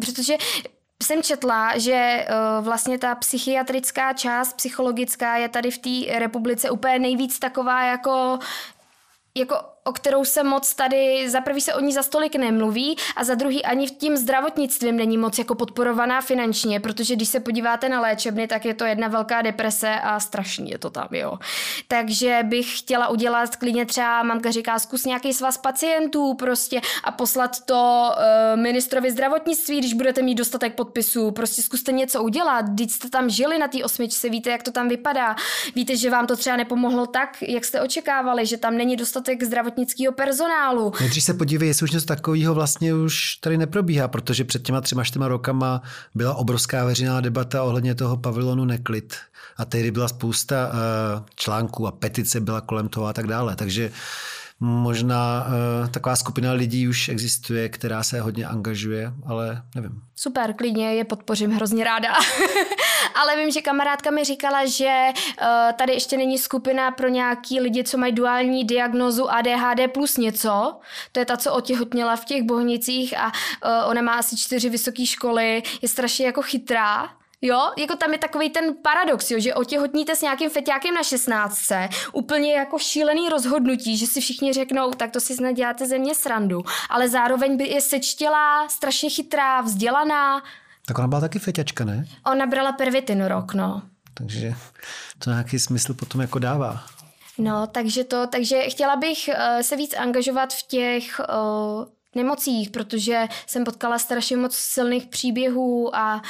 protože 0.00 0.36
jsem 1.02 1.22
četla, 1.22 1.78
že 1.78 2.26
uh, 2.28 2.64
vlastně 2.64 2.98
ta 2.98 3.14
psychiatrická 3.14 4.12
část, 4.12 4.52
psychologická 4.52 5.36
je 5.36 5.48
tady 5.48 5.70
v 5.70 5.78
té 5.78 6.18
republice 6.18 6.70
úplně 6.70 6.98
nejvíc 6.98 7.38
taková 7.38 7.84
jako 7.84 8.38
jako 9.36 9.75
o 9.86 9.92
kterou 9.92 10.24
se 10.24 10.42
moc 10.42 10.74
tady, 10.74 11.30
za 11.30 11.40
prvý 11.40 11.60
se 11.60 11.74
o 11.74 11.80
ní 11.80 11.92
za 11.92 12.02
stolik 12.02 12.36
nemluví 12.36 12.96
a 13.16 13.24
za 13.24 13.34
druhý 13.34 13.64
ani 13.64 13.86
v 13.86 13.90
tím 13.90 14.16
zdravotnictvím 14.16 14.96
není 14.96 15.18
moc 15.18 15.38
jako 15.38 15.54
podporovaná 15.54 16.20
finančně, 16.20 16.80
protože 16.80 17.16
když 17.16 17.28
se 17.28 17.40
podíváte 17.40 17.88
na 17.88 18.00
léčebny, 18.00 18.46
tak 18.46 18.64
je 18.64 18.74
to 18.74 18.84
jedna 18.84 19.08
velká 19.08 19.42
deprese 19.42 19.94
a 20.02 20.20
strašný 20.20 20.70
je 20.70 20.78
to 20.78 20.90
tam, 20.90 21.08
jo. 21.10 21.38
Takže 21.88 22.40
bych 22.42 22.78
chtěla 22.78 23.08
udělat 23.08 23.56
klidně 23.56 23.86
třeba, 23.86 24.22
mamka 24.22 24.50
říká, 24.50 24.78
zkus 24.78 25.04
nějaký 25.04 25.32
svaz 25.32 25.58
pacientů 25.58 26.34
prostě 26.34 26.80
a 27.04 27.12
poslat 27.12 27.60
to 27.64 28.10
uh, 28.10 28.60
ministrovi 28.60 29.10
zdravotnictví, 29.10 29.78
když 29.78 29.94
budete 29.94 30.22
mít 30.22 30.34
dostatek 30.34 30.74
podpisů, 30.74 31.30
prostě 31.30 31.62
zkuste 31.62 31.92
něco 31.92 32.22
udělat, 32.22 32.64
když 32.68 32.92
jste 32.92 33.10
tam 33.10 33.30
žili 33.30 33.58
na 33.58 33.68
té 33.68 33.84
osmičce, 33.84 34.28
víte, 34.28 34.50
jak 34.50 34.62
to 34.62 34.70
tam 34.70 34.88
vypadá, 34.88 35.36
víte, 35.74 35.96
že 35.96 36.10
vám 36.10 36.26
to 36.26 36.36
třeba 36.36 36.56
nepomohlo 36.56 37.06
tak, 37.06 37.42
jak 37.42 37.64
jste 37.64 37.80
očekávali, 37.80 38.46
že 38.46 38.56
tam 38.56 38.76
není 38.76 38.96
dostatek 38.96 39.42
zdravotnictví 39.42 39.75
zdravotnického 39.76 40.12
personálu. 40.12 40.92
Nejdřív 41.00 41.24
se 41.24 41.34
podívej, 41.34 41.68
jestli 41.68 41.84
už 41.84 41.90
něco 41.90 42.06
takového 42.06 42.54
vlastně 42.54 42.94
už 42.94 43.36
tady 43.36 43.58
neprobíhá, 43.58 44.08
protože 44.08 44.44
před 44.44 44.62
těma 44.62 44.80
třema, 44.80 45.04
čtyřma 45.04 45.28
rokama 45.28 45.82
byla 46.14 46.34
obrovská 46.34 46.84
veřejná 46.84 47.20
debata 47.20 47.62
ohledně 47.62 47.94
toho 47.94 48.16
pavilonu 48.16 48.64
Neklid. 48.64 49.14
A 49.56 49.64
tehdy 49.64 49.90
byla 49.90 50.08
spousta 50.08 50.68
uh, 50.68 51.26
článků 51.34 51.86
a 51.86 51.92
petice 51.92 52.40
byla 52.40 52.60
kolem 52.60 52.88
toho 52.88 53.06
a 53.06 53.12
tak 53.12 53.26
dále. 53.26 53.56
Takže 53.56 53.90
možná 54.60 55.46
uh, 55.46 55.88
taková 55.88 56.16
skupina 56.16 56.52
lidí 56.52 56.88
už 56.88 57.08
existuje, 57.08 57.68
která 57.68 58.02
se 58.02 58.20
hodně 58.20 58.46
angažuje, 58.46 59.12
ale 59.26 59.62
nevím. 59.74 60.02
Super, 60.16 60.52
klidně 60.52 60.94
je 60.94 61.04
podpořím 61.04 61.50
hrozně 61.50 61.84
ráda. 61.84 62.14
ale 63.14 63.36
vím, 63.36 63.50
že 63.50 63.62
kamarádka 63.62 64.10
mi 64.10 64.24
říkala, 64.24 64.66
že 64.66 65.06
uh, 65.40 65.46
tady 65.78 65.92
ještě 65.92 66.16
není 66.16 66.38
skupina 66.38 66.90
pro 66.90 67.08
nějaký 67.08 67.60
lidi, 67.60 67.84
co 67.84 67.98
mají 67.98 68.12
duální 68.12 68.64
diagnozu 68.64 69.30
ADHD 69.30 69.92
plus 69.94 70.16
něco. 70.16 70.80
To 71.12 71.20
je 71.20 71.26
ta, 71.26 71.36
co 71.36 71.52
otěhotněla 71.52 72.16
v 72.16 72.24
těch 72.24 72.42
bohnicích 72.42 73.18
a 73.18 73.26
uh, 73.26 73.90
ona 73.90 74.02
má 74.02 74.14
asi 74.14 74.36
čtyři 74.36 74.68
vysoké 74.68 75.06
školy, 75.06 75.62
je 75.82 75.88
strašně 75.88 76.26
jako 76.26 76.42
chytrá 76.42 77.08
Jo, 77.42 77.70
jako 77.78 77.96
tam 77.96 78.12
je 78.12 78.18
takový 78.18 78.50
ten 78.50 78.74
paradox, 78.82 79.30
jo, 79.30 79.40
že 79.40 79.54
otěhotníte 79.54 80.16
s 80.16 80.22
nějakým 80.22 80.50
feťákem 80.50 80.94
na 80.94 81.02
16. 81.02 81.60
Úplně 82.12 82.54
jako 82.54 82.78
šílený 82.78 83.28
rozhodnutí, 83.28 83.96
že 83.96 84.06
si 84.06 84.20
všichni 84.20 84.52
řeknou, 84.52 84.90
tak 84.90 85.10
to 85.10 85.20
si 85.20 85.34
snad 85.34 85.52
děláte 85.52 85.86
ze 85.86 85.98
mě 85.98 86.14
srandu. 86.14 86.62
Ale 86.90 87.08
zároveň 87.08 87.56
by 87.56 87.68
je 87.68 87.80
sečtělá, 87.80 88.68
strašně 88.68 89.10
chytrá, 89.10 89.60
vzdělaná. 89.60 90.42
Tak 90.86 90.98
ona 90.98 91.08
byla 91.08 91.20
taky 91.20 91.38
feťačka, 91.38 91.84
ne? 91.84 92.06
Ona 92.26 92.46
brala 92.46 92.72
pervitin 92.72 93.24
rok, 93.24 93.54
no. 93.54 93.82
Takže 94.14 94.54
to 95.18 95.30
nějaký 95.30 95.58
smysl 95.58 95.94
potom 95.94 96.20
jako 96.20 96.38
dává. 96.38 96.84
No, 97.38 97.66
takže 97.66 98.04
to, 98.04 98.26
takže 98.26 98.62
chtěla 98.62 98.96
bych 98.96 99.28
uh, 99.28 99.62
se 99.62 99.76
víc 99.76 99.94
angažovat 99.94 100.52
v 100.52 100.62
těch 100.62 101.20
uh, 101.20 101.84
nemocích, 102.14 102.70
protože 102.70 103.28
jsem 103.46 103.64
potkala 103.64 103.98
strašně 103.98 104.36
moc 104.36 104.56
silných 104.56 105.06
příběhů 105.06 105.96
a 105.96 106.22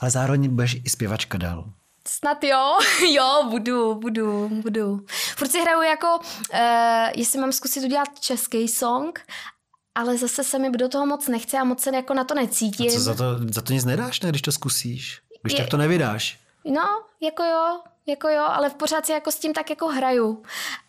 Ale 0.00 0.10
zároveň 0.10 0.48
budeš 0.48 0.74
i 0.84 0.90
zpěvačka 0.90 1.38
dál. 1.38 1.64
Snad 2.08 2.44
jo, 2.44 2.78
jo, 3.14 3.46
budu, 3.50 3.94
budu, 3.94 4.48
budu. 4.48 5.06
Furt 5.36 5.50
si 5.50 5.60
hraju 5.60 5.82
jako, 5.82 6.18
uh, 6.18 6.58
jestli 7.16 7.40
mám 7.40 7.52
zkusit 7.52 7.84
udělat 7.84 8.20
český 8.20 8.68
song, 8.68 9.20
ale 9.94 10.18
zase 10.18 10.44
se 10.44 10.58
mi 10.58 10.70
do 10.70 10.88
toho 10.88 11.06
moc 11.06 11.28
nechce 11.28 11.58
a 11.58 11.64
moc 11.64 11.80
se 11.82 11.96
jako 11.96 12.14
na 12.14 12.24
to 12.24 12.34
necítím. 12.34 12.86
A 12.90 12.92
co 12.92 13.00
za 13.00 13.14
to, 13.14 13.24
za 13.50 13.60
to 13.60 13.72
nic 13.72 13.84
nedáš, 13.84 14.20
ne, 14.20 14.28
když 14.28 14.42
to 14.42 14.52
zkusíš? 14.52 15.20
Když 15.42 15.52
Je- 15.52 15.58
tak 15.60 15.68
to 15.68 15.76
nevydáš. 15.76 16.38
No, 16.64 17.02
jako 17.20 17.42
jo, 17.42 17.80
jako 18.06 18.28
jo, 18.28 18.42
ale 18.42 18.70
v 18.70 18.74
pořád 18.74 19.06
si 19.06 19.12
jako 19.12 19.30
s 19.30 19.38
tím 19.38 19.52
tak 19.52 19.70
jako 19.70 19.88
hraju. 19.88 20.42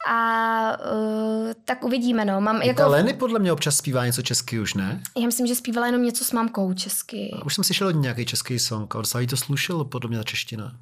A 0.07 0.77
uh, 0.77 1.53
tak 1.65 1.83
uvidíme, 1.83 2.25
no. 2.25 2.41
Mám 2.41 2.61
Jako... 2.61 2.77
Ta 2.77 2.87
Leny 2.87 3.13
podle 3.13 3.39
mě 3.39 3.53
občas 3.53 3.77
zpívá 3.77 4.05
něco 4.05 4.21
česky 4.21 4.59
už, 4.59 4.73
ne? 4.73 5.01
já 5.17 5.25
myslím, 5.25 5.47
že 5.47 5.55
zpívala 5.55 5.87
jenom 5.87 6.03
něco 6.03 6.25
s 6.25 6.31
mamkou 6.31 6.73
česky. 6.73 7.31
Už 7.45 7.55
jsem 7.55 7.63
slyšel 7.63 7.87
od 7.87 7.91
nějaký 7.91 8.25
český 8.25 8.59
song 8.59 8.95
a 8.95 8.97
docela 8.97 9.21
jí 9.21 9.27
to 9.27 9.37
slušelo, 9.37 9.85
podle 9.85 10.09
mě 10.09 10.17
ta 10.17 10.23
čeština. 10.23 10.75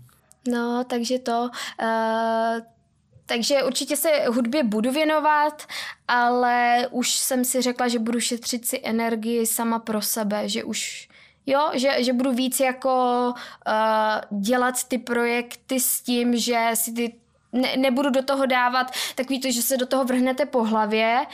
No, 0.47 0.83
takže 0.89 1.19
to. 1.19 1.49
Uh, 1.81 2.61
takže 3.25 3.63
určitě 3.63 3.97
se 3.97 4.09
hudbě 4.27 4.63
budu 4.63 4.91
věnovat, 4.91 5.63
ale 6.07 6.87
už 6.91 7.11
jsem 7.11 7.45
si 7.45 7.61
řekla, 7.61 7.87
že 7.87 7.99
budu 7.99 8.19
šetřit 8.19 8.67
si 8.67 8.81
energii 8.83 9.45
sama 9.45 9.79
pro 9.79 10.01
sebe, 10.01 10.49
že 10.49 10.63
už 10.63 11.09
Jo, 11.45 11.71
že, 11.73 12.03
že 12.03 12.13
budu 12.13 12.31
víc 12.33 12.59
jako 12.59 13.33
uh, 13.67 14.41
dělat 14.41 14.83
ty 14.83 14.97
projekty 14.97 15.79
s 15.79 16.01
tím, 16.01 16.37
že 16.37 16.69
si 16.73 16.91
ty 16.91 17.15
ne, 17.53 17.77
nebudu 17.77 18.09
do 18.09 18.23
toho 18.23 18.45
dávat 18.45 18.91
takový 19.15 19.39
to, 19.39 19.51
že 19.51 19.61
se 19.61 19.77
do 19.77 19.85
toho 19.85 20.05
vrhnete 20.05 20.45
po 20.45 20.63
hlavě, 20.63 21.25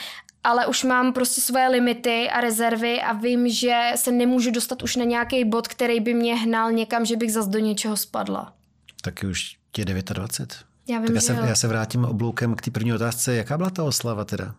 ale 0.43 0.67
už 0.67 0.83
mám 0.83 1.13
prostě 1.13 1.41
svoje 1.41 1.67
limity 1.67 2.29
a 2.29 2.41
rezervy 2.41 3.01
a 3.01 3.13
vím, 3.13 3.49
že 3.49 3.91
se 3.95 4.11
nemůžu 4.11 4.51
dostat 4.51 4.83
už 4.83 4.95
na 4.95 5.05
nějaký 5.05 5.45
bod, 5.45 5.67
který 5.67 5.99
by 5.99 6.13
mě 6.13 6.35
hnal 6.35 6.71
někam, 6.71 7.05
že 7.05 7.15
bych 7.15 7.33
zas 7.33 7.47
do 7.47 7.59
něčeho 7.59 7.97
spadla. 7.97 8.53
Taky 9.01 9.27
už 9.27 9.57
tě 9.71 9.81
je 9.81 9.85
29. 9.85 10.69
Já 10.87 10.97
vím, 10.97 11.07
Tak 11.07 11.15
já 11.15 11.21
se, 11.21 11.33
jo. 11.33 11.45
já 11.45 11.55
se 11.55 11.67
vrátím 11.67 12.05
obloukem 12.05 12.55
k 12.55 12.61
té 12.61 12.71
první 12.71 12.93
otázce. 12.93 13.35
Jaká 13.35 13.57
byla 13.57 13.69
ta 13.69 13.83
oslava 13.83 14.25
teda? 14.25 14.55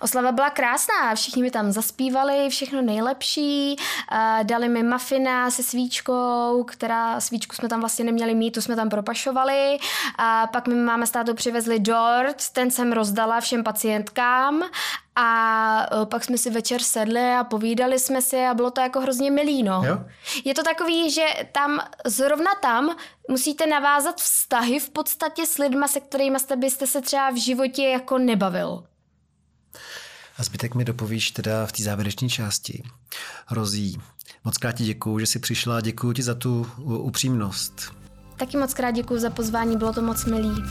Oslava 0.00 0.32
byla 0.32 0.50
krásná, 0.50 1.14
všichni 1.14 1.42
mi 1.42 1.50
tam 1.50 1.72
zaspívali, 1.72 2.48
všechno 2.50 2.82
nejlepší, 2.82 3.76
uh, 4.12 4.44
dali 4.44 4.68
mi 4.68 4.82
mafina 4.82 5.50
se 5.50 5.62
svíčkou, 5.62 6.64
která 6.68 7.20
svíčku 7.20 7.56
jsme 7.56 7.68
tam 7.68 7.80
vlastně 7.80 8.04
neměli 8.04 8.34
mít, 8.34 8.50
tu 8.50 8.60
jsme 8.60 8.76
tam 8.76 8.88
propašovali. 8.88 9.78
A 10.18 10.46
pak 10.46 10.66
mi 10.66 10.74
máma 10.74 11.06
s 11.06 11.10
tátou 11.10 11.34
přivezli 11.34 11.80
dort, 11.80 12.50
ten 12.52 12.70
jsem 12.70 12.92
rozdala 12.92 13.40
všem 13.40 13.64
pacientkám 13.64 14.62
a 15.16 15.86
uh, 15.92 16.04
pak 16.04 16.24
jsme 16.24 16.38
si 16.38 16.50
večer 16.50 16.82
sedli 16.82 17.34
a 17.34 17.44
povídali 17.44 17.98
jsme 17.98 18.22
si 18.22 18.46
a 18.46 18.54
bylo 18.54 18.70
to 18.70 18.80
jako 18.80 19.00
hrozně 19.00 19.30
milý, 19.30 19.62
no. 19.62 19.82
Jo? 19.86 19.98
Je 20.44 20.54
to 20.54 20.62
takový, 20.62 21.10
že 21.10 21.26
tam, 21.52 21.80
zrovna 22.06 22.50
tam 22.62 22.96
musíte 23.28 23.66
navázat 23.66 24.20
vztahy 24.20 24.80
v 24.80 24.90
podstatě 24.90 25.46
s 25.46 25.58
lidma, 25.58 25.88
se 25.88 26.00
kterými 26.00 26.40
jste 26.40 26.56
byste 26.56 26.86
se 26.86 27.00
třeba 27.00 27.30
v 27.30 27.36
životě 27.36 27.82
jako 27.82 28.18
nebavil. 28.18 28.84
A 30.38 30.42
zbytek 30.42 30.74
mi 30.74 30.84
dopovíš 30.84 31.30
teda 31.30 31.66
v 31.66 31.72
té 31.72 31.82
závěrečné 31.82 32.28
části. 32.28 32.82
Hrozí. 33.46 33.98
Moc 34.44 34.58
krát 34.58 34.72
ti 34.72 34.84
děkuju, 34.84 35.18
že 35.18 35.26
jsi 35.26 35.38
přišla 35.38 35.76
a 35.76 35.80
děkuju 35.80 36.12
ti 36.12 36.22
za 36.22 36.34
tu 36.34 36.66
upřímnost. 36.84 37.92
Taky 38.36 38.56
moc 38.56 38.74
krát 38.74 38.90
děkuji 38.90 39.20
za 39.20 39.30
pozvání, 39.30 39.76
bylo 39.76 39.92
to 39.92 40.02
moc 40.02 40.24
milý. 40.24 40.62